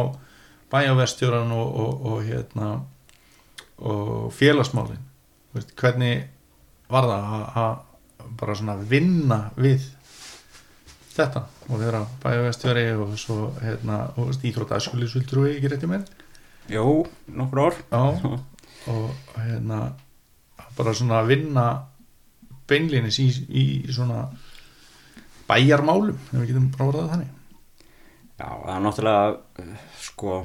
bæjarvestjóran 0.69 1.53
og, 1.57 1.71
og, 1.81 2.03
og 2.11 2.19
hérna 2.27 2.67
og 3.81 4.27
félagsmálin. 4.37 4.99
Veist, 5.55 5.73
hvernig 5.81 6.27
var 6.93 7.07
það 7.09 7.33
að- 7.63 7.81
bara 8.43 8.55
svona 8.61 8.75
vinna 8.91 9.39
við 9.57 9.87
þetta 11.15 11.41
og 11.69 11.81
vera 11.81 12.01
bæjarvestjóri 12.21 12.83
og 12.93 13.15
svo 13.17 13.39
hérna, 13.63 13.97
íþrótt 14.21 14.75
aðskulisvildur 14.77 15.41
og 15.41 15.49
ekki 15.49 15.71
rétti 15.73 15.89
með 15.89 16.05
jú, 16.69 16.85
nokkur 17.41 17.63
ár. 17.65 17.81
Já, 17.89 18.37
og 18.93 19.09
hérna 19.41 19.81
bara 20.77 20.93
svona 20.93 21.23
vinna 21.25 21.65
beinlinis 22.69 23.19
í, 23.21 23.29
í 23.49 23.63
svona 23.93 24.25
bæjarmálum, 25.49 26.17
ef 26.31 26.35
við 26.39 26.51
getum 26.51 26.69
það 26.79 27.09
þannig. 27.13 27.31
já, 28.39 28.47
það 28.47 28.75
er 28.75 28.83
náttúrulega 28.87 29.71
sko 30.01 30.43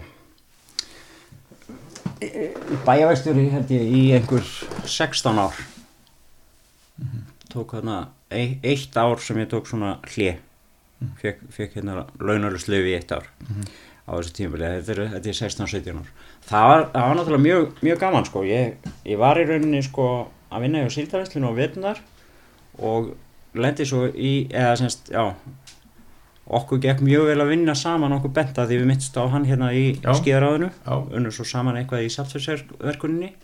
bæjavægstjóri 2.86 3.48
held 3.52 3.70
ég 3.70 3.90
í 3.94 4.04
einhver 4.16 4.46
16 4.84 5.38
ár. 5.38 5.58
Tók 7.48 7.74
hérna 7.76 8.08
e 8.30 8.58
eitt 8.62 8.96
ár 8.96 9.20
sem 9.22 9.38
ég 9.38 9.48
tók 9.48 9.66
svona 9.66 9.98
hlje 10.12 10.38
fekk, 11.20 11.44
fekk 11.54 11.78
hérna 11.78 12.06
launarluslefi 12.18 12.92
í 12.92 12.96
eitt 12.98 13.14
ár 13.14 13.28
á 14.08 14.16
þessu 14.16 14.34
tímabili, 14.34 14.68
þetta 14.80 14.94
er, 14.94 15.00
þetta 15.14 15.30
er 15.30 15.38
16-17 15.38 16.00
ár. 16.00 16.10
Það 16.48 16.66
var, 16.70 16.82
það 16.92 17.06
var 17.06 17.18
náttúrulega 17.18 17.44
mjög, 17.44 17.64
mjög 17.84 18.02
gaman 18.02 18.26
sko, 18.28 18.42
ég, 18.48 18.90
ég 19.04 19.20
var 19.20 19.40
í 19.40 19.46
rauninni 19.48 19.82
sko 19.84 20.08
að 20.50 20.64
vinna 20.64 20.84
hjá 20.84 20.92
síldaræslinu 20.96 21.50
og 21.50 21.56
vetunar 21.58 22.00
og 22.78 23.12
lendi 23.58 23.86
svo 23.88 24.06
í, 24.12 24.46
eða 24.52 24.76
semst, 24.80 25.10
já 25.12 25.34
okkur 26.48 26.80
gekk 26.80 27.02
mjög 27.04 27.26
vel 27.28 27.42
að 27.44 27.50
vinna 27.52 27.74
saman 27.76 28.14
okkur 28.16 28.32
benta 28.38 28.64
því 28.64 28.78
við 28.80 28.86
mittst 28.88 29.16
á 29.20 29.24
hann 29.28 29.44
hérna 29.44 29.68
í 29.76 29.98
skíðaráðinu. 30.00 30.70
Unnur 31.18 31.34
svo 31.36 31.44
saman 31.44 31.76
eitthvað 31.76 32.06
í 32.06 32.12
saltfjörnsverkuninni 32.14 33.34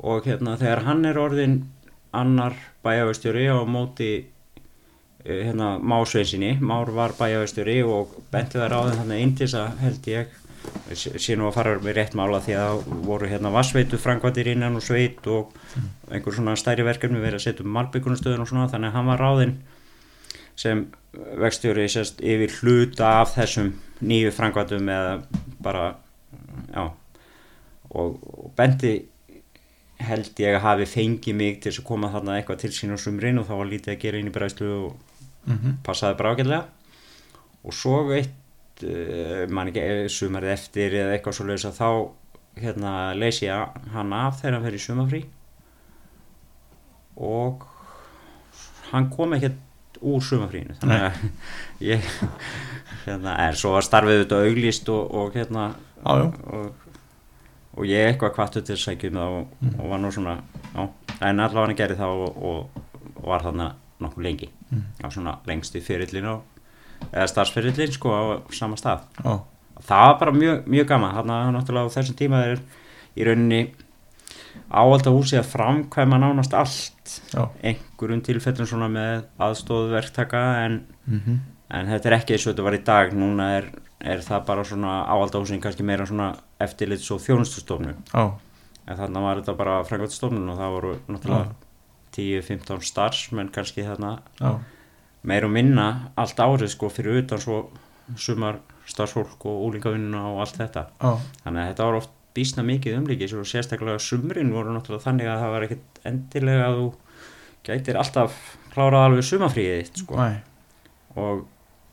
og 0.00 0.24
hérna 0.26 0.56
þegar 0.60 0.84
hann 0.86 1.04
er 1.04 1.20
orðin 1.20 1.58
annar 2.12 2.56
bæjarvestjóri 2.84 3.44
á 3.52 3.60
móti 3.68 4.10
eh, 5.24 5.44
hérna 5.46 5.78
Másveinsinni, 5.78 6.56
Már 6.60 6.90
var 6.92 7.12
bæjarvestjóri 7.18 7.82
og 7.84 8.16
benti 8.32 8.58
það 8.58 8.72
ráðin 8.72 9.00
hann 9.02 9.12
einn 9.18 9.36
til 9.36 9.46
þess 9.46 9.60
að 9.60 9.84
held 9.84 10.08
ég 10.12 10.40
sé 10.94 11.36
nú 11.38 11.48
að 11.48 11.56
fara 11.56 11.74
með 11.82 11.96
rétt 11.98 12.16
mála 12.18 12.40
því 12.44 12.56
að 12.60 12.82
voru 13.06 13.28
hérna 13.30 13.52
vassveitu 13.54 14.00
frangvatir 14.00 14.52
innan 14.52 14.76
og 14.78 14.84
sveit 14.84 15.24
og 15.30 15.54
einhver 16.10 16.36
svona 16.36 16.56
stærri 16.60 16.84
verkefni 16.86 17.22
verið 17.22 17.40
að 17.40 17.46
setja 17.46 17.66
um 17.66 17.72
malbyggunastöðun 17.76 18.44
og 18.44 18.50
svona 18.50 18.68
þannig 18.72 18.92
að 18.92 18.98
hann 18.98 19.10
var 19.10 19.22
ráðin 19.22 19.54
sem 20.58 20.84
vextjóri 21.12 21.86
sérst 21.90 22.20
yfir 22.24 22.52
hluta 22.60 23.14
af 23.22 23.34
þessum 23.36 23.72
nýju 24.02 24.32
frangvatum 24.34 24.90
eða 24.90 25.14
bara 25.62 25.86
já. 26.72 26.90
Og, 27.92 28.20
og 28.22 28.52
bendi 28.56 28.94
held 30.02 30.38
ég 30.42 30.56
að 30.56 30.64
hafi 30.64 30.86
fengið 30.88 31.36
mig 31.38 31.58
til 31.60 31.70
þess 31.70 31.82
að 31.82 31.88
koma 31.88 32.10
þarna 32.12 32.38
eitthvað 32.38 32.62
til 32.64 32.72
sín 32.74 32.94
á 32.94 32.98
sumrin 32.98 33.40
og 33.40 33.48
þá 33.48 33.54
var 33.58 33.68
lítið 33.70 33.94
að 33.94 34.00
gera 34.04 34.20
inn 34.20 34.30
í 34.30 34.34
bræðslu 34.34 34.70
og 34.72 34.94
mhm, 35.46 35.76
passaði 35.86 36.18
bara 36.18 36.32
ágætlega. 36.34 36.62
Og 37.62 37.76
svo 37.76 37.98
eitt 38.16 38.32
uh, 38.88 39.44
man 39.52 39.70
ekki 39.70 39.82
eh, 39.82 40.06
sumarið 40.12 40.54
eftir 40.54 40.96
eða 41.00 41.16
eitthvað 41.16 41.38
svo 41.38 41.46
leiðis 41.48 41.68
að 41.70 41.78
þá 41.78 41.88
hérna 42.62 42.92
leysi 43.16 43.46
ég 43.46 43.84
hann 43.94 44.12
af 44.16 44.40
þegar 44.40 44.56
hann 44.58 44.66
fer 44.66 44.76
í 44.76 44.82
sumarfrí. 44.86 45.22
Og 47.22 47.66
hann 48.92 49.08
kom 49.12 49.36
ekkert 49.36 50.00
úr 50.02 50.22
sumarfrínu 50.24 50.76
þannig 50.80 51.04
að 51.06 51.18
ég 51.92 52.06
hérna, 53.06 53.36
en 53.36 53.58
svo 53.58 53.74
var 53.76 53.86
starfið 53.86 54.24
þetta 54.24 54.40
auglýst 54.46 54.88
og, 54.92 55.02
og 55.14 55.36
hérna 55.36 55.72
Já, 56.02 56.16
já. 56.18 56.24
og, 56.26 56.88
og 57.78 57.86
ég 57.86 58.08
eitthvað 58.08 58.34
kvartu 58.34 58.62
til 58.66 58.74
að 58.74 58.82
sækja 58.82 59.12
um 59.12 59.20
það 59.20 59.36
og, 59.36 59.52
og 59.76 59.92
var 59.92 60.02
nú 60.02 60.10
svona 60.14 60.34
já, 60.74 60.82
en 61.28 61.44
allavega 61.44 61.68
hann 61.68 61.78
gerði 61.78 61.98
það 62.00 62.24
og, 62.24 62.40
og, 62.50 62.82
og 63.14 63.28
var 63.30 63.46
þarna 63.46 63.68
nokkuð 64.02 64.26
lengi. 64.26 64.48
Á 64.98 65.06
svona 65.14 65.36
lengst 65.46 65.76
í 65.78 65.84
fyrirlin 65.84 66.26
og 66.32 66.51
eða 67.10 67.28
starfsfyrirlin 67.30 67.94
sko 67.94 68.12
á 68.14 68.22
sama 68.54 68.78
stað. 68.80 69.06
Og 69.24 69.82
það 69.86 70.04
var 70.06 70.18
bara 70.20 70.34
mjög, 70.36 70.66
mjög 70.70 70.90
gaman. 70.92 71.14
Þarna 71.18 71.38
náttúrulega 71.56 71.90
á 71.90 71.94
þessum 71.96 72.18
tíma 72.18 72.42
er 72.52 72.60
í 73.18 73.26
rauninni 73.26 73.62
ávalda 74.72 75.12
húsi 75.12 75.38
að 75.38 75.48
framkvæma 75.52 76.18
nánast 76.20 76.54
allt. 76.56 77.14
Já, 77.32 77.46
einhverjum 77.64 78.22
tilfellum 78.24 78.68
svona 78.68 78.88
með 78.92 79.24
aðstóðu 79.42 79.92
verktaka 79.96 80.42
en, 80.64 80.78
mhm, 81.08 81.40
en 81.70 81.90
þetta 81.92 82.08
er 82.10 82.18
ekki 82.18 82.36
eins 82.36 82.46
og 82.46 82.54
þetta 82.54 82.68
var 82.68 82.78
í 82.78 82.84
dag. 82.84 83.12
Núna 83.16 83.48
er, 83.58 83.68
er 84.00 84.22
það 84.24 84.46
bara 84.46 84.64
svona 84.64 84.94
ávalda 85.08 85.42
húsin 85.42 85.60
kannski 85.62 85.84
meira 85.86 86.06
svona 86.06 86.32
eftirlits 86.60 87.10
og 87.10 87.20
þjónustustofnun. 87.24 87.98
Já, 88.12 88.32
en 88.86 88.96
þarna 88.98 89.24
var 89.26 89.42
þetta 89.42 89.56
bara 89.58 89.82
framkvæmstofnun 89.88 90.52
og 90.52 90.58
það 90.58 90.76
voru 90.76 90.94
náttúrulega 91.08 91.54
10-15 92.12 92.82
starfsmenn 92.84 93.52
kannski 93.52 93.84
þarna. 93.86 94.18
Já, 94.40 94.60
meir 95.28 95.46
og 95.46 95.52
minna 95.54 95.88
allt 96.18 96.40
árið 96.42 96.72
sko 96.74 96.90
fyrir 96.92 97.22
utan 97.22 97.40
svo 97.42 97.62
sumar 98.18 98.58
starfsfólk 98.90 99.46
og 99.46 99.60
úlingavinnuna 99.68 100.24
og 100.32 100.42
allt 100.44 100.58
þetta. 100.58 100.86
Já, 100.98 101.12
þannig 101.44 101.62
að 101.62 101.70
þetta 101.70 101.86
var 101.88 101.98
oft 102.00 102.18
býsna 102.32 102.64
mikið 102.66 102.98
umlíkis 102.98 103.34
og 103.36 103.46
sérstaklega 103.48 104.00
sumrin 104.02 104.52
voru 104.54 104.72
náttúrulega 104.74 105.06
þannig 105.06 105.30
að 105.30 105.42
það 105.42 105.54
var 105.54 105.66
ekkit 105.66 106.02
endilega 106.08 106.68
að 106.68 106.78
þú 106.80 106.88
gætir 107.68 107.98
alltaf 108.00 108.38
klárað 108.72 109.06
alveg 109.06 109.28
sumafríðið 109.28 109.90
sko. 110.02 110.18
Næ, 110.18 110.40
og 111.20 111.44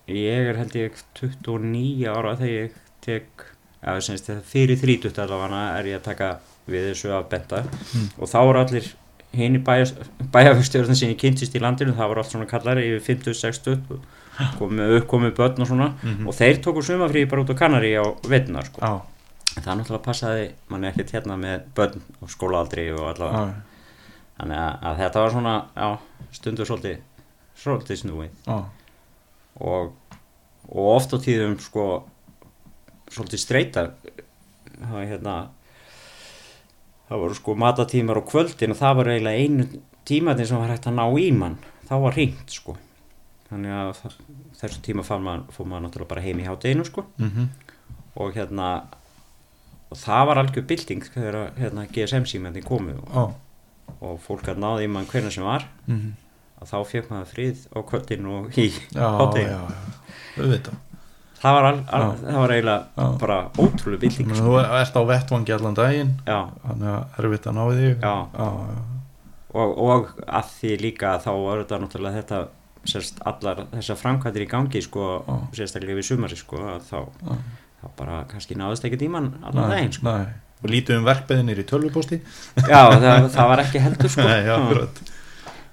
ég 0.09 0.49
er 0.49 0.59
held 0.59 0.77
ég 0.79 1.01
29 1.19 2.07
ára 2.09 2.35
þegar 2.39 2.55
ég 2.55 2.79
tek 3.05 3.45
eða 3.79 3.99
þetta 4.07 4.39
fyrir 4.47 4.79
30 4.81 5.21
allavega 5.23 5.61
er 5.77 5.91
ég 5.91 5.99
að 5.99 6.07
taka 6.07 6.31
við 6.69 6.89
þessu 6.91 7.13
af 7.15 7.29
benda. 7.31 7.61
Og 8.17 8.29
þá 8.29 8.39
voru 8.41 8.63
allir 8.63 8.89
hinn 9.35 9.59
í 9.59 9.61
bæjarfjörstjórnum 9.61 10.97
sem 10.97 11.11
ég 11.11 11.19
kynntist 11.21 11.55
í 11.55 11.61
landinu, 11.61 11.93
það 11.97 12.11
voru 12.11 12.23
allt 12.23 12.33
svona 12.33 12.49
kallari 12.49 12.87
yfir 12.89 13.03
50-60 13.19 13.99
komið 14.59 14.95
uppkomið 15.01 15.33
börn 15.37 15.63
og 15.63 15.69
svona. 15.69 15.89
Og 16.25 16.35
þeir 16.35 16.61
tóku 16.63 16.83
sumafríði 16.85 17.29
bara 17.29 17.43
út 17.43 17.53
á 17.53 17.59
Kanari 17.59 17.91
á 17.99 18.05
veitunar 18.29 18.69
sko. 18.69 18.81
En 19.57 19.65
það 19.65 19.79
náttúrulega 19.81 20.05
passaði 20.05 20.45
manni 20.71 20.89
ekkert 20.89 21.13
hérna 21.17 21.37
með 21.39 21.65
börn 21.77 22.03
og 22.21 22.31
skólaaldri 22.31 22.87
og 22.93 23.05
allavega 23.09 23.43
já, 23.43 23.55
þannig 24.39 24.59
að, 24.63 24.75
að 24.89 24.99
þetta 25.03 25.23
var 25.23 25.33
svona 25.35 25.55
já, 25.75 25.87
stundur 26.37 26.69
svolítið 26.69 27.01
svolítið 27.59 28.01
snúið. 28.03 28.35
Já, 28.47 28.57
og, 29.59 29.93
og 30.69 30.91
oft 30.93 31.13
á 31.13 31.17
tíðum 31.19 31.57
sko 31.59 31.87
svolítið 33.09 33.43
streyta 33.43 33.85
var 34.79 35.09
hérna 35.09 35.35
það 37.09 37.19
voru 37.23 37.35
sko 37.39 37.55
matatímar 37.55 38.19
á 38.21 38.23
kvöldin 38.29 38.71
og 38.75 38.77
það 38.77 38.95
var 38.99 39.05
eiginlega 39.13 39.43
einu 39.43 39.65
tímatin 40.05 40.45
sem 40.47 40.57
var 40.61 40.69
hægt 40.75 40.87
að 40.87 40.93
ná 40.99 41.05
í 41.19 41.31
mann. 41.33 41.57
Þá 41.89 41.93
var 42.03 42.13
hringt 42.13 42.49
sko. 42.53 42.75
Þannig 43.49 43.73
að 43.73 43.91
það- 43.97 44.17
þessu 44.61 44.81
tíma 44.85 45.03
fór 45.03 45.19
maður, 45.25 45.81
náttúrulega 45.89 46.07
bara 46.07 46.21
heim 46.21 46.39
í 46.39 46.45
hátteginu 46.45 46.85
sko. 46.85 47.05
Mhm, 47.17 47.47
og 48.15 48.33
hérna 48.35 48.83
og 49.91 49.97
það 49.97 50.25
var 50.27 50.37
algjör 50.37 50.67
bylting 50.67 51.01
þegar 51.01 51.51
hérna, 51.57 51.87
GSM 51.91 52.25
símendin 52.29 52.63
komu 52.63 52.93
og, 53.01 53.09
já, 53.09 53.33
og 54.01 54.19
fólk 54.21 54.43
að 54.53 54.57
náði 54.61 54.83
í 54.85 54.89
mann 54.89 55.05
hvernig 55.07 55.31
sem 55.33 55.43
var. 55.43 55.65
Mhm, 55.87 56.11
að 56.61 56.67
þá 56.69 56.85
fekk 56.85 57.09
maður 57.09 57.33
frið 57.33 57.57
á 57.73 57.79
kvöldin 57.81 58.25
og 58.27 58.51
í 58.53 58.69
já, 59.49 60.79
það 61.41 61.55
var, 61.55 61.65
al, 61.69 61.79
al, 61.95 62.05
það 62.21 62.37
var 62.43 62.53
eiginlega 62.55 62.79
Já. 62.99 63.07
bara 63.21 63.37
ótrúlega 63.63 64.11
sko. 64.13 64.37
Þú 64.39 64.55
ert 64.61 64.97
á 64.99 65.01
vettvangi 65.09 65.55
allan 65.55 65.77
daginn, 65.77 66.13
já, 66.27 66.39
þannig 66.65 66.89
að 66.93 67.19
erfitt 67.23 67.49
að 67.49 67.57
ná 67.59 67.63
þig. 67.79 68.07
Og, 69.49 69.71
og 69.81 70.09
að 70.29 70.49
því 70.59 70.73
líka 70.83 71.15
þá 71.23 71.29
var 71.41 71.61
þetta 71.63 71.79
náttúrulega 71.81 72.19
þetta 72.21 72.41
sérst 72.89 73.17
allar 73.27 73.63
þessar 73.71 73.97
framkvæmdir 73.99 74.45
í 74.45 74.49
gangi 74.51 74.81
sko, 74.85 75.07
sérstaklega 75.57 75.97
við 75.97 76.07
sumari 76.11 76.37
sko, 76.39 76.59
þá, 76.85 76.99
þá 77.81 77.87
bara 77.97 78.19
kannski 78.29 78.57
náðist 78.59 78.85
ekki 78.87 78.99
tíman 79.01 79.31
allan 79.41 79.73
daginn 79.73 79.95
sko. 79.95 80.13
Og 80.59 80.67
lítið 80.67 80.99
um 80.99 81.05
verkbeðinir 81.07 81.61
í 81.61 81.65
tölvupósti. 81.67 82.19
já, 82.59 82.81
það, 82.99 83.29
það 83.31 83.49
var 83.53 83.61
ekki 83.63 83.79
heldur 83.83 84.11
sko. 84.11 84.25
Nei, 84.29 84.43
já, 84.43 84.57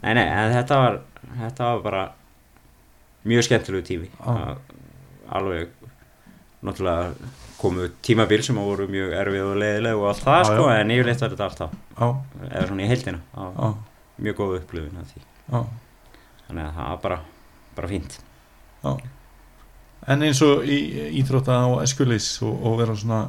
nei, 0.07 0.13
nei, 0.15 0.27
þetta 0.55 0.79
var 0.79 0.99
þetta 1.43 1.71
var 1.73 1.83
bara 1.85 2.03
mjög 3.27 3.47
skemmtilegu 3.49 3.87
tími 3.87 4.09
Já. 4.13 4.33
Að- 4.55 4.75
alveg 5.37 5.73
náttúrulega 6.67 7.33
komu 7.61 7.89
tímabil 8.05 8.43
sem 8.45 8.59
voru 8.59 8.87
mjög 8.91 9.15
erfið 9.17 9.45
og 9.47 9.59
leiðileg 9.61 9.99
og 10.01 10.09
allt 10.11 10.23
það 10.25 10.39
Já, 10.39 10.47
sko, 10.51 10.69
en 10.73 10.93
yfirleitt 10.95 11.23
var 11.25 11.35
þetta 11.35 11.47
alltaf 11.47 11.77
Já, 11.97 12.07
eða 12.51 12.67
svona 12.71 12.85
í 12.85 12.91
heildina 12.91 13.21
á, 13.33 13.43
já, 13.45 13.69
mjög 14.27 14.39
góð 14.41 14.55
upplifun 14.61 15.01
af 15.01 15.13
því. 15.13 15.25
Þannig 16.47 16.63
að 16.67 16.77
það 16.77 16.91
var 16.91 17.01
bara, 17.07 17.19
bara 17.77 17.91
fínt. 17.91 18.19
En 20.07 20.23
eins 20.23 20.43
og 20.47 20.63
í 20.69 20.79
íþrótta 21.21 21.57
á 21.67 21.69
eskulis 21.83 22.29
og, 22.47 22.55
og 22.69 22.79
vera 22.79 22.95
svona, 22.99 23.23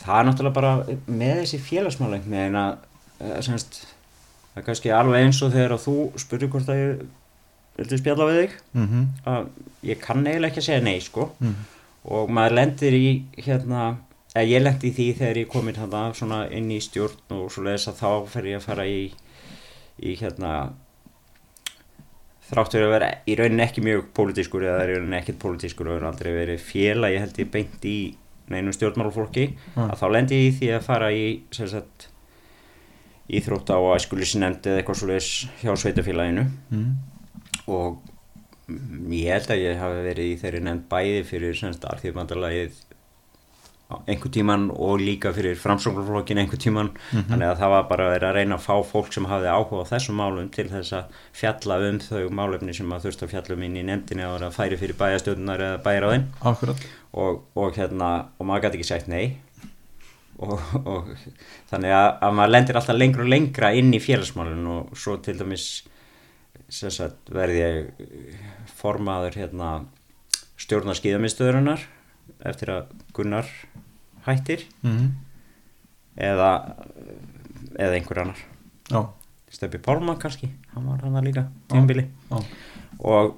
það 0.00 0.20
er 0.20 0.28
náttúrulega 0.30 0.56
bara 0.56 0.72
með 1.10 1.42
þessi 1.42 1.60
félagsmála 1.66 2.16
einhvern 2.18 2.38
veginn 2.38 2.58
að 2.62 2.78
eh, 3.20 3.36
semst, 3.44 3.82
það 4.54 4.62
er 4.62 4.66
kannski 4.70 4.94
alveg 4.96 5.26
eins 5.26 5.42
og 5.44 5.52
þegar 5.52 5.76
að 5.76 5.84
þú 5.84 5.96
spurði 6.24 6.50
hvort 6.54 6.72
að 6.72 6.80
ég 6.80 7.06
vildi 7.76 7.98
spjalla 8.00 8.26
við 8.30 8.38
þig? 8.42 8.56
Mhm, 8.74 9.06
að 9.26 9.48
ég 9.90 10.00
kann 10.00 10.24
eiginlega 10.26 10.50
ekki 10.52 10.62
að 10.64 10.68
segja 10.70 10.82
nei 10.86 11.00
sko. 11.00 11.30
Mhm, 11.40 11.54
og 12.06 12.30
maður 12.30 12.54
lendir 12.60 12.92
í 12.96 13.06
hérna 13.42 13.96
eða 14.34 14.48
ég 14.48 14.62
lendi 14.62 14.90
í 14.90 14.94
því 14.96 15.06
þegar 15.18 15.36
ég 15.42 15.48
svona 16.16 16.40
inn 16.52 16.70
í 16.70 16.80
stjórn 16.80 17.36
og 17.40 17.50
svo 17.50 17.62
leiðis 17.64 17.88
að 17.88 18.00
þá 18.02 18.28
fer 18.28 18.42
ég 18.44 18.56
að 18.60 18.66
fara 18.68 18.84
í 18.86 19.12
í 20.02 20.16
hérna 20.20 20.72
þráttur 22.46 22.84
að 22.86 22.92
vera 22.94 23.08
í 23.26 23.34
rauninni 23.38 23.64
ekki 23.64 23.82
mjög 23.82 24.04
pólitískur 24.14 24.62
eða 24.68 24.84
í 24.86 24.90
rauninni 24.92 25.18
ekkert 25.18 25.40
pólitískur 25.42 25.88
og 25.90 25.96
aldrei 26.12 26.32
verið 26.36 26.60
félag 26.62 27.16
ég 27.16 27.24
held 27.24 27.40
ég 27.42 27.50
beint 27.50 27.86
í 27.88 27.96
neinu 28.52 28.70
stjórnmálflokki 28.76 29.46
Mm. 29.74 29.90
að 29.90 29.98
þá 29.98 30.06
lendi 30.12 30.36
ég 30.38 30.46
í 30.52 30.54
því 30.60 30.68
að 30.76 30.84
fara 30.86 31.08
í 31.10 31.24
sem 31.50 31.66
sagt 31.68 32.06
íþrótta 33.28 33.74
og 33.82 33.96
æskulisinefnd 33.96 34.62
eða 34.70 34.82
eitthvað 34.82 35.00
svo 35.00 35.08
leiðis 35.10 35.30
hjá 35.62 35.72
sveitafélaginu 35.74 36.44
mhm, 36.70 36.92
og 37.66 38.02
mm, 38.70 39.12
ég 39.16 39.32
held 39.34 39.54
að 39.54 39.64
ég 39.64 39.80
hafi 39.80 40.02
verið 40.10 40.32
í 40.32 40.40
þeirri 40.42 40.64
nefnd 40.66 40.88
bæði 40.90 41.22
fyrir 41.30 41.58
semst 41.58 41.86
alþjóðbandalagið 41.90 42.82
einhver 43.86 44.30
tíman 44.34 44.70
og 44.74 44.98
líka 44.98 45.30
fyrir 45.34 45.54
framsóknarflokkin 45.62 46.40
einhver 46.42 46.58
tíman 46.58 46.88
þannig 47.12 47.46
að 47.46 47.60
það 47.60 47.72
var 47.72 47.84
bara 47.90 48.08
verið 48.10 48.28
að 48.28 48.38
reyna 48.40 48.56
að 48.58 48.64
fá 48.64 48.88
fólk 48.88 49.12
sem 49.14 49.28
hafði 49.30 49.52
áhuga 49.52 49.84
á 49.86 49.90
þessum 49.92 50.18
málum 50.18 50.48
til 50.50 50.66
þess 50.72 50.94
að 50.98 51.20
fjalla 51.38 51.78
um 51.86 52.00
þau 52.02 52.24
málefni 52.34 52.74
sem 52.74 52.92
að 52.92 53.06
þurfti 53.06 53.26
að 53.28 53.34
fjalla 53.36 53.56
um 53.56 53.66
inn 53.68 53.78
í 53.78 53.84
nefndinni 53.86 54.26
að 54.26 54.34
vera 54.34 54.50
færi 54.56 54.78
fyrir 54.80 54.98
bæjastjórnar 54.98 55.62
eða 55.68 55.82
bæjaráðin 55.86 56.26
og, 57.12 57.44
og 57.54 57.78
hérna 57.78 58.10
og 58.34 58.50
maður 58.50 58.66
gæti 58.66 58.80
ekki 58.80 58.88
sagt 58.90 59.12
nei. 59.12 59.38
Og, 60.36 60.58
og 60.82 61.14
þannig 61.70 61.94
að, 61.96 62.08
að 62.26 62.34
maður 62.40 62.54
lendir 62.56 62.80
alltaf 62.80 62.98
lengra 62.98 63.22
og 63.22 63.30
lengra 63.30 63.70
inn 63.78 63.94
í 63.94 64.02
félagsmálun 64.02 64.66
og 64.74 64.98
svo 64.98 65.14
til 65.22 65.38
dæmis 65.38 65.86
sagt 66.72 67.30
verði 67.32 67.60
ég 67.60 68.08
formaður 68.76 69.38
hérna 69.38 69.70
stjórnar 70.60 70.98
skíðamiðstöðurinnar 70.98 71.84
eftir 72.48 72.72
að 72.74 72.94
Gunnar 73.14 73.48
hættir. 74.26 74.64
Mhm, 74.82 75.12
eða 76.16 76.50
eða 77.76 77.96
einhver 77.98 78.22
annar. 78.24 78.40
Já, 78.90 79.00
Steppi 79.52 79.78
Pálma 79.82 80.16
kannski, 80.18 80.50
hann 80.74 80.86
var 80.86 81.02
hann 81.02 81.24
líka 81.24 81.46
tímbili 81.70 82.06
já, 82.30 82.40
og, 83.00 83.36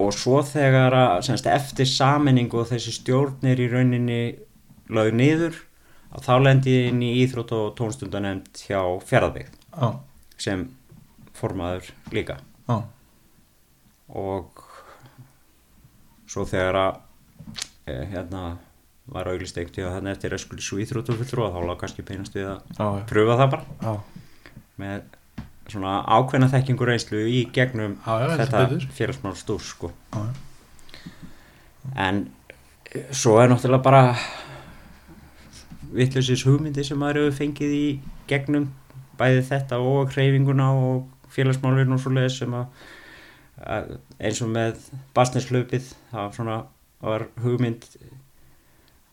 og 0.00 0.12
svo 0.14 0.40
þegar 0.46 0.96
að 0.96 1.24
semst, 1.28 1.48
eftir 1.48 1.88
saminningu 1.88 2.60
og 2.62 2.68
þessi 2.70 2.94
stjórnir 2.96 3.60
í 3.60 3.68
rauninni 3.72 4.20
lög 4.90 5.14
niður 5.16 5.56
að 6.10 6.26
þá 6.26 6.34
lendi 6.44 6.76
ég 6.76 6.90
inn 6.90 7.02
í 7.06 7.12
íþrótt 7.22 7.54
og 7.56 7.72
tónstundanemnd 7.78 8.62
hjá 8.66 8.80
fjaraðbyggð 9.06 9.56
já, 9.76 9.90
sem 10.40 10.68
formaður 11.36 11.92
líka 12.14 12.40
já, 12.70 12.76
og 14.20 14.64
svo 16.30 16.46
þegar 16.46 16.78
að 16.80 16.98
e, 17.90 17.94
hérna 18.12 18.42
var 19.10 19.30
auglist 19.32 19.58
eitt 19.58 19.78
og 19.82 19.94
þannig 19.96 20.14
eftir 20.14 20.34
að 20.34 20.42
skuli 20.44 20.64
svo 20.64 20.78
íþróttufulltrú 20.82 21.48
þá 21.50 21.62
lág 21.66 21.80
kannski 21.80 22.04
beinast 22.06 22.36
við 22.36 22.52
að 22.52 22.60
já, 22.78 22.86
pröfa 23.10 23.38
það 23.40 23.54
bara. 23.56 23.78
Já, 23.82 23.94
með 24.80 25.16
svona 25.70 25.94
ákveðna 26.06 26.50
þekkingur 26.50 26.90
reynslu 26.90 27.22
í 27.30 27.40
gegnum 27.54 27.96
já, 27.98 28.12
heldur 28.22 28.42
þetta 28.42 28.92
félagsmál 28.96 29.34
stúr 29.38 29.64
sko. 29.64 29.90
En 31.96 32.24
eh, 32.90 33.10
svo 33.14 33.38
er 33.42 33.50
náttúrulega 33.50 33.84
bara 33.84 34.04
vittlusins 35.90 36.44
hugmyndi 36.46 36.84
sem 36.86 36.98
maður 37.00 37.24
hefur 37.24 37.38
fengið 37.40 37.74
í 37.74 37.86
gegnum 38.30 38.68
bæði 39.18 39.42
þetta 39.50 39.80
og 39.82 40.12
hreyfinguna 40.14 40.70
og 40.76 41.08
félagsmálin 41.34 41.94
og 41.94 42.02
svoleiðis 42.02 42.40
sem 42.42 42.56
að, 42.56 42.84
að 43.76 43.94
eins 44.18 44.42
og 44.44 44.52
með 44.54 44.84
basneslaupið 45.16 45.92
það 46.10 46.20
var 46.24 46.36
svona 46.36 46.58
var 47.00 47.26
hugmynd 47.40 47.86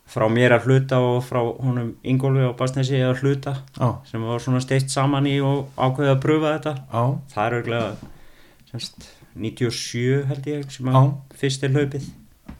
frá 0.08 0.28
mér 0.32 0.56
að 0.56 0.68
hluta 0.68 1.00
og 1.04 1.20
frá 1.28 1.40
honum 1.44 1.92
Ingólfi 2.08 2.46
og 2.48 2.56
Basnesi 2.60 3.00
að 3.04 3.24
hluta 3.24 3.58
Já, 3.76 3.90
sem 4.08 4.24
var 4.24 4.44
svona 4.44 4.62
steitt 4.64 4.92
saman 4.92 5.28
í 5.28 5.38
og 5.44 5.68
ákveðið 5.76 6.14
að 6.14 6.22
pröfa 6.24 6.54
þetta. 6.56 6.74
Já, 6.94 7.04
það 7.34 7.48
er 7.48 7.58
auðvitað 7.58 8.06
semst 8.72 9.10
97 9.38 10.24
held 10.32 10.50
ég 10.50 10.72
sem 10.74 10.92
að 10.92 11.12
fyrst 11.38 11.68
er 11.68 11.76
hlaupið. 11.76 12.08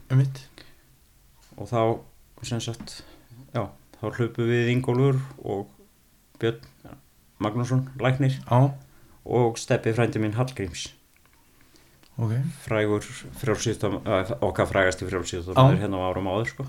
Um 0.08 0.20
mitt 0.20 0.42
og 1.58 1.70
þá 1.70 1.80
sem 2.46 2.60
sagt 2.62 3.00
já, 3.56 3.64
þá 3.98 4.04
hlaupum 4.12 4.50
við 4.52 4.72
Ingólfur 4.74 5.22
og 5.42 5.64
Björn 6.38 6.60
Magnússon 7.42 7.86
læknir. 8.02 8.36
Já, 8.44 8.70
og 9.28 9.58
steppi 9.60 9.92
frændi 9.96 10.22
minn 10.22 10.36
Hallgríms. 10.38 10.88
Ok. 12.18 12.34
Frægur 12.64 13.04
frjálsýstum 13.38 14.00
okkar 14.42 14.66
frægasti 14.66 15.06
frjálsýstum 15.06 15.78
hérna 15.78 16.00
á 16.02 16.06
árum 16.08 16.30
áður 16.30 16.50
sko. 16.50 16.66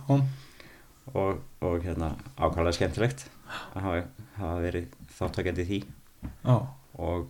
Og, 1.16 1.40
og 1.66 1.80
hérna 1.82 2.14
ákvæmlega 2.38 2.76
skemmtilegt 2.78 3.26
að 3.74 3.82
hafa, 3.88 4.04
hafa 4.38 4.60
verið 4.62 4.92
þáttakandi 5.18 5.66
í 5.66 5.70
því. 5.70 5.80
Já, 6.46 6.56
og 7.00 7.28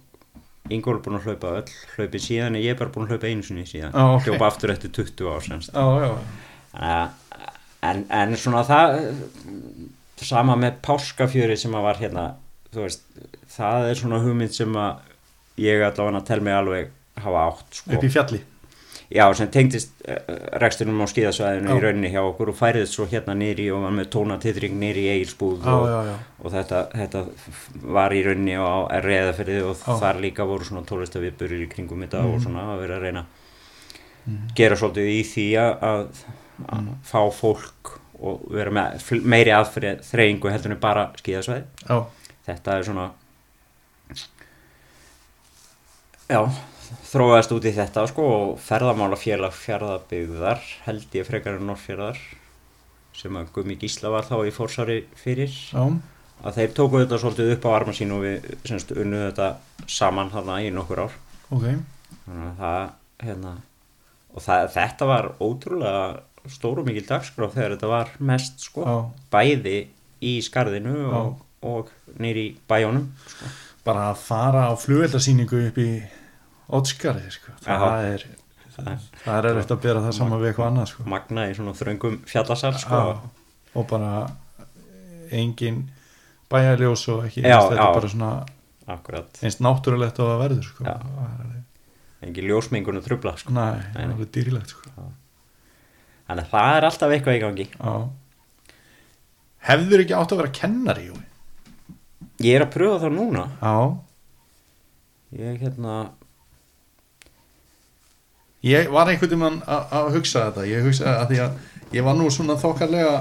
Ingólfur 0.69 0.99
er 0.99 1.05
búinn 1.05 1.17
að 1.17 1.29
hlaupa 1.29 1.53
öll 1.61 1.71
hlaupið 1.95 2.25
síðan 2.25 2.57
en 2.57 2.61
ég 2.61 2.75
er 2.75 2.77
bara 2.77 2.91
búinn 2.93 3.07
að 3.07 3.15
hlaupa 3.15 3.29
einu 3.31 3.45
sinni 3.45 3.63
síðan. 3.69 3.95
Já, 3.95 4.03
ok. 4.17 4.27
hljópa 4.27 4.49
aftur 4.49 4.73
eftir 4.73 4.91
20 4.93 5.31
ár 5.31 5.45
semst 5.47 5.73
já, 5.73 5.87
já, 6.05 6.13
Uh, 6.69 7.07
en, 7.81 8.03
en 8.13 8.35
svona 8.37 8.59
það 8.61 8.91
sama 10.21 10.53
með 10.59 10.75
páskafjöri 10.85 11.55
sem 11.57 11.73
að 11.73 11.85
var 11.87 11.97
hérna 11.97 12.25
þú 12.69 12.83
veist, 12.83 13.07
það 13.49 13.87
er 13.87 13.97
svona 13.97 14.19
hugmynd 14.21 14.53
sem 14.53 14.75
að 14.77 15.08
ég 15.59 15.83
allavega 15.85 16.21
tel 16.27 16.39
mig 16.45 16.53
alveg 16.53 16.89
hafa 17.19 17.43
átt 17.49 17.81
sko. 17.81 17.91
upp 17.97 18.03
í 18.03 18.09
fjalli 18.13 18.39
já, 19.09 19.23
sem 19.33 19.47
tengdist 19.49 19.89
uh, 20.05 20.15
rekstunum 20.61 21.01
á 21.01 21.05
skíðasvæðinu 21.09 21.75
í 21.75 21.81
rauninni 21.81 22.11
hjá 22.13 22.21
okkur 22.29 22.51
og 22.51 22.57
færið 22.59 22.85
svo 22.91 23.07
hérna 23.09 23.33
nýri 23.35 23.65
og 23.73 23.81
var 23.87 23.95
með 23.97 24.09
tónatitring 24.13 24.75
nýri 24.79 25.07
í 25.07 25.09
Egilsbúð 25.15 25.65
Já, 25.65 25.73
og, 25.73 25.87
já, 25.89 25.99
já, 26.11 26.15
og 26.45 26.53
þetta, 26.53 26.81
þetta 26.93 27.23
var 27.97 28.13
í 28.13 28.21
rauninni 28.27 28.55
á 28.61 28.69
reðafyrði 29.01 29.61
og 29.65 29.75
Já. 29.81 29.95
þar 30.03 30.21
líka 30.25 30.45
voru 30.45 30.67
svona 30.69 30.85
tólistaviðburður 30.85 31.65
í 31.65 31.69
kringum 31.73 32.05
þetta 32.05 32.21
Mhm. 32.23 32.33
og 32.35 32.41
svona 32.45 32.67
að 32.75 32.79
vera 32.85 32.99
að 32.99 33.07
reyna 33.07 33.25
að 33.25 34.53
gera 34.55 34.75
svolítið 34.77 35.09
í 35.15 35.23
því 35.25 35.47
að, 35.57 35.73
að, 35.81 36.23
Mhm. 36.59 36.87
fá 37.07 37.21
fólk 37.33 37.95
og 38.21 38.41
vera 38.51 38.69
með 38.69 39.21
meiri 39.23 39.51
aðfrið 39.55 40.01
þreyingu 40.03 40.51
heldur 40.51 40.71
en 40.75 40.79
bara 40.83 41.05
skíðasvæði 41.17 41.63
þetta 42.45 42.73
er 42.77 42.83
svona 42.83 43.09
já 46.29 46.41
þróaðist 47.09 47.53
út 47.55 47.65
í 47.65 47.73
þetta 47.73 48.05
sko 48.09 48.25
og 48.33 48.51
ferðamálafélag 48.63 49.55
fjárðabygðar 49.57 50.61
held 50.85 51.17
ég 51.17 51.27
frekar 51.27 51.57
en 51.57 51.67
Norrfjörðar 51.69 52.19
sem 53.19 53.35
að 53.35 53.51
Gumi 53.55 53.75
Gísla 53.79 54.11
var 54.13 54.27
þá 54.27 54.37
í 54.47 54.53
fórsari 54.55 54.99
fyrir. 55.19 55.51
Já, 55.73 55.83
að 56.39 56.59
þeir 56.59 56.75
tóku 56.77 57.01
þetta 57.01 57.19
svolítið 57.19 57.53
upp 57.55 57.65
á 57.67 57.69
arma 57.75 57.95
sín 57.95 58.13
og 58.15 58.23
við 58.23 58.45
semst 58.69 58.93
unnu 58.95 59.25
þetta 59.25 59.49
saman 59.89 60.31
þarna 60.31 60.59
í 60.63 60.69
nokkur 60.71 61.03
ár. 61.07 61.17
Ok. 61.49 61.65
Þannig 62.27 62.45
að 62.45 62.61
það 62.61 62.85
hérna 63.25 63.55
og 64.29 64.45
það, 64.45 64.67
þetta 64.77 65.09
var 65.09 65.31
ótrúlega 65.41 66.49
stóru 66.49 66.85
mikil 66.87 67.05
dagskrá 67.09 67.49
þegar 67.51 67.75
þetta 67.75 67.89
var 67.91 68.13
mest 68.23 68.63
sko 68.63 68.99
bæði 69.33 69.79
í 70.23 70.37
skarðinu 70.45 70.95
og, 71.15 71.41
og 71.65 71.89
nýri 72.21 72.53
bæjónum 72.69 73.09
sko. 73.25 73.51
bara 73.83 74.09
að 74.13 74.23
fara 74.23 74.63
á 74.71 74.73
flugveldasýningu 74.79 75.65
upp 75.67 75.81
í 75.81 75.89
Ótskarði 76.69 77.31
sko. 77.33 77.53
það, 77.63 77.85
er, 78.05 78.25
það 78.75 78.89
er 78.93 79.37
er 79.39 79.47
erfitt 79.51 79.73
að 79.73 79.81
bera 79.85 80.03
það 80.05 80.17
saman 80.19 80.41
við 80.41 80.51
eitthvað 80.51 80.69
annað 80.69 80.91
sko. 80.91 81.05
magna 81.09 81.47
í 81.49 81.55
svona 81.57 81.73
þröngum 81.77 82.19
fjallasal 82.29 82.73
sko. 82.79 82.99
Og 83.77 83.87
bara 83.89 84.11
engin 85.35 85.83
bæjarljós 86.49 87.05
og 87.13 87.25
ekki 87.27 87.43
Já, 87.45 87.57
þetta 87.69 87.87
er 87.87 87.97
bara 87.99 88.11
svona 88.13 88.31
akkurat, 88.89 89.41
eins 89.45 89.59
náttúrulegt 89.61 90.21
og 90.21 90.31
það 90.31 90.43
verður 90.43 90.69
sko. 90.69 90.85
Er 90.89 92.27
engin 92.27 92.49
ljósmengun 92.49 92.99
og 92.99 93.05
trubla 93.05 93.35
sko. 93.39 93.53
Nei, 93.55 93.81
það 93.93 94.01
er 94.03 94.13
alveg 94.13 94.31
dýrilegt 94.35 94.73
sko. 94.75 94.93
þannig 96.29 96.45
að 96.45 96.53
það 96.53 96.75
er 96.77 96.89
alltaf 96.89 97.15
eitthvað 97.15 97.39
í 97.39 97.43
gangi 97.45 97.69
Já 97.73 97.93
Hefður 99.69 100.05
ekki 100.05 100.15
átt 100.15 100.31
að 100.31 100.39
vera 100.39 100.55
kennari 100.55 101.09
Jói? 101.09 101.23
ég 102.39 102.55
er 102.55 102.63
að 102.63 102.73
pröfa 102.75 103.01
það 103.03 103.15
núna 103.17 103.45
Já, 103.59 103.75
ég 105.35 105.57
hérna 105.63 105.95
ég 108.65 108.89
var 108.91 109.09
einhvern 109.09 109.35
veginn 109.35 109.59
að 109.65 109.97
að 109.99 110.13
hugsa 110.17 110.45
þetta. 110.47 110.69
Ég 110.69 110.87
hugsa 110.87 111.17
að 111.21 111.33
því 111.33 111.41
að 111.45 111.93
ég 111.95 112.07
var 112.07 112.17
nú 112.17 112.29
svona 112.33 112.57
þokkarlega 112.59 113.19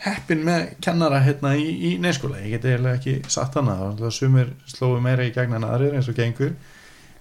heppin 0.00 0.44
með 0.46 0.74
kennara 0.80 1.20
hérna 1.24 1.54
í, 1.60 1.66
í 1.90 1.90
neyskóla 2.00 2.40
ég 2.40 2.54
get 2.56 2.68
eiginlega 2.70 2.96
ekki 2.96 3.32
satt 3.32 3.56
hana 3.58 3.74
það 3.98 4.14
sumir 4.16 4.52
slóðu 4.70 5.02
meira 5.04 5.26
í 5.28 5.32
gegn 5.34 5.58
en 5.58 5.66
aðrir 5.68 5.98
eins 5.98 6.08
og 6.08 6.16
gengur. 6.16 6.54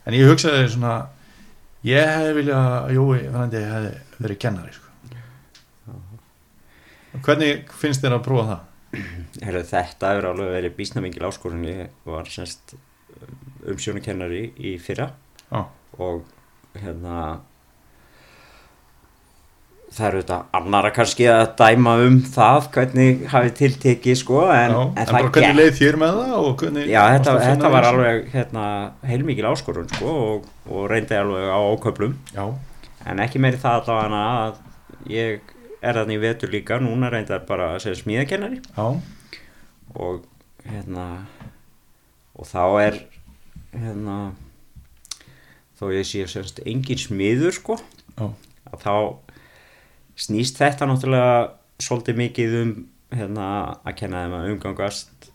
En 0.07 0.15
ég 0.15 0.29
hugsaði 0.31 0.69
svona 0.71 0.93
ég 1.85 2.07
hefði 2.07 2.37
vilja 2.39 2.59
að 2.59 2.93
Jói 2.95 3.25
frændi 3.33 3.65
hefði 3.67 3.91
verið 4.19 4.41
kennari 4.45 4.75
sko. 4.75 4.85
hvernig 7.25 7.71
finnst 7.75 8.03
þér 8.03 8.19
að 8.19 8.25
prófa 8.27 8.47
það? 8.49 8.65
Heru, 9.43 9.63
þetta 9.67 10.13
hefur 10.13 10.27
alveg 10.31 10.51
verið 10.55 10.75
býsna 10.77 11.01
mingil 11.03 11.25
áskorun. 11.27 11.65
Ég 11.67 11.91
var 12.07 12.29
semst 12.31 12.73
umsjónukennari 13.69 14.43
í 14.65 14.77
fyrra. 14.81 15.11
Já, 15.49 15.65
og 15.99 16.23
hérna 16.77 17.19
það 19.89 20.07
eru 20.07 20.21
þetta 20.21 20.39
annara 20.59 20.91
kannski 20.93 21.25
að 21.33 21.45
dæma 21.57 21.95
um 22.05 22.17
það 22.29 22.67
hvernig 22.75 23.23
hafi 23.31 23.53
tiltekið 23.57 24.17
sko 24.21 24.43
en, 24.45 24.75
já, 24.75 24.81
en, 24.85 24.91
en, 25.01 25.11
bara 25.15 25.31
hvernig 25.33 25.57
leið 25.57 25.71
þér 25.79 25.99
með 26.03 26.19
það 26.19 26.33
og 26.39 26.49
hvernig 26.61 26.89
Já, 26.91 27.01
þetta, 27.15 27.35
þetta 27.47 27.71
var 27.73 27.87
alveg 27.89 28.27
hérna, 28.35 28.65
heilmikil 29.09 29.47
áskorun 29.49 29.89
sko, 29.95 30.17
og, 30.29 30.49
og 30.69 30.89
reyndi 30.91 31.17
alveg 31.17 31.49
á 31.49 31.59
óköplum 31.73 32.17
Já, 32.35 32.45
en 33.09 33.23
ekki 33.25 33.41
meiri 33.41 33.61
það 33.61 33.79
allavega 33.81 34.25
að 34.29 34.61
ég 35.09 35.55
er 35.79 35.95
þannig 35.95 36.21
vetur 36.21 36.51
líka 36.51 36.79
núna 36.81 37.09
bara 37.47 37.73
að 37.75 37.83
segja 37.85 38.01
smíðakennari. 38.03 38.61
Já, 38.75 38.99
og 39.95 40.25
hérna 40.67 41.05
og 42.35 42.47
þá 42.47 42.63
er 42.83 42.99
hérna 43.73 44.17
þó 45.79 45.89
ég 45.95 46.07
sé 46.07 46.25
semst 46.27 46.59
engin 46.67 46.99
smiður 46.99 47.55
sko. 47.55 47.79
Já, 48.19 48.27
að 48.69 48.83
þá 48.83 48.93
snýst 50.19 50.59
þetta 50.59 50.89
náttúrulega 50.89 51.35
svolítið 51.79 52.19
mikið 52.19 52.57
um 52.59 52.73
hérna, 53.15 53.45
að 53.87 53.95
kenna 54.01 54.25
þeim 54.25 54.35
að 54.37 54.49
umgangast 54.53 55.29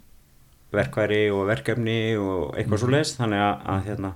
verkværi 0.75 1.23
og 1.33 1.47
verkefni 1.49 1.99
og 2.19 2.59
eitthvað 2.59 2.83
svo 2.83 2.91
leist 2.93 3.19
þannig 3.21 3.43
að, 3.45 3.65
að, 3.73 3.81
hérna, 3.89 4.11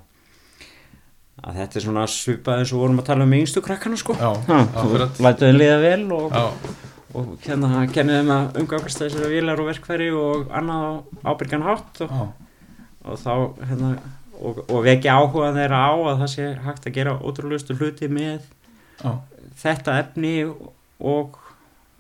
að 1.43 1.61
þetta 1.62 1.81
er 1.81 1.87
svona 1.87 2.05
svipað 2.12 2.62
eins 2.62 2.74
og 2.74 2.85
vorum 2.85 3.01
að 3.03 3.09
tala 3.09 3.26
um 3.26 3.35
yngstu 3.39 3.62
krakkana 3.64 3.99
sko. 4.01 4.18
Já, 4.18 4.31
ha, 4.51 4.61
akkurat. 4.66 5.16
þú 5.16 5.26
lætu 5.26 5.47
þeim 5.47 5.61
liða 5.62 5.81
vel 5.85 6.05
og, 6.18 6.39
og 7.14 7.33
hérna, 7.47 7.72
kenna 7.95 8.20
þeim 8.20 8.35
að 8.35 8.61
umgangast 8.62 9.03
þessari 9.05 9.33
vilar 9.33 9.62
og 9.62 9.70
verkværi 9.72 10.11
og 10.18 10.53
annað 10.61 11.01
ábyrgan 11.24 11.66
hátt 11.66 12.03
og, 12.07 12.16
og 13.07 13.22
þá 13.22 13.33
hérna, 13.70 13.93
og, 14.41 14.62
og 14.70 14.84
vekja 14.84 15.14
áhuga 15.18 15.53
þeirra 15.57 15.80
á 15.89 15.93
að 15.97 16.20
það 16.22 16.32
sé 16.34 16.47
hægt 16.66 16.86
að 16.86 16.95
gera 16.99 17.16
ótrúlustu 17.18 17.76
hluti 17.78 18.09
með 18.09 18.41
já, 19.03 19.12
þetta 19.64 19.99
efni 20.05 20.34
og, 21.01 21.39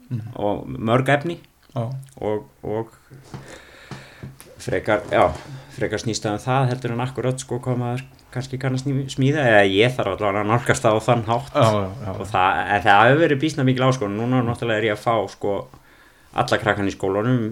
Mhm. 0.08 0.20
og 0.40 0.66
mörg 0.72 1.08
efni. 1.12 1.34
Já, 1.74 1.82
og, 2.24 2.44
og 2.64 2.88
frekar, 4.58 5.02
já, 5.12 5.26
frekar 5.76 6.00
snýstaðum 6.02 6.40
það 6.42 6.70
heldur 6.72 6.94
en 6.94 7.02
akkurat 7.04 7.42
sko 7.42 7.58
hvað 7.62 7.76
maður 7.82 8.04
kannski 8.32 8.58
kann 8.60 8.74
að 8.76 8.82
sný- 8.86 9.08
smíða 9.12 9.44
eða 9.50 9.60
ég 9.68 9.92
þarf 9.96 10.14
allavega 10.16 10.42
að 10.44 10.48
nálgast 10.50 10.84
það 10.84 10.96
á 10.96 11.00
þann 11.08 11.24
hátt. 11.28 11.52
Já, 11.54 11.68
já, 11.68 11.90
já. 12.06 12.10
og 12.14 12.26
það, 12.32 12.72
það 12.86 13.04
hefur 13.08 13.22
verið 13.24 13.40
býsna 13.44 13.64
mikil 13.68 13.86
áskon 13.88 14.16
núna 14.18 14.42
náttúrulega 14.44 14.78
er 14.82 14.88
ég 14.88 14.96
að 14.96 15.04
fá 15.04 15.14
sko 15.32 15.54
alla 16.38 16.58
krakkan 16.60 16.88
í 16.90 16.94
skólanum. 16.96 17.44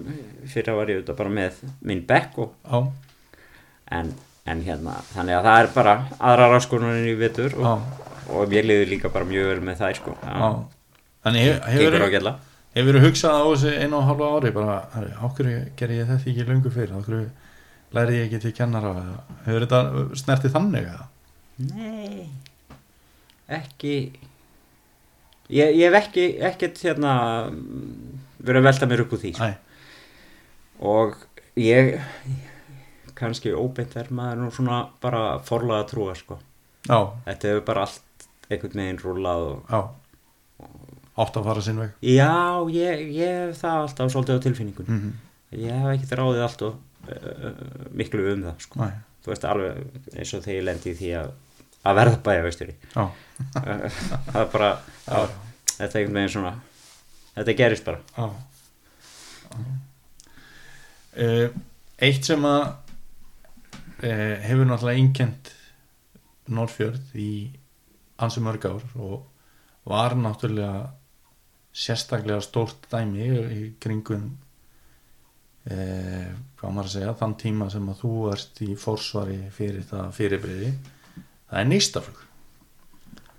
Fyrir 0.47 0.69
að 0.73 0.77
var 0.81 0.91
ég 0.91 0.99
auðvitað 1.01 1.17
bara 1.21 1.33
með 1.37 1.61
minn 1.81 2.03
bekk 2.09 2.37
og, 2.45 2.51
já, 2.65 2.83
en, 3.97 4.13
en 4.47 4.63
hérna 4.65 4.97
þannig 5.13 5.37
að 5.37 5.47
það 5.49 5.61
er 5.61 5.69
bara 5.75 5.95
aðrar 6.31 6.57
áskonunir 6.57 7.09
í 7.11 7.15
vetur 7.19 7.55
og, 7.59 7.85
og 8.31 8.51
mér 8.51 8.67
liður 8.69 8.91
líka 8.93 9.11
bara 9.13 9.27
mjög 9.27 9.51
vel 9.51 9.59
með 9.67 9.81
þær 9.83 9.99
sko. 10.01 10.15
Þannig 11.27 11.49
hefur 11.73 12.31
hefur 12.77 12.99
hugsað 13.01 13.39
á 13.41 13.45
þessi 13.49 13.75
einu 13.83 13.99
og 13.99 14.09
halva 14.09 14.31
ári 14.37 14.53
bara, 14.53 14.79
ákveður 15.23 15.69
ger 15.79 15.93
ég 15.95 16.09
þetta 16.09 16.31
ekki 16.31 16.47
löngu 16.47 16.73
fyrir 16.73 16.97
ákveður 16.97 17.29
læri 17.97 18.19
ég 18.19 18.27
ekki 18.27 18.41
til 18.43 18.57
kennara? 18.57 18.91
Eða 19.01 19.39
hefur 19.47 19.65
þetta 19.65 20.19
snertið 20.21 20.57
þannig 20.59 20.91
eða? 20.91 21.07
Nei 21.71 22.27
ekki. 23.47 23.95
Ég, 25.47 25.71
ég 25.79 25.87
hef 25.87 25.97
ekki 26.01 26.27
ekkert 26.43 26.81
hérna 26.83 27.13
verið 28.43 28.61
að 28.61 28.67
velta 28.67 28.89
mér 28.89 29.03
upp 29.05 29.15
úr 29.15 29.21
því 29.21 29.33
sko. 29.37 29.47
Æ, 29.47 29.51
og 30.83 31.15
ég 31.61 31.93
kannski 33.17 33.53
óbeint 33.57 33.95
er 33.99 34.11
maður 34.13 34.43
nú 34.43 34.49
svona 34.53 34.81
bara 35.03 35.37
forlaða 35.45 35.83
að 35.85 35.89
trúa 35.93 36.15
sko. 36.17 36.39
Já, 36.87 36.99
þetta 37.25 37.51
hefur 37.51 37.65
bara 37.67 37.85
allt 37.87 38.27
einhvern 38.47 38.81
veginn 38.83 39.01
rúlað 39.03 39.47
og 39.51 39.71
já. 39.73 39.81
Átt 41.17 41.37
að 41.39 41.47
fara 41.49 41.61
sinn 41.65 41.79
veg. 41.81 41.95
Já, 42.05 42.33
ég, 42.69 43.07
ég 43.17 43.39
hef 43.47 43.57
það 43.63 43.79
alltaf 43.83 44.11
svolítið 44.13 44.37
á 44.37 44.45
tilfinningun 44.45 44.91
mm 44.93 45.15
ég 45.55 45.71
hef 45.71 45.93
ekkert 45.93 46.17
ráðið 46.19 46.41
allt 46.43 46.63
og 46.67 46.73
uh, 47.07 47.51
miklu 47.95 48.25
um 48.33 48.41
það 48.49 48.63
sko. 48.65 48.87
Þú 49.23 49.31
veist 49.31 49.45
alveg 49.47 49.77
eins 50.11 50.33
og 50.35 50.41
þegar 50.43 50.57
ég 50.57 50.65
lendi 50.67 50.91
í 50.91 50.97
því 50.99 51.11
að 51.21 51.29
að 51.87 51.95
verða 52.01 52.17
bæjaveisturi 52.25 52.73
já, 52.91 53.03
það 53.53 54.39
er 54.41 54.47
bara 54.51 54.69
já, 55.07 55.19
þetta 55.77 55.85
er 55.85 55.99
einhvern 56.01 56.17
veginn 56.17 56.33
svona 56.33 56.51
þetta 57.37 57.55
gerist 57.61 57.85
bara. 57.87 58.01
Já. 58.17 58.25
Uh, 61.17 61.47
Eitt 62.03 62.27
sem 62.27 62.43
að 62.45 62.65
uh, 64.03 64.35
hefur 64.43 64.67
náttúrulega 64.69 65.01
einkent 65.01 65.53
Norrfjörð 66.47 67.15
í 67.19 67.31
ansi 68.23 68.41
mörg 68.41 68.65
ár 68.69 68.85
og 68.95 69.25
var 69.87 70.15
náttúrulega 70.17 70.87
sérstaklega 71.77 72.41
stórt 72.41 72.87
dæmi 72.91 73.27
í 73.53 73.63
kringum 73.81 74.29
eh, 75.69 76.31
hvað 76.57 76.73
maður 76.73 76.87
að 76.89 76.93
segja 76.95 77.17
þann 77.19 77.35
tíma 77.43 77.67
sem 77.69 77.89
að 77.91 77.99
þú 78.01 78.13
ert 78.31 78.61
í 78.65 78.69
fórsvari 78.79 79.41
fyrir 79.53 79.85
það 79.85 80.07
fyrirbriði 80.17 80.71
það 81.19 81.59
er 81.61 81.69
nýstaflug 81.69 82.23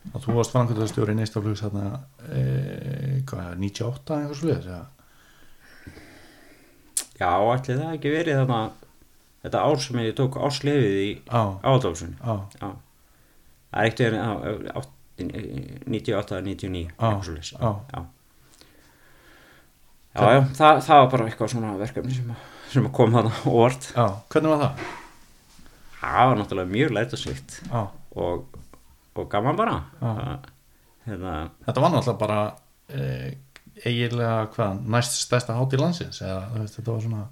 og 0.09 0.23
þú 0.25 0.37
varst 0.39 0.55
framkvæmdastjóri 0.55 1.17
nýstaflugs 1.19 1.65
þarna 1.65 1.89
eh, 2.31 3.17
hvað, 3.29 3.51
98 3.65 4.21
eitthvað 4.21 4.41
sluðið 4.43 4.71
já, 7.19 7.33
ætli 7.35 7.81
það 7.81 7.97
ekki 7.97 8.15
verið 8.15 8.41
þarna 8.45 8.61
þetta 9.49 9.65
ár 9.65 9.81
sem 9.87 9.99
ég 10.05 10.15
tók 10.21 10.37
áslefið 10.47 11.01
í 11.03 11.09
á, 11.33 11.43
áðálsun 11.65 12.15
á, 12.23 12.33
já, 12.61 12.69
það 12.69 13.81
er 13.81 13.89
ekkert 13.89 14.05
verið 14.05 14.23
á, 14.23 14.33
á, 14.77 14.81
98 15.19 16.41
99 16.47 16.85
á, 16.95 17.09
eitthvað 17.09 17.27
svoleiðis. 17.27 17.53
á, 17.59 17.71
já. 17.91 18.05
Já, 20.19 20.23
já, 20.35 20.41
það, 20.59 20.79
það 20.87 21.01
var 21.03 21.11
bara 21.13 21.27
eitthvað 21.31 21.51
svona 21.53 21.73
verkefni 21.79 22.15
sem, 22.17 22.31
sem 22.73 22.87
kom 22.95 23.15
óvart. 23.19 23.91
Á, 23.95 24.05
hvernig 24.33 24.51
var 24.55 24.63
það? 24.65 24.87
það 25.99 26.29
var 26.31 26.39
náttúrulega 26.41 26.73
mjög 26.73 26.95
lætasvikt 26.97 27.59
á, 27.75 27.81
og, 28.19 28.59
og 29.19 29.29
gaman 29.33 29.59
bara. 29.59 29.77
Já. 30.01 30.09
Það- 30.09 30.49
hérna, 31.09 31.35
þetta 31.67 31.85
var 31.85 31.93
náttúrulega 31.95 32.21
bara 32.23 32.41
eh, 32.95 33.29
eiginlega 33.85 34.39
hvað, 34.57 34.81
næst 34.97 35.19
stærsta 35.23 35.55
hátt 35.59 35.77
í 35.77 35.81
landsins 35.81 36.19
eða 36.25 36.65
þetta 36.67 36.91
var 36.93 37.05
svona 37.05 37.23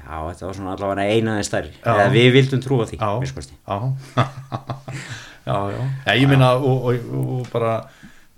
já, 0.00 0.16
þetta 0.30 0.46
var 0.48 0.56
svona 0.58 0.74
allavega 0.76 1.16
einaði 1.16 1.46
stærri 1.46 1.72
eða 1.84 2.06
við 2.14 2.28
vildum 2.36 2.62
trúa 2.64 2.86
því 2.90 2.98
Já. 3.00 3.10
minnsta 3.20 3.38
kosti. 3.40 3.58
Já, 3.66 3.78
já, 5.50 5.56
já. 5.74 5.80
já 6.06 6.12
ég 6.20 6.28
minna 6.30 6.52
og, 6.58 6.86
og, 6.90 7.10
og 7.24 7.50
bara 7.52 7.74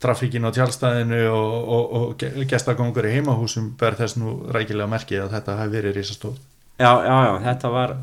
trafíkin 0.02 0.46
á 0.46 0.50
tjálstæðinu 0.54 1.20
og, 1.30 1.68
og, 1.76 1.92
og 2.02 2.24
gestakongur 2.50 3.06
í 3.06 3.14
heimahúsum 3.16 3.72
ber 3.78 3.94
þess 3.98 4.18
nú 4.18 4.40
rækilega 4.54 4.90
merki 4.90 5.20
að 5.22 5.36
þetta 5.36 5.58
hafi 5.60 5.76
verið 5.76 5.96
risastóð. 6.00 6.40
já, 6.82 6.90
já, 7.06 7.16
já, 7.28 7.34
þetta 7.46 7.70
var 7.70 7.94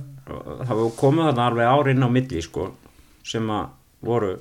það 0.70 0.86
komið 1.00 1.30
þarna 1.32 1.50
alveg 1.50 1.74
árin 1.74 2.06
á 2.06 2.10
milli 2.14 2.42
sko, 2.46 2.70
sem 3.26 3.50
að 3.52 3.76
voru 4.06 4.34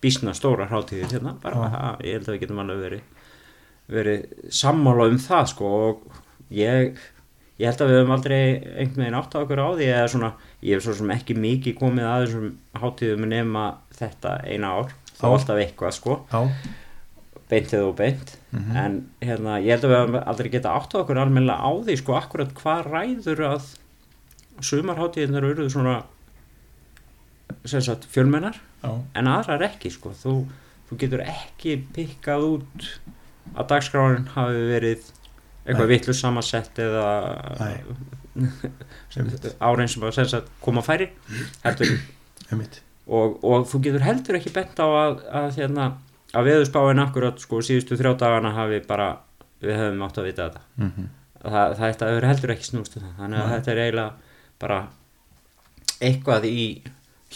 bísna 0.00 0.32
stóra 0.36 0.68
hrátíðir 0.70 1.10
hérna, 1.12 1.34
bara, 1.42 1.68
ha, 1.68 1.88
ég 2.06 2.18
held 2.18 2.28
að 2.28 2.36
við 2.36 2.44
getum 2.46 2.60
alveg 2.62 2.82
verið 2.86 3.06
verið 3.88 4.50
sammála 4.52 5.08
um 5.08 5.16
það 5.20 5.46
sko, 5.52 5.68
og 5.88 6.20
ég 6.54 6.98
ég 7.58 7.68
held 7.68 7.84
að 7.84 7.90
við 7.90 8.00
höfum 8.00 8.16
aldrei 8.16 8.40
einhvern 8.40 9.02
veginn 9.02 9.18
átt 9.18 9.34
á 9.34 9.42
okkur 9.42 9.62
á 9.62 9.68
því 9.74 9.88
eða 9.92 10.10
svona, 10.14 10.32
ég 10.62 10.78
hef 10.78 10.84
svo 10.86 10.96
sem 10.98 11.14
ekki 11.14 11.38
mikið 11.38 11.78
komið 11.80 12.10
að 12.10 12.24
þessum 12.24 12.50
hátíðum 12.82 13.30
nema 13.32 13.64
þetta 13.98 14.34
eina 14.46 14.74
ár, 14.78 14.92
þá 15.18 15.24
alltaf 15.32 15.62
eitthvað 15.62 15.96
sko. 15.96 16.18
Já, 16.30 16.40
beintið 17.48 17.86
og 17.86 17.96
beint 17.98 18.34
en 18.52 18.98
hérna, 19.24 19.56
ég 19.64 19.74
held 19.74 19.86
að 19.86 19.92
við 19.92 20.00
höfum 20.02 20.16
aldrei 20.20 20.50
geta 20.52 20.74
átt 20.76 20.94
á 20.94 21.00
okkur 21.00 21.20
almennilega 21.22 21.64
á 21.64 21.70
því 21.86 21.96
sko 22.00 22.16
akkurat 22.18 22.54
hvað 22.56 22.88
ræður 22.92 23.44
að 23.48 23.68
sumarháttíðinar 24.68 25.46
eru 25.48 25.68
svona 25.72 25.98
sem 27.68 27.82
sagt 27.84 28.06
fjölmennar 28.12 28.58
já, 28.82 28.90
en 29.16 29.30
aðrar 29.30 29.64
ekki 29.68 29.92
sko. 29.92 30.12
Þú, 30.16 30.34
þú 30.88 30.98
getur 31.02 31.24
ekki 31.24 31.78
pikkað 31.96 32.46
út 32.52 32.88
að 33.54 33.70
dagskráin 33.72 34.28
hafi 34.34 34.64
verið 34.68 35.08
eitthvað 35.68 35.84
Nei. 35.84 35.92
vitlu 35.92 36.16
samansett 36.16 36.80
eða 36.82 37.04
árein 39.60 39.90
sem 39.92 40.08
að 40.08 40.48
koma 40.64 40.82
færi 40.84 41.10
heldur. 41.64 41.94
Og, 43.08 43.38
og 43.44 43.68
þú 43.68 43.80
getur 43.86 44.04
heldur 44.04 44.36
ekki 44.40 44.52
bent 44.56 44.80
á 44.80 44.86
að, 44.88 45.22
að, 45.32 45.48
hérna, 45.60 45.86
að 46.36 46.50
veðurspáin 46.50 47.04
akkurat 47.04 47.40
sko 47.40 47.62
síðustu 47.64 47.96
þrjá 48.00 48.16
dagana 48.20 48.52
hafi 48.56 48.82
bara 48.88 49.14
við 49.64 49.78
höfum 49.80 50.04
átt 50.04 50.20
að 50.20 50.28
vita 50.28 50.48
þetta. 50.48 50.66
Mm 50.80 51.08
það, 51.42 51.52
það, 51.52 51.82
þetta 51.82 52.10
hefur 52.10 52.28
heldur 52.28 52.54
ekki 52.54 52.68
snúst 52.68 52.96
um 52.98 53.04
það. 53.04 53.14
Þannig 53.18 53.40
að 53.40 53.48
Nei. 53.48 53.54
þetta 53.54 53.72
er 53.72 53.82
eiginlega 53.84 54.10
bara 54.62 54.78
eitthvað 56.08 56.48
í 56.48 56.64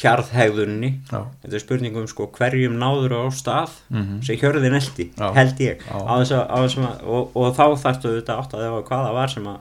hjarðhegðunni 0.01 0.89
Já, 1.11 1.19
þetta 1.43 1.57
er 1.59 1.63
spurningum 1.63 2.07
sko 2.09 2.27
hverjum 2.33 2.79
náður 2.81 3.13
á 3.13 3.23
stað 3.37 3.75
Mhm. 3.93 4.23
sem 4.25 4.37
hjörðin 4.41 4.75
eldi, 4.79 5.11
Já. 5.19 5.33
held 5.37 5.59
ég. 5.61 5.83
Á 5.93 6.13
þess 6.23 6.33
að, 6.33 6.45
á 6.49 6.57
þess 6.65 6.77
að 6.79 7.03
og, 7.05 7.37
og 7.37 7.57
þá 7.57 7.65
þarftu 7.83 8.13
þetta 8.17 8.39
átt 8.41 8.55
að 8.55 8.63
það 8.65 8.85
hvað 8.89 9.05
það 9.07 9.15
var 9.19 9.29
sem 9.29 9.51
að 9.53 9.59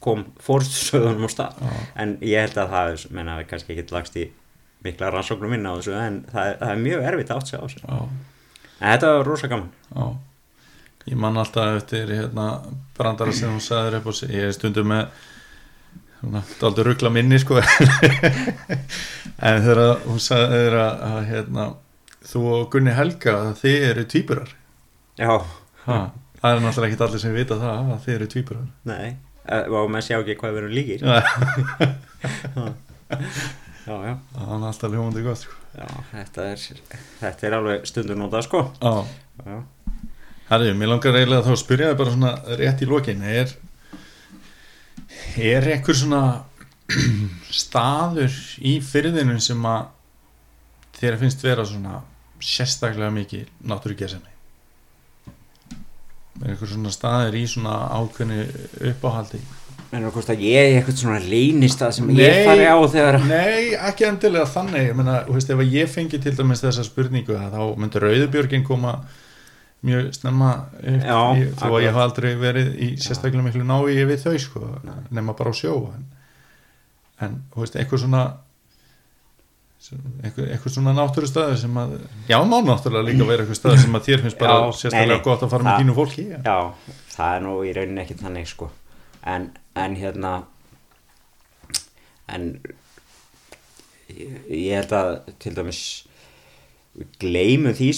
kom 0.00 0.24
fórstsöðunum 0.42 1.26
á 1.26 1.30
stað. 1.32 1.54
Já. 1.60 1.70
en 1.96 2.16
ég 2.20 2.40
held 2.44 2.58
að 2.60 2.70
það 2.74 3.06
menna, 3.16 3.38
við 3.40 3.48
kannski 3.50 3.74
ekki 3.74 3.94
lagst 3.96 4.16
í 4.20 4.26
mikla 4.84 5.10
rannsóknum 5.10 5.50
minna 5.50 5.72
á 5.74 5.76
þessu 5.80 5.96
en 5.98 6.20
það, 6.30 6.50
það 6.60 6.70
er 6.70 6.82
mjög 6.84 7.06
erfitt 7.10 7.30
átt 7.34 7.48
sig 7.50 7.58
á 7.58 7.64
þessu. 7.64 7.80
En 8.76 8.92
þetta 8.92 9.12
var 9.16 9.24
rosa 9.26 9.48
gaman. 9.48 9.70
Já. 9.96 10.06
Ég 11.06 11.16
man 11.22 11.36
alltaf 11.38 11.76
eftir 11.80 12.06
hérna 12.12 12.46
brandara 12.98 13.32
sem 13.32 13.50
hún 13.50 13.62
sagði 13.62 13.96
upp 14.00 14.06
og 14.12 14.20
ég 14.28 14.48
er 14.48 14.52
stundum 14.52 14.88
með 14.92 15.06
svona, 16.20 16.42
daldur 16.60 16.90
ruggla 16.90 17.12
minni 17.14 17.38
sko. 17.42 17.60
En 19.36 19.60
þegar 19.60 19.98
hún 20.06 20.20
sagði 20.22 20.60
þér 20.62 20.74
að, 20.80 21.02
að 21.10 21.18
hérna, 21.28 21.64
þú 22.24 22.44
og 22.54 22.62
Gunni 22.72 22.94
Helga 22.96 23.34
þið 23.60 23.82
eru 23.90 24.04
tvíburar. 24.08 24.54
Já, 25.20 25.32
ha, 25.84 25.98
það 26.40 26.54
er 26.54 26.62
náttúrulega 26.64 26.88
ekki 26.94 27.04
allir 27.04 27.22
sem 27.22 27.36
vita 27.36 27.58
það 27.60 27.92
að 27.92 28.00
þið 28.06 28.14
eru 28.14 28.28
tvíburar. 28.32 28.70
Nei. 28.88 29.10
Eh, 29.46 29.68
og 29.68 29.90
maður 29.92 30.06
sjá 30.08 30.16
ekki 30.16 30.38
hvað 30.40 30.56
við 30.56 30.62
erum 30.62 30.74
líkir. 30.74 31.04
Já. 31.04 31.20
já, 33.86 34.16
það 34.32 34.56
er 34.56 34.66
alltaf 34.70 34.90
hljómandi 34.90 35.22
gott 35.26 35.44
sko. 35.44 35.60
já 35.76 35.86
þetta, 36.10 36.48
er, 36.50 36.58
þetta 37.20 37.46
er 37.46 37.56
alveg 37.60 37.86
stundur 37.92 38.18
notað 38.18 38.46
sko. 38.48 38.64
Já, 38.80 38.94
já, 39.44 39.60
herri, 40.48 40.72
mér 40.74 40.94
langar 40.94 41.20
eiginlega 41.20 41.44
þá 41.46 41.52
að 41.54 41.62
spyrja 41.62 41.92
þig 41.92 42.00
bara 42.00 42.16
svona 42.16 42.32
rétt 42.62 42.82
í 42.82 42.90
lokin. 42.90 43.22
Er 43.22 43.52
er 45.36 45.70
einhver 45.74 45.98
svona 45.98 46.22
staður 47.64 48.36
í 48.62 48.78
fyrðinum 48.84 49.42
sem 49.42 49.68
að 49.68 49.90
þér 51.00 51.20
finnst 51.24 51.44
vera 51.44 51.66
svona 51.66 52.00
sérstaklega 52.40 53.10
mikið 53.14 53.52
náttúrugesemi 53.66 54.36
er 56.42 56.52
einhver 56.52 56.70
svona 56.70 56.92
staður 56.92 57.36
í 57.38 57.44
svona 57.48 57.76
ákveðni 57.96 58.44
uppáhaldi? 58.92 59.40
En 59.94 60.02
þú 60.02 60.22
að 60.32 60.42
ég 60.42 60.58
er 60.58 60.78
eitthvað 60.80 60.98
svona 61.00 61.20
leynist 61.22 61.80
það 61.80 61.92
sem 61.96 62.08
ég 62.18 62.40
fari 62.48 62.66
á 62.66 62.76
þegar 62.90 63.18
Nei, 63.22 63.76
ekki 63.88 64.08
endilega 64.08 64.48
þannig. 64.50 64.88
Ég 64.90 64.98
meina, 64.98 65.20
þú 65.28 65.36
veist, 65.36 65.52
ef 65.54 65.62
að 65.62 65.76
ég 65.76 65.92
fengi 65.92 66.20
til 66.22 66.34
dæmis 66.36 66.64
þessa 66.64 66.84
spurningu 66.84 67.36
að 67.38 67.54
þá 67.54 67.62
myndi 67.80 68.02
Rauðubjörgin 68.02 68.66
koma 68.66 68.96
mjög 69.84 70.08
snemma 70.16 70.50
upp 70.80 71.04
Já, 71.04 71.20
í, 71.36 71.44
þó 71.60 71.66
að 71.68 71.82
ég 71.84 71.90
hef 71.92 72.00
aldrei 72.06 72.30
verið 72.40 72.72
í 72.80 72.88
sérstaklega 73.02 73.44
miklu 73.44 73.64
nái 73.68 74.04
við 74.08 74.22
þau 74.24 74.38
sko, 74.40 74.62
nema 75.14 75.34
bara 75.36 75.52
á 75.52 75.54
sjó 75.56 75.74
en, 75.94 76.06
en 77.26 77.36
þú 77.52 77.62
veist, 77.64 77.76
eitthvað 77.76 78.02
svona 78.06 78.22
eitthvað, 79.86 80.48
eitthvað 80.50 80.72
svona 80.74 80.94
náttúru 80.96 81.28
staður 81.30 81.58
sem 81.60 81.76
að 81.78 81.92
já, 82.26 82.38
má 82.42 82.56
náttúrulega 82.64 83.06
líka 83.10 83.28
vera 83.28 83.44
eitthvað 83.44 83.60
staður 83.60 83.82
sem 83.84 83.98
að 84.00 84.06
þér 84.08 84.24
finnst 84.24 84.40
bara 84.40 84.56
Já, 84.56 84.72
sérstaklega 84.80 85.20
nei, 85.20 85.24
gott 85.28 85.44
að 85.46 85.52
fara 85.52 85.66
með 85.66 85.70
Það- 85.72 85.84
þínu 85.84 85.94
fólki 86.00 86.24
já. 86.26 86.38
Já, 86.42 86.56
það 87.14 87.36
er 87.36 87.44
nú 87.46 87.54
í 87.62 87.74
rauninni 87.76 88.02
ekki 88.02 88.16
þannig 88.24 88.48
sko. 88.50 88.70
En, 89.36 89.46
en 89.76 89.96
hérna 90.00 90.32
en 92.34 92.48
ég, 94.10 94.36
ég 94.50 94.74
held 94.80 94.94
að 94.96 95.12
til 95.42 95.54
dæmis 95.56 95.80
við 96.96 97.12
gleymum 97.22 97.76
því 97.76 97.90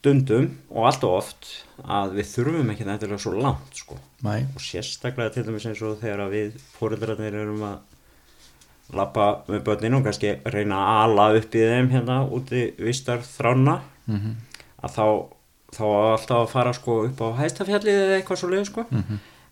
stundum 0.00 0.46
og 0.72 0.86
allt 0.88 1.02
og 1.04 1.16
oft 1.18 1.48
að 1.84 2.14
við 2.16 2.28
þurfum 2.32 2.70
ekki 2.72 2.86
þetta 2.88 3.18
svo 3.20 3.32
langt 3.36 3.76
sko 3.82 3.98
Nei, 4.24 4.42
og 4.54 4.60
sérstaklega 4.64 5.32
til 5.34 5.44
dæmis 5.46 5.66
eins 5.68 5.82
og 5.84 5.98
þegar 6.00 6.30
við 6.32 6.56
fóreldrarnir 6.78 7.36
erum 7.42 7.60
að 7.68 8.96
lappa 8.96 9.26
með 9.48 9.60
börnin 9.68 9.94
og 10.00 10.06
kannski 10.08 10.32
reyna 10.50 10.78
að 10.80 11.02
ala 11.04 11.26
upp 11.38 11.54
í 11.54 11.62
þeim 11.70 11.90
hérna 11.92 12.16
úti 12.32 12.62
vistar 12.80 13.20
þrána 13.22 13.80
Mhm. 14.10 14.32
að 14.82 14.90
þá 14.96 15.04
þá 15.70 15.84
alltaf 15.86 16.38
að 16.40 16.48
fara 16.50 16.72
sko 16.74 16.94
upp 17.06 17.20
á 17.22 17.28
hæstafjallið 17.38 17.98
eða 18.00 18.16
eitthvað 18.18 18.40
svo 18.40 18.48
leið 18.50 18.64
sko 18.66 18.86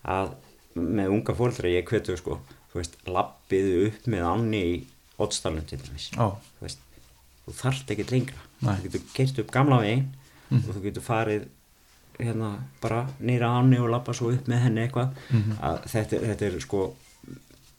að 0.08 0.32
með 0.74 1.12
unga 1.14 1.34
fóreldra 1.38 1.70
ég 1.70 1.84
kvetu 1.86 2.16
sko 2.18 2.40
þú 2.72 2.80
veist, 2.80 2.96
lappiðu 3.06 3.86
upp 3.92 4.06
með 4.10 4.24
annni 4.32 4.62
í 4.72 4.74
Ottstalum 5.18 5.62
til 5.66 5.78
dæmis 5.78 6.08
Já. 6.16 6.26
þú 6.58 6.64
veist, 6.66 6.78
þú 7.46 7.54
þarft 7.60 7.90
ekkert 7.94 8.10
lengra 8.16 8.42
Nei. 8.62 8.74
þú 8.74 8.82
getur 8.88 9.04
gert 9.14 9.38
upp 9.44 9.50
gamla 9.54 9.78
veginn 9.84 10.08
og 10.50 10.74
þú 10.74 10.82
getur 10.88 11.02
farið 11.02 11.46
hérna 12.18 12.50
bara 12.82 13.04
nýra 13.20 13.50
ánni 13.60 13.78
og 13.78 13.90
lappa 13.92 14.12
svo 14.16 14.32
upp 14.34 14.48
með 14.50 14.62
henni 14.64 14.80
eitthvað 14.86 15.08
að 15.62 15.76
þetta, 15.92 16.18
þetta 16.26 16.46
er 16.48 16.60
sko 16.64 16.80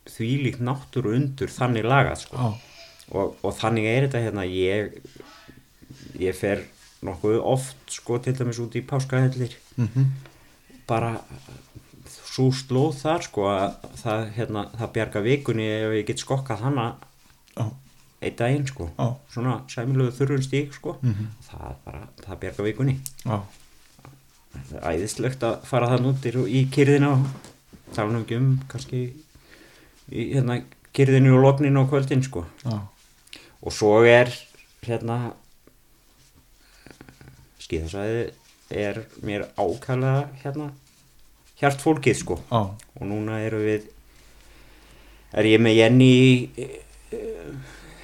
þvílíkt 0.09 0.61
náttúru 0.63 1.13
undur 1.17 1.51
þannig 1.53 1.85
lagað 1.85 2.21
sko 2.23 2.37
Já. 2.37 2.49
og, 3.19 3.35
og 3.43 3.53
þannig 3.59 3.85
er 3.91 4.07
þetta 4.07 4.21
hérna 4.25 4.45
ég 4.47 4.95
ég 6.19 6.35
fer 6.37 6.63
nokkuð 7.05 7.37
oft 7.47 7.93
sko 7.95 8.17
til 8.19 8.33
dæmis 8.35 8.59
út 8.63 8.75
í 8.75 8.81
páskahellir 8.85 9.53
Mhm. 9.79 10.05
bara 10.87 11.19
svo 12.09 12.49
slóð 12.51 12.95
þar 13.03 13.21
sko 13.23 13.43
að 13.47 13.75
það, 14.01 14.23
hérna, 14.35 14.63
það 14.79 14.91
bjarga 14.95 15.21
vikunni 15.23 15.67
ef 15.69 15.93
ég 15.99 16.05
get 16.07 16.17
skokkað 16.23 16.59
hana 16.65 16.87
Já. 17.57 17.69
Einn 18.21 18.35
daginn 18.35 18.65
sko 18.67 18.89
Já. 18.97 19.07
svona 19.33 19.61
sæmilegu 19.69 20.11
þurrun 20.17 20.43
stík 20.43 20.73
sko 20.73 20.97
Mhm. 21.01 21.27
það 21.49 21.69
er 21.69 21.75
bara, 21.85 22.07
það 22.25 22.39
bjarga 22.39 22.63
vikunni 22.63 22.97
Já. 23.25 23.39
það 24.69 24.75
er 24.75 24.87
æðislegt 24.93 25.43
að 25.43 25.61
fara 25.65 25.87
þann 25.93 26.05
út 26.11 26.25
í- 26.25 26.49
í 26.59 26.65
kyrðina 26.69 27.11
og 27.13 27.25
tala 27.95 28.11
nú 28.11 28.23
ekki 28.25 28.37
um 28.37 28.59
kannski 28.67 29.13
í 30.11 30.33
hérna 30.33 30.63
kyrðinu 30.93 31.35
og 31.37 31.43
lognin 31.43 31.77
og 31.77 31.89
kvöldin 31.91 32.23
sko 32.23 32.45
Já. 32.65 32.79
og 33.61 33.71
svo 33.71 34.03
er 34.05 34.27
hérna 34.83 35.33
skíðasvæði 37.59 38.31
er 38.71 38.99
mér 39.25 39.47
ákæðlega 39.57 40.27
hérna 40.43 40.69
hjart 41.59 41.81
fólkið 41.83 42.15
sko 42.21 42.39
og 42.51 43.01
núna 43.01 43.39
eru 43.45 43.59
við 43.63 43.87
er 45.33 45.43
ég 45.45 45.61
með 45.61 45.75
Jenny 45.77 46.09
í, 46.09 46.49
eh, 47.13 47.19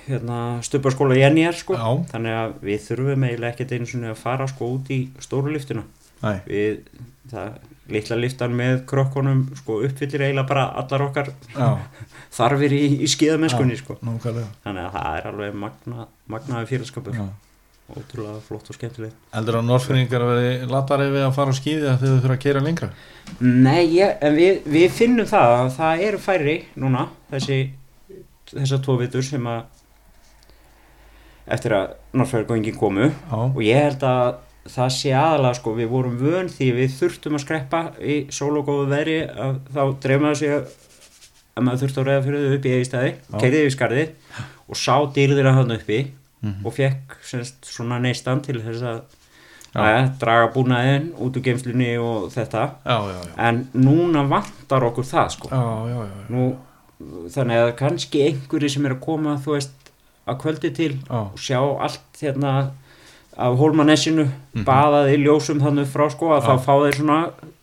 hérna 0.06 0.39
stupparskóla 0.66 1.18
Jenny 1.20 1.45
er 1.47 1.58
sko. 1.58 1.78
Þannig 2.12 2.39
að 2.39 2.58
við 2.70 2.82
þurfum 2.89 3.28
eiginlega 3.28 3.53
ekkert 3.53 3.76
einu 3.76 3.89
svona 3.89 4.14
að 4.14 4.22
fara 4.22 4.47
sko 4.51 4.72
út 4.78 4.91
í 4.93 4.99
stóru 5.24 5.53
liftuna 5.56 5.86
við 6.47 6.84
það 7.30 7.56
litla 7.93 8.18
liftan 8.18 8.53
með 8.58 8.80
krokkunum 8.89 9.41
sko 9.60 9.80
uppfyllir 9.86 10.24
eiginlega 10.26 10.49
bara 10.49 10.66
allar 10.82 11.03
okkar 11.08 11.32
þarfir 12.38 12.74
í, 12.74 12.84
í 13.06 13.10
skíðamennskunni 13.10 13.78
sko. 13.78 13.97
þannig 14.64 14.86
að 14.86 14.93
það 14.95 15.18
er 15.20 15.28
alveg 15.32 15.58
magna, 15.66 16.08
magnaði 16.32 16.70
félagskapur. 16.72 17.18
Já. 17.18 17.28
ótrúlega 17.86 18.39
flott 18.41 18.70
og 18.74 18.78
skemmtileg 18.80 19.12
Heldur 19.36 19.60
að 19.60 19.68
norðfyrringar 19.70 20.24
verði 20.26 20.53
latari 20.72 21.12
við 21.14 21.28
að 21.28 21.36
fara 21.38 21.53
á 21.53 21.60
skíði 21.60 21.89
að 21.91 21.99
þau 22.01 22.08
þurfa 22.16 22.34
að 22.34 22.43
keira 22.47 22.64
lengra? 22.66 22.89
Nei, 23.41 23.84
ég, 23.93 24.16
en 24.26 24.38
við, 24.39 24.64
við 24.66 24.95
finnum 24.95 25.30
það 25.30 25.53
að 25.60 25.70
það 25.76 26.06
eru 26.08 26.22
færri 26.24 26.56
núna 26.82 27.06
þessi, 27.30 27.60
þessar 28.49 28.82
tvo 28.88 28.97
vitur 29.03 29.28
sem 29.28 29.45
að 29.53 29.68
eftir 31.48 31.76
að 31.78 31.93
Norrfjörgöngin 32.14 32.78
komu 32.80 33.10
Já. 33.12 33.38
og 33.38 33.62
ég 33.64 33.82
held 33.84 34.04
að 34.04 34.36
það 34.66 34.89
sé 34.96 35.12
aðalega 35.14 35.56
sko, 35.60 35.76
við 35.78 35.89
vorum 35.91 36.16
vön 36.18 36.48
því 36.50 36.72
við 36.80 36.96
þurftum 37.00 37.36
að 37.38 37.43
skreppa 37.46 37.82
í 38.02 38.16
sól 38.34 38.56
og 38.58 38.66
góðu 38.66 38.88
veri 38.89 39.18
þá 39.76 39.82
dreifum 40.02 40.30
að 40.32 40.39
sig 40.41 40.56
að 40.56 41.64
maður 41.64 41.84
þurfti 41.84 42.02
að 42.02 42.08
reyða 42.10 42.24
fyrir 42.26 42.46
þau 42.46 42.56
upp 42.56 42.66
í 42.66 42.74
Já. 42.76 43.39
keiriði 43.39 43.66
við 43.68 43.76
skarðið 43.76 44.10
og 44.66 44.76
sá 44.82 44.96
dýrðir 45.16 45.52
að 45.52 45.60
hann 45.62 45.76
uppi 45.78 46.00
Mhm. 46.46 46.66
og 46.68 46.74
fekk 46.76 47.14
semst, 47.26 47.64
svona 47.66 47.98
neistan 48.00 48.41
til 48.43 48.60
þess 48.62 48.82
að 48.86 49.00
að 49.76 50.10
draga 50.20 50.52
búnaðin 50.54 51.08
út 51.20 51.36
úr 51.36 51.41
geimslunni 51.43 51.98
og 51.98 52.30
þetta 52.32 52.62
Já, 52.86 52.98
já, 53.02 53.16
já. 53.26 53.32
en 53.50 53.64
núna 53.74 54.22
vantar 54.30 54.86
okkur 54.88 55.04
það 55.04 55.32
sko. 55.34 55.50
Nú, 56.30 56.56
þannig 57.34 57.58
að 57.64 57.72
kannski 57.80 58.22
einhverju 58.28 58.70
sem 58.70 58.86
er 58.86 58.93
að 58.96 59.02
koma 59.04 59.34
þú 59.43 59.56
veist 59.58 59.85
að 60.28 60.39
kvöldi 60.41 60.73
til 60.76 60.91
Já. 61.09 61.21
og 61.21 61.38
sjá 61.39 61.59
allt 61.61 62.21
hérna 62.21 62.55
af 63.38 63.57
hólmanessinu 63.59 64.30
baðað 64.65 65.09
í 65.13 65.17
ljósum 65.26 65.59
þannig 65.59 65.89
frá 65.91 66.05
sko 66.09 66.30
að. 66.36 66.43
Já. 66.43 66.47
þá 66.47 66.65
fá 66.65 66.73
þeir 66.86 66.95
svona 67.01 67.17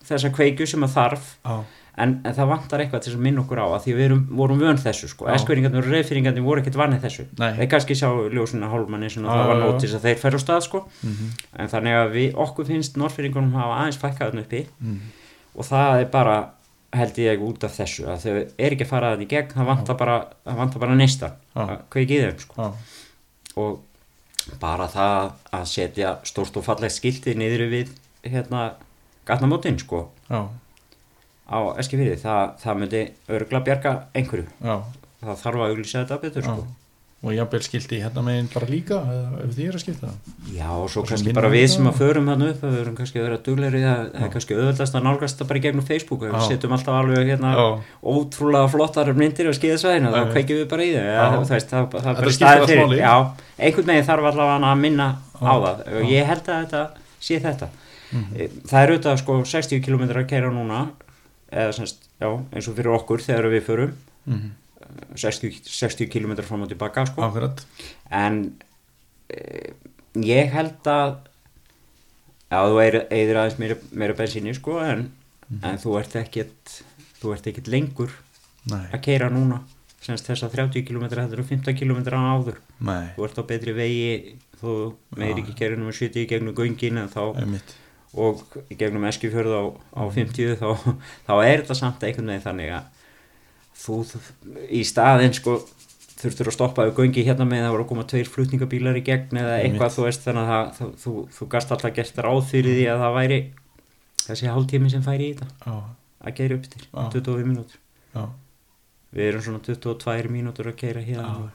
þessa 0.09 0.31
kveikju 0.37 0.67
sem 0.69 0.83
að 0.85 0.93
þarf 0.99 1.31
Já. 1.47 1.55
en, 2.03 2.13
en 2.25 2.35
það 2.37 2.49
vantar 2.53 2.81
eitthvað 2.85 3.03
til 3.07 3.13
að 3.15 3.23
minna 3.25 3.41
okkur 3.43 3.61
á 3.61 3.67
að 3.73 3.83
því 3.87 3.95
við 3.97 4.05
erum, 4.07 4.21
vorum 4.37 4.61
vön 4.61 4.77
þessu 4.81 5.09
sko 5.09 5.27
eskveringarnir 5.33 5.83
og 5.87 5.91
reyðfyringarnir 5.93 6.45
voru 6.45 6.61
ekkert 6.63 6.77
vannið 6.81 7.03
þessu 7.07 7.25
Nei. 7.41 7.51
þeir 7.57 7.71
kannski 7.73 7.97
sjá 7.97 8.09
ljósina 8.33 8.69
hólmanessinu 8.73 9.29
og 9.29 9.33
það 9.33 9.51
var 9.53 9.61
nótis 9.65 9.95
að 9.97 10.07
þeir 10.09 10.21
fer 10.23 10.37
á 10.37 10.41
stað 10.45 10.61
sko 10.69 10.85
Mhm. 11.03 11.29
en 11.57 11.69
þannig 11.73 11.99
að 12.03 12.13
við, 12.17 12.29
okkur 12.47 12.65
finnst 12.69 12.97
norrfyringunum 13.01 13.53
hafa 13.57 13.81
aðeins 13.81 14.01
fækkaðan 14.05 14.45
uppi 14.45 14.67
Mhm. 14.81 14.99
og 15.57 15.65
það 15.65 16.01
er 16.01 16.05
bara 16.13 16.37
held 16.93 17.19
ég 17.23 17.43
út 17.45 17.65
af 17.65 17.77
þessu 17.79 18.05
að 18.11 18.25
þau 18.27 18.33
er 18.37 18.75
ekki 18.75 18.85
að 18.87 18.91
fara 18.91 19.13
þannig 19.15 19.31
gegn 19.33 19.55
það 19.55 19.69
vantar 19.71 19.99
bara, 20.01 20.17
bara 20.77 20.97
neista 20.99 21.33
Já. 21.55 21.63
að 21.65 21.75
kveiki 21.95 22.19
í 22.19 22.23
þeim 22.27 22.43
sko. 22.43 22.67
Já. 22.67 22.69
og 23.63 24.59
bara 24.61 24.89
það 24.91 25.31
að 25.55 25.65
setja 25.71 26.17
stórt 26.29 26.59
og 26.59 26.67
fallegt 26.67 26.97
skilti 26.97 27.35
niður 27.39 27.69
við 27.73 27.95
hérna 28.27 28.65
gatnamótin 29.29 29.79
sko 29.81 30.05
Já. 30.29 30.45
á 31.49 31.59
Eskifyrði, 31.81 32.19
það, 32.21 32.45
það 32.63 32.81
myndi 32.83 33.03
örgla 33.39 33.65
bjarga 33.65 33.95
einhverju, 34.19 34.47
það 34.63 35.43
þarf 35.47 35.65
að 35.65 35.69
auglýsa 35.73 36.03
þetta 36.05 36.21
betur 36.27 36.49
sko 36.49 36.67
Og 37.23 37.31
jafnvel 37.31 37.63
skilti 37.63 38.01
hérna 38.03 38.23
meginn 38.27 38.49
bara 38.51 38.67
líka 38.67 38.97
ef 39.45 39.53
því 39.55 39.67
er 39.71 39.77
að 39.79 39.83
skipta 39.85 40.09
það? 40.09 40.31
Já, 40.57 40.69
og 40.75 40.89
svo 40.91 41.03
kannski 41.07 41.35
bara 41.37 41.51
við 41.53 41.67
sem 41.71 41.87
að 41.87 41.99
förum 42.01 42.27
hann 42.33 42.41
upp 42.49 42.63
við 42.67 42.79
erum 42.81 42.97
kannski 42.99 43.21
að 43.21 43.27
vera 43.29 43.37
duglegri 43.47 43.83
það 43.85 44.09
er 44.25 44.33
kannski 44.33 44.57
auðvöldast 44.57 44.97
að 44.99 45.05
nálgast 45.07 45.39
það 45.39 45.49
bara 45.53 45.61
í 45.61 45.63
gegnum 45.63 45.85
Facebook 45.87 46.25
við 46.27 46.35
setjum 46.49 46.75
alltaf 46.75 46.97
alveg 46.99 47.31
hérna 47.31 47.53
Já. 47.55 47.67
ótrúlega 48.03 48.73
flottar 48.73 49.13
myndir 49.15 49.51
á 49.51 49.55
skíðasvæðinu 49.55 50.11
þá 50.17 50.19
kveikjum 50.33 50.59
við 50.65 50.67
bara 50.73 50.83
í 50.83 50.91
þau 50.97 51.05
ja, 51.07 51.29
það, 51.31 51.63
það, 51.71 51.79
er 51.79 52.19
bara 52.19 52.33
staðið 52.39 52.73
fyrir. 52.73 52.97
Já, 52.99 53.15
einhvern 53.63 53.93
veginn 53.93 54.09
þarf 54.11 54.29
allavega 54.33 54.73
að 54.73 54.83
minna 54.83 55.07
á 55.39 55.53
það 55.63 55.85
og 56.03 56.11
ég 56.11 56.27
held 56.33 56.51
að 56.51 56.59
þetta 56.67 56.83
sé 57.23 57.39
þetta 57.47 57.71
Mhm. 58.13 58.49
það 58.69 58.83
er 58.83 58.91
auðvitað 58.93 59.21
sko 59.23 59.35
60 59.49 59.79
km 59.81 60.03
að 60.11 60.27
keira 60.29 60.51
núna 60.53 60.81
eða 61.49 61.71
semst, 61.73 62.03
já, 62.21 62.29
eins 62.53 62.67
og 62.69 62.75
fyrir 62.77 62.93
okkur 62.99 63.23
þegar 63.25 63.49
við 63.55 63.63
förum 63.71 63.95
Mhm. 64.29 64.51
60, 65.17 65.63
60 65.69 66.09
km 66.13 66.37
fram 66.47 66.65
og 66.67 66.73
tilbaka 66.73 67.05
sko. 67.09 67.29
En 68.11 68.41
e, 69.33 69.73
ég 70.21 70.53
held 70.55 70.89
að 70.91 71.15
já, 72.53 72.59
þú 72.59 72.81
eyðir 72.85 73.41
aðeins 73.41 73.61
meira, 73.61 73.79
meira 73.93 74.17
bensinni 74.19 74.55
sko 74.57 74.79
en, 74.85 75.07
en 75.63 75.81
þú 75.81 75.99
ert 76.01 76.17
ekkert 76.21 76.81
þú 77.23 77.37
ert 77.37 77.47
ekkert 77.53 77.71
lengur 77.73 78.13
Nei. 78.71 78.87
að 78.93 79.01
keira 79.07 79.31
núna. 79.33 79.63
Semst 80.03 80.27
þess 80.27 80.43
að 80.43 80.57
30 80.59 80.87
km 80.89 81.07
þetta 81.13 81.37
eru 81.37 81.45
15 81.47 81.77
km 81.79 82.01
á 82.19 82.23
áður. 82.35 82.59
Nei. 82.83 83.13
þú 83.15 83.29
ert 83.29 83.39
á 83.39 83.45
betri 83.47 83.75
vegi 83.77 84.09
þú 84.63 84.75
meir 85.19 85.39
ekki 85.39 85.55
keira 85.59 85.79
um 85.79 85.91
að 85.91 85.99
sitja 85.99 86.23
í 86.23 86.29
gegnum 86.31 86.55
göngin 86.59 87.01
en 87.03 87.11
þá, 87.11 87.23
Einmitt. 87.43 87.75
og 88.15 88.43
í 88.71 88.79
gegnum 88.79 89.07
eskifjörð 89.11 89.55
á, 89.59 89.63
á 89.99 90.03
50 90.15 90.59
þá, 90.61 90.69
þá 91.27 91.33
er 91.43 91.63
þetta 91.63 91.79
samt 91.79 92.05
veginn 92.07 92.43
þannig 92.43 92.75
að 92.79 93.02
þú, 93.79 93.97
í 94.71 94.83
staðinn 94.87 95.35
sko 95.37 95.57
þurftur 96.23 96.51
að 96.51 96.57
stoppa 96.57 96.85
á 96.87 96.95
göngi 96.95 97.25
hérna 97.27 97.47
með 97.49 97.65
það 97.65 97.73
voru 97.75 97.85
að 97.85 97.91
koma 97.91 98.05
tveir 98.11 98.29
flutningabílar 98.31 98.99
í 99.01 99.05
gegn 99.07 99.41
eða 99.43 99.57
eitthvað 99.65 99.97
þú 99.97 100.05
veist 100.07 100.27
þannig 100.27 100.53
að 100.53 100.69
það, 100.77 100.93
þú, 101.03 101.15
þú, 101.37 101.49
gast 101.55 101.75
alltaf 101.75 101.97
gert 101.97 102.21
ráð 102.27 102.43
fyrir 102.51 102.79
því 102.79 102.85
að 102.93 103.03
það 103.03 103.17
væri 103.17 103.41
þessi 104.23 104.53
hálftími 104.53 104.93
sem 104.93 105.03
færi 105.03 105.31
í 105.33 105.33
þetta. 105.41 105.49
Já. 105.67 105.79
að 106.23 106.37
keira 106.39 106.59
upp 106.59 106.69
til, 106.71 106.83
Já. 106.85 107.03
25 107.17 107.49
mínútur. 107.49 107.81
Já. 108.13 108.25
við 109.13 109.29
erum 109.31 109.45
svona 109.49 109.65
22 109.67 110.31
mínútur 110.33 110.71
að 110.71 110.79
keira 110.85 111.03
hérna 111.05 111.51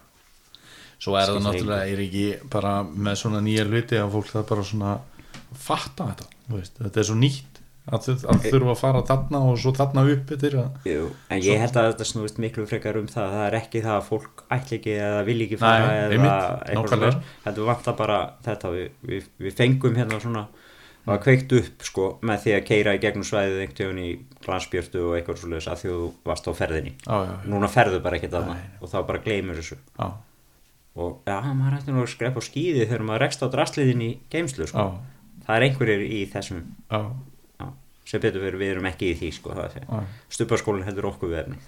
Svo 0.98 1.14
er 1.14 1.30
það 1.30 1.44
náttúrulega 1.46 1.92
er 1.94 2.00
ekki 2.02 2.26
bara 2.50 2.72
með 2.82 3.20
svona 3.22 3.40
nýja 3.46 3.68
hluti 3.70 4.00
að 4.02 4.16
fólk 4.16 4.32
það 4.32 4.48
bara 4.50 4.64
svona 4.66 4.94
fatta 5.54 6.08
þetta, 6.10 6.28
þetta 6.82 7.02
er 7.04 7.08
svo 7.08 7.18
nýtt 7.22 7.57
að, 7.88 8.08
að 8.28 8.46
þurfa 8.48 8.74
að 8.74 8.80
fara 8.82 9.02
þarna 9.08 9.42
og 9.48 9.58
svo 9.62 9.72
þarna 9.78 10.04
upp 10.14 10.32
yfir 10.36 10.58
að 10.62 10.88
Jú, 10.92 11.08
en 11.32 11.42
ég 11.46 11.62
held 11.64 11.80
að 11.80 11.90
þetta 11.92 12.08
snúist 12.12 12.42
miklu 12.44 12.66
frekar 12.70 13.00
um 13.00 13.08
það. 13.12 13.34
Það 13.38 13.46
er 13.48 13.58
ekki 13.62 13.82
það 13.86 13.96
að 13.98 14.08
fólk 14.10 14.44
ætli 14.58 14.80
ekki 14.82 14.96
eða 14.98 15.24
vil 15.28 15.38
ekki 15.48 15.60
fara 15.62 15.88
Nei, 15.88 15.98
eða 16.04 16.18
einmitt, 16.18 16.38
eitthvað 16.68 16.94
svoleiðis. 16.94 17.34
heldur 17.48 17.70
vantar 17.72 17.98
bara 18.02 18.20
þetta. 18.48 18.74
Við, 18.78 18.88
við, 19.12 19.30
við 19.48 19.58
fengum 19.62 20.00
hérna 20.02 20.22
svona 20.24 20.46
var 21.08 21.22
kveikt 21.24 21.54
upp 21.56 21.84
sko 21.88 22.06
með 22.28 22.42
því 22.44 22.54
að 22.58 22.64
keira 22.68 22.94
í 22.98 23.00
gegnum 23.00 23.24
svæðið 23.24 23.62
einhvern 23.64 23.78
tíðun 23.80 24.00
í 24.04 24.10
glansbjörtu 24.44 25.04
og 25.08 25.14
eitthvað 25.16 25.38
svoleiðis 25.40 25.70
að 25.72 25.84
því 25.84 25.92
að 25.94 26.00
þú 26.02 26.10
varst 26.28 26.50
á 26.50 26.52
ferðinni. 26.60 26.92
Já, 27.06 27.14
já, 27.16 27.30
já, 27.32 27.38
núna 27.54 27.70
ferðu 27.72 28.02
bara 28.04 28.20
Nei, 28.20 28.32
nei. 28.52 28.66
og 28.84 28.92
þá 28.92 28.98
bara 29.08 29.22
gleymur 29.24 29.62
þessu. 29.62 29.78
Já, 29.96 30.10
og 30.98 31.22
já, 31.30 31.38
maður 31.54 31.78
ætti 31.78 31.94
nú 31.96 32.04
að 32.04 32.12
skrepa 32.12 32.42
á 32.42 32.48
skíði 32.50 32.84
þegar 32.90 33.06
maður 33.08 33.24
rekst 33.24 33.46
á 33.46 33.48
drastliðin 33.54 34.04
í 34.04 34.12
geimslu 34.34 34.68
sko. 34.68 34.86
það 35.46 35.56
er 35.56 35.66
einhverjir 35.70 36.04
í 36.10 36.22
þessum 36.34 36.64
sem 38.08 38.24
betur 38.24 38.44
verið 38.46 38.64
við 38.64 38.74
erum 38.76 38.90
ekki 38.90 39.12
í 39.12 39.16
því 39.20 39.32
sko, 39.36 39.56
stuparskólinn 40.32 40.88
heldur 40.88 41.10
okkur 41.12 41.34
verðni. 41.36 41.60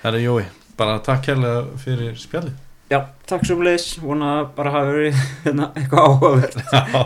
Það 0.00 0.14
er 0.14 0.22
Jói, 0.24 0.44
bara 0.78 0.98
takk 1.04 1.26
kærlega 1.28 1.64
fyrir 1.82 2.18
spjallið. 2.20 2.58
Já, 2.90 2.98
takk 3.30 3.44
svo 3.46 3.54
um 3.58 3.64
leiðis, 3.66 3.88
vona 4.02 4.30
bara 4.56 4.72
hafa 4.74 4.94
verið 4.96 5.18
hérna, 5.44 5.68
eitthvað 5.78 6.06
áhugavert 6.08 6.56
Já. 6.72 7.02